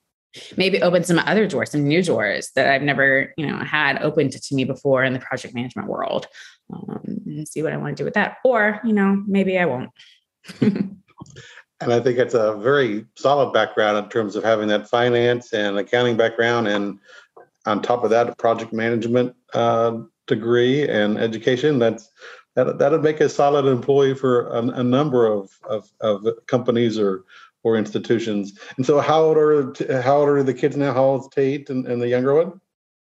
maybe 0.56 0.82
open 0.82 1.04
some 1.04 1.18
other 1.20 1.46
doors, 1.46 1.70
some 1.70 1.86
new 1.86 2.02
doors 2.02 2.50
that 2.54 2.68
I've 2.68 2.82
never, 2.82 3.32
you 3.36 3.46
know, 3.46 3.58
had 3.58 4.02
opened 4.02 4.32
to, 4.32 4.40
to 4.40 4.54
me 4.54 4.64
before 4.64 5.04
in 5.04 5.12
the 5.12 5.18
project 5.18 5.54
management 5.54 5.88
world. 5.88 6.26
Um, 6.72 7.00
and 7.26 7.48
see 7.48 7.62
what 7.62 7.72
I 7.72 7.78
want 7.78 7.96
to 7.96 8.00
do 8.00 8.04
with 8.04 8.14
that. 8.14 8.36
Or, 8.44 8.80
you 8.84 8.92
know, 8.92 9.22
maybe 9.26 9.58
I 9.58 9.64
won't. 9.64 9.90
and 10.60 10.98
I 11.80 12.00
think 12.00 12.18
it's 12.18 12.34
a 12.34 12.56
very 12.56 13.06
solid 13.16 13.52
background 13.52 13.96
in 13.96 14.10
terms 14.10 14.36
of 14.36 14.44
having 14.44 14.68
that 14.68 14.88
finance 14.88 15.52
and 15.52 15.78
accounting 15.78 16.16
background, 16.16 16.68
and 16.68 16.98
on 17.68 17.82
top 17.82 18.04
of 18.04 18.10
that, 18.10 18.28
a 18.28 18.34
project 18.34 18.72
management 18.72 19.34
uh, 19.54 19.98
degree 20.26 20.88
and 20.88 21.18
education. 21.18 21.78
That's 21.78 22.10
that 22.54 22.78
that'd 22.78 23.02
make 23.02 23.20
a 23.20 23.28
solid 23.28 23.66
employee 23.66 24.14
for 24.14 24.48
a, 24.48 24.58
a 24.58 24.82
number 24.82 25.26
of, 25.26 25.50
of, 25.68 25.90
of 26.00 26.26
companies 26.46 26.98
or 26.98 27.24
or 27.62 27.76
institutions. 27.76 28.58
And 28.76 28.86
so, 28.86 29.00
how 29.00 29.22
old 29.22 29.36
are 29.36 29.72
how 30.02 30.18
old 30.18 30.28
are 30.28 30.42
the 30.42 30.54
kids 30.54 30.76
now? 30.76 30.92
How 30.92 31.04
old 31.04 31.22
is 31.22 31.28
Tate 31.28 31.70
and, 31.70 31.86
and 31.86 32.00
the 32.00 32.08
younger 32.08 32.34
one? 32.34 32.60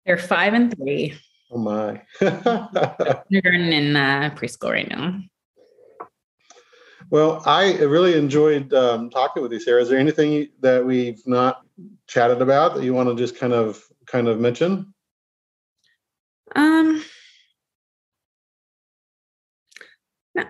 They're 0.05 0.17
five 0.17 0.53
and 0.53 0.75
three. 0.75 1.15
Oh 1.51 1.57
my! 1.57 2.01
Kindergarten 2.19 3.73
and 3.73 3.97
uh, 3.97 4.35
preschool 4.35 4.71
right 4.71 4.89
now. 4.89 5.19
Well, 7.09 7.41
I 7.45 7.77
really 7.77 8.17
enjoyed 8.17 8.73
um, 8.73 9.09
talking 9.09 9.41
with 9.41 9.53
you, 9.53 9.61
Sarah. 9.61 9.81
Is 9.81 9.87
there 9.87 9.99
anything 9.99 10.49
that 10.59 10.85
we've 10.85 11.25
not 11.25 11.61
chatted 12.07 12.41
about 12.41 12.75
that 12.75 12.83
you 12.83 12.93
want 12.93 13.07
to 13.07 13.15
just 13.15 13.37
kind 13.37 13.53
of 13.53 13.86
kind 14.07 14.27
of 14.27 14.39
mention? 14.39 14.93
Um, 16.55 17.03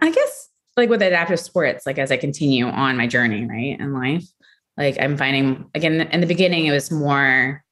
I 0.01 0.11
guess 0.11 0.49
like 0.75 0.89
with 0.89 1.01
adaptive 1.01 1.39
sports, 1.39 1.85
like 1.85 1.97
as 1.97 2.11
I 2.11 2.17
continue 2.17 2.65
on 2.65 2.97
my 2.97 3.07
journey, 3.07 3.45
right, 3.45 3.79
in 3.79 3.93
life, 3.93 4.25
like 4.77 4.97
I'm 4.99 5.17
finding 5.17 5.69
again 5.73 6.01
in 6.01 6.21
the 6.21 6.27
beginning, 6.27 6.65
it 6.65 6.71
was 6.71 6.91
more 6.91 7.63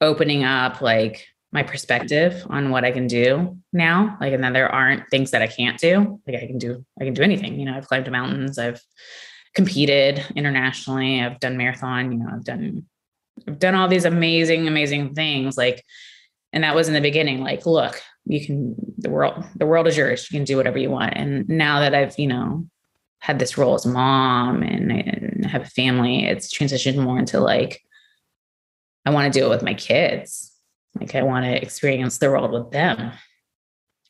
opening 0.00 0.44
up 0.44 0.80
like 0.80 1.26
my 1.52 1.62
perspective 1.62 2.46
on 2.48 2.70
what 2.70 2.84
I 2.84 2.90
can 2.90 3.06
do 3.06 3.56
now. 3.72 4.16
Like, 4.20 4.32
and 4.32 4.42
then 4.42 4.52
there 4.52 4.68
aren't 4.68 5.08
things 5.10 5.30
that 5.30 5.42
I 5.42 5.46
can't 5.46 5.78
do. 5.78 6.20
Like 6.26 6.42
I 6.42 6.46
can 6.46 6.58
do, 6.58 6.84
I 7.00 7.04
can 7.04 7.14
do 7.14 7.22
anything. 7.22 7.58
You 7.58 7.66
know, 7.66 7.76
I've 7.76 7.86
climbed 7.86 8.10
mountains, 8.10 8.58
I've 8.58 8.80
competed 9.54 10.24
internationally, 10.34 11.20
I've 11.22 11.40
done 11.40 11.56
marathon, 11.56 12.12
you 12.12 12.18
know, 12.18 12.30
I've 12.32 12.44
done 12.44 12.86
I've 13.48 13.58
done 13.58 13.74
all 13.74 13.88
these 13.88 14.04
amazing, 14.04 14.68
amazing 14.68 15.14
things. 15.14 15.56
Like, 15.56 15.84
and 16.52 16.64
that 16.64 16.74
was 16.74 16.88
in 16.88 16.94
the 16.94 17.00
beginning, 17.00 17.40
like, 17.40 17.66
look, 17.66 18.00
you 18.24 18.44
can 18.44 18.74
the 18.98 19.10
world 19.10 19.44
the 19.56 19.66
world 19.66 19.86
is 19.86 19.96
yours. 19.96 20.30
You 20.30 20.38
can 20.38 20.44
do 20.44 20.56
whatever 20.56 20.78
you 20.78 20.90
want. 20.90 21.14
And 21.16 21.48
now 21.48 21.80
that 21.80 21.94
i've 21.94 22.18
you 22.18 22.26
know 22.26 22.66
had 23.18 23.38
this 23.38 23.56
role 23.56 23.74
as 23.74 23.86
mom 23.86 24.62
and, 24.62 24.90
and 24.90 25.46
have 25.46 25.62
a 25.62 25.66
family 25.66 26.26
it's 26.26 26.52
transitioned 26.52 27.00
more 27.02 27.18
into 27.18 27.38
like 27.38 27.80
i 29.06 29.10
want 29.10 29.32
to 29.32 29.38
do 29.38 29.46
it 29.46 29.50
with 29.50 29.62
my 29.62 29.74
kids. 29.74 30.52
Like 30.98 31.14
i 31.14 31.22
want 31.22 31.44
to 31.44 31.62
experience 31.62 32.18
the 32.18 32.30
world 32.30 32.52
with 32.52 32.70
them. 32.70 33.12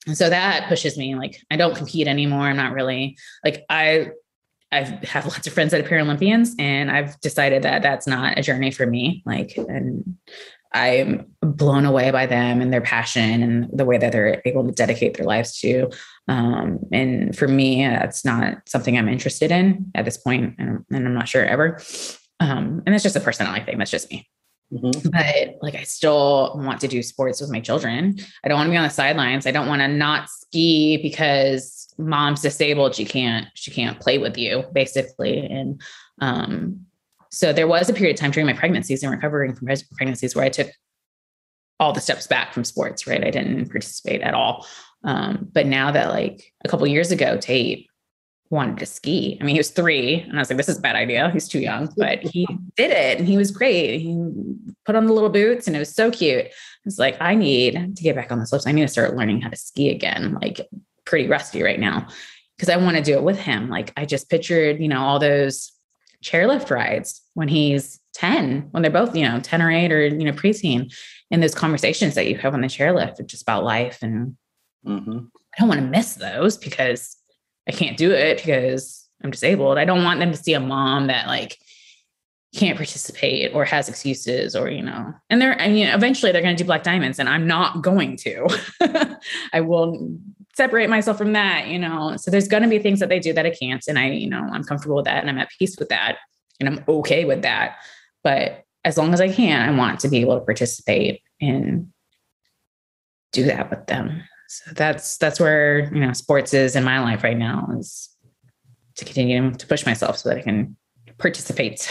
And 0.06 0.18
so 0.18 0.28
that 0.28 0.68
pushes 0.68 0.98
me 0.98 1.14
like 1.14 1.40
i 1.50 1.56
don't 1.56 1.76
compete 1.76 2.06
anymore. 2.06 2.42
I'm 2.42 2.56
not 2.56 2.74
really 2.74 3.16
like 3.44 3.64
i 3.70 4.08
I 4.72 4.98
have 5.04 5.26
lots 5.26 5.46
of 5.46 5.52
friends 5.52 5.70
that 5.70 5.84
are 5.84 5.88
Paralympians, 5.88 6.54
and 6.58 6.90
I've 6.90 7.20
decided 7.20 7.62
that 7.62 7.82
that's 7.82 8.06
not 8.06 8.38
a 8.38 8.42
journey 8.42 8.70
for 8.70 8.86
me. 8.86 9.22
Like, 9.26 9.56
and 9.56 10.16
I'm 10.72 11.26
blown 11.42 11.84
away 11.84 12.10
by 12.10 12.24
them 12.24 12.62
and 12.62 12.72
their 12.72 12.80
passion 12.80 13.42
and 13.42 13.68
the 13.72 13.84
way 13.84 13.98
that 13.98 14.12
they're 14.12 14.40
able 14.46 14.64
to 14.64 14.72
dedicate 14.72 15.16
their 15.16 15.26
lives 15.26 15.58
to. 15.60 15.90
Um, 16.28 16.78
and 16.90 17.36
for 17.36 17.46
me, 17.46 17.86
that's 17.86 18.24
not 18.24 18.66
something 18.66 18.96
I'm 18.96 19.08
interested 19.08 19.50
in 19.50 19.90
at 19.94 20.06
this 20.06 20.16
point, 20.16 20.54
and, 20.58 20.84
and 20.90 21.06
I'm 21.06 21.14
not 21.14 21.28
sure 21.28 21.44
ever. 21.44 21.78
Um, 22.40 22.82
and 22.86 22.94
it's 22.94 23.04
just 23.04 23.16
a 23.16 23.20
personality 23.20 23.64
thing. 23.64 23.78
That's 23.78 23.90
just 23.90 24.10
me. 24.10 24.28
Mm-hmm. 24.72 25.10
But 25.10 25.58
like, 25.60 25.74
I 25.74 25.82
still 25.82 26.54
want 26.56 26.80
to 26.80 26.88
do 26.88 27.02
sports 27.02 27.42
with 27.42 27.50
my 27.50 27.60
children. 27.60 28.16
I 28.42 28.48
don't 28.48 28.56
want 28.56 28.68
to 28.68 28.70
be 28.70 28.76
on 28.78 28.84
the 28.84 28.90
sidelines. 28.90 29.46
I 29.46 29.50
don't 29.50 29.68
want 29.68 29.82
to 29.82 29.88
not 29.88 30.30
ski 30.30 30.96
because 31.02 31.81
mom's 31.98 32.42
disabled. 32.42 32.94
She 32.94 33.04
can't. 33.04 33.46
She 33.54 33.70
can't 33.70 34.00
play 34.00 34.18
with 34.18 34.36
you, 34.36 34.64
basically. 34.72 35.46
And 35.46 35.80
um, 36.20 36.86
so 37.30 37.52
there 37.52 37.66
was 37.66 37.88
a 37.88 37.94
period 37.94 38.16
of 38.16 38.20
time 38.20 38.30
during 38.30 38.46
my 38.46 38.52
pregnancies 38.52 39.02
and 39.02 39.12
recovering 39.12 39.54
from 39.54 39.68
pregnancies 39.96 40.34
where 40.34 40.44
I 40.44 40.50
took 40.50 40.70
all 41.80 41.92
the 41.92 42.00
steps 42.00 42.26
back 42.26 42.52
from 42.52 42.64
sports, 42.64 43.06
right? 43.06 43.24
I 43.24 43.30
didn't 43.30 43.70
participate 43.70 44.20
at 44.20 44.34
all. 44.34 44.66
Um, 45.04 45.48
but 45.52 45.66
now 45.66 45.90
that 45.90 46.10
like 46.10 46.52
a 46.64 46.68
couple 46.68 46.86
years 46.86 47.10
ago, 47.10 47.36
Tate 47.36 47.88
wanted 48.50 48.78
to 48.78 48.86
ski. 48.86 49.38
I 49.40 49.44
mean, 49.44 49.54
he 49.54 49.58
was 49.58 49.70
three, 49.70 50.20
and 50.20 50.36
I 50.36 50.40
was 50.40 50.50
like, 50.50 50.58
this 50.58 50.68
is 50.68 50.78
a 50.78 50.82
bad 50.82 50.94
idea. 50.94 51.30
He's 51.30 51.48
too 51.48 51.58
young, 51.58 51.92
but 51.96 52.20
he 52.22 52.46
did 52.76 52.90
it 52.90 53.18
and 53.18 53.26
he 53.26 53.36
was 53.36 53.50
great. 53.50 53.98
He 53.98 54.14
put 54.84 54.94
on 54.94 55.06
the 55.06 55.12
little 55.12 55.30
boots 55.30 55.66
and 55.66 55.74
it 55.74 55.78
was 55.78 55.94
so 55.94 56.10
cute. 56.10 56.46
It's 56.84 56.98
like, 56.98 57.16
I 57.20 57.34
need 57.34 57.96
to 57.96 58.02
get 58.02 58.14
back 58.14 58.30
on 58.30 58.38
the 58.38 58.46
slopes. 58.46 58.66
I 58.66 58.72
need 58.72 58.82
to 58.82 58.88
start 58.88 59.16
learning 59.16 59.40
how 59.40 59.48
to 59.48 59.56
ski 59.56 59.90
again, 59.90 60.36
like 60.40 60.68
pretty 61.12 61.28
rusty 61.28 61.62
right 61.62 61.78
now. 61.78 62.08
Because 62.56 62.70
I 62.70 62.78
want 62.78 62.96
to 62.96 63.02
do 63.02 63.12
it 63.12 63.22
with 63.22 63.38
him. 63.38 63.68
Like 63.68 63.92
I 63.98 64.06
just 64.06 64.30
pictured, 64.30 64.80
you 64.80 64.88
know, 64.88 65.00
all 65.00 65.18
those 65.18 65.70
chairlift 66.24 66.70
rides 66.70 67.20
when 67.34 67.48
he's 67.48 68.00
10, 68.14 68.68
when 68.70 68.82
they're 68.82 68.90
both, 68.90 69.14
you 69.14 69.28
know, 69.28 69.38
10 69.38 69.60
or 69.60 69.70
8 69.70 69.92
or, 69.92 70.06
you 70.06 70.24
know, 70.24 70.32
preteen. 70.32 70.90
And 71.30 71.42
those 71.42 71.54
conversations 71.54 72.14
that 72.14 72.28
you 72.28 72.38
have 72.38 72.54
on 72.54 72.62
the 72.62 72.66
chairlift 72.66 73.26
just 73.26 73.42
about 73.42 73.62
life. 73.62 73.98
And 74.00 74.38
mm-hmm. 74.86 75.18
I 75.18 75.58
don't 75.58 75.68
want 75.68 75.82
to 75.82 75.86
miss 75.86 76.14
those 76.14 76.56
because 76.56 77.14
I 77.68 77.72
can't 77.72 77.98
do 77.98 78.10
it 78.10 78.38
because 78.38 79.06
I'm 79.22 79.30
disabled. 79.30 79.76
I 79.76 79.84
don't 79.84 80.04
want 80.04 80.18
them 80.18 80.30
to 80.30 80.36
see 80.38 80.54
a 80.54 80.60
mom 80.60 81.08
that 81.08 81.26
like 81.26 81.58
can't 82.54 82.76
participate 82.78 83.54
or 83.54 83.66
has 83.66 83.90
excuses 83.90 84.56
or, 84.56 84.70
you 84.70 84.82
know, 84.82 85.12
and 85.28 85.42
they're, 85.42 85.60
I 85.60 85.68
mean, 85.68 85.88
eventually 85.88 86.32
they're 86.32 86.42
going 86.42 86.56
to 86.56 86.62
do 86.62 86.66
black 86.66 86.84
diamonds 86.84 87.18
and 87.18 87.28
I'm 87.28 87.46
not 87.46 87.82
going 87.82 88.16
to. 88.18 88.48
I 89.52 89.60
will 89.60 90.18
separate 90.54 90.90
myself 90.90 91.18
from 91.18 91.32
that, 91.32 91.68
you 91.68 91.78
know. 91.78 92.16
So 92.16 92.30
there's 92.30 92.48
going 92.48 92.62
to 92.62 92.68
be 92.68 92.78
things 92.78 93.00
that 93.00 93.08
they 93.08 93.18
do 93.18 93.32
that 93.32 93.46
I 93.46 93.50
can't. 93.50 93.84
And 93.88 93.98
I, 93.98 94.10
you 94.10 94.28
know, 94.28 94.46
I'm 94.52 94.64
comfortable 94.64 94.96
with 94.96 95.06
that 95.06 95.18
and 95.18 95.30
I'm 95.30 95.38
at 95.38 95.50
peace 95.58 95.78
with 95.78 95.88
that 95.88 96.18
and 96.60 96.68
I'm 96.68 96.84
okay 96.88 97.24
with 97.24 97.42
that. 97.42 97.76
But 98.22 98.64
as 98.84 98.98
long 98.98 99.14
as 99.14 99.20
I 99.20 99.32
can, 99.32 99.68
I 99.68 99.76
want 99.76 100.00
to 100.00 100.08
be 100.08 100.20
able 100.20 100.38
to 100.38 100.44
participate 100.44 101.22
and 101.40 101.92
do 103.32 103.44
that 103.44 103.70
with 103.70 103.86
them. 103.86 104.22
So 104.48 104.72
that's 104.74 105.16
that's 105.16 105.40
where 105.40 105.90
you 105.94 106.00
know 106.00 106.12
sports 106.12 106.52
is 106.52 106.76
in 106.76 106.84
my 106.84 107.00
life 107.00 107.24
right 107.24 107.38
now 107.38 107.68
is 107.78 108.10
to 108.96 109.04
continue 109.04 109.50
to 109.52 109.66
push 109.66 109.86
myself 109.86 110.18
so 110.18 110.28
that 110.28 110.38
I 110.38 110.42
can 110.42 110.76
participate. 111.16 111.88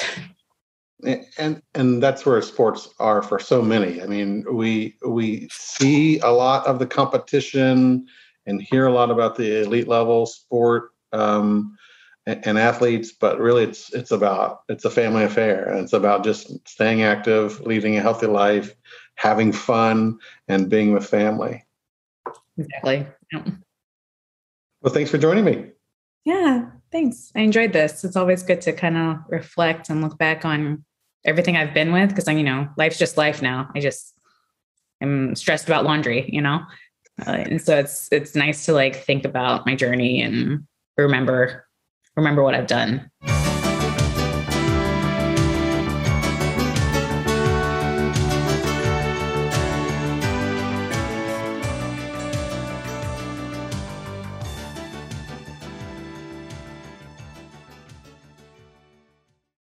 and 1.40 1.62
and 1.74 2.04
that's 2.04 2.26
where 2.26 2.42
sports 2.44 2.90
are 3.00 3.24
for 3.24 3.40
so 3.40 3.62
many. 3.62 4.02
I 4.02 4.06
mean, 4.06 4.46
we 4.52 4.96
we 5.06 5.48
see 5.52 6.20
a 6.20 6.30
lot 6.30 6.68
of 6.68 6.78
the 6.78 6.86
competition 6.86 8.06
and 8.46 8.62
hear 8.62 8.88
a 8.88 8.94
lot 8.94 9.12
about 9.12 9.36
the 9.36 9.64
elite 9.64 9.88
level 9.88 10.26
sport 10.26 10.92
um, 11.14 11.78
and, 12.26 12.46
and, 12.46 12.58
athletes, 12.58 13.12
but 13.12 13.40
really 13.40 13.64
it's 13.64 13.94
it's 13.94 14.12
about 14.12 14.62
it's 14.70 14.86
a 14.86 14.90
family 14.90 15.24
affair 15.24 15.70
and 15.70 15.80
it's 15.80 15.94
about 15.94 16.24
just 16.24 16.68
staying 16.68 17.04
active, 17.04 17.60
leading 17.62 17.98
a 17.98 18.02
healthy 18.02 18.28
life, 18.28 18.74
having 19.16 19.52
fun, 19.52 20.20
and 20.48 20.70
being 20.70 20.94
with 20.94 21.06
family. 21.06 21.66
Exactly. 22.58 23.08
Yeah. 23.32 23.44
Well, 24.82 24.94
thanks 24.94 25.12
for 25.12 25.18
joining 25.18 25.46
me. 25.46 25.72
Yeah, 26.26 26.70
thanks. 26.92 27.32
I 27.36 27.42
enjoyed 27.42 27.74
this. 27.74 28.04
It's 28.04 28.16
always 28.16 28.44
good 28.44 28.62
to 28.62 28.74
kind 28.74 28.98
of 28.98 29.18
reflect 29.30 29.90
and 29.90 30.02
look 30.02 30.18
back 30.18 30.46
on 30.46 30.84
everything 31.26 31.56
I've 31.56 31.74
been 31.74 31.92
with 31.92 32.10
because 32.10 32.28
I, 32.28 32.34
you 32.34 32.44
know, 32.44 32.68
life's 32.78 32.98
just 32.98 33.18
life 33.18 33.42
now. 33.42 33.70
I 33.76 33.80
just 33.80 34.14
am 35.02 35.36
stressed 35.36 35.68
about 35.68 35.84
laundry, 35.84 36.30
you 36.32 36.42
know, 36.42 36.62
uh, 37.28 37.32
and 37.32 37.62
so 37.62 37.78
it's 37.78 38.08
it's 38.12 38.36
nice 38.36 38.66
to 38.66 38.74
like 38.74 38.96
think 38.96 39.26
about 39.26 39.66
my 39.66 39.76
journey 39.76 40.22
and 40.22 40.66
remember 40.98 41.66
remember 42.16 42.44
what 42.44 42.56
I've 42.56 42.68
done. 42.68 43.10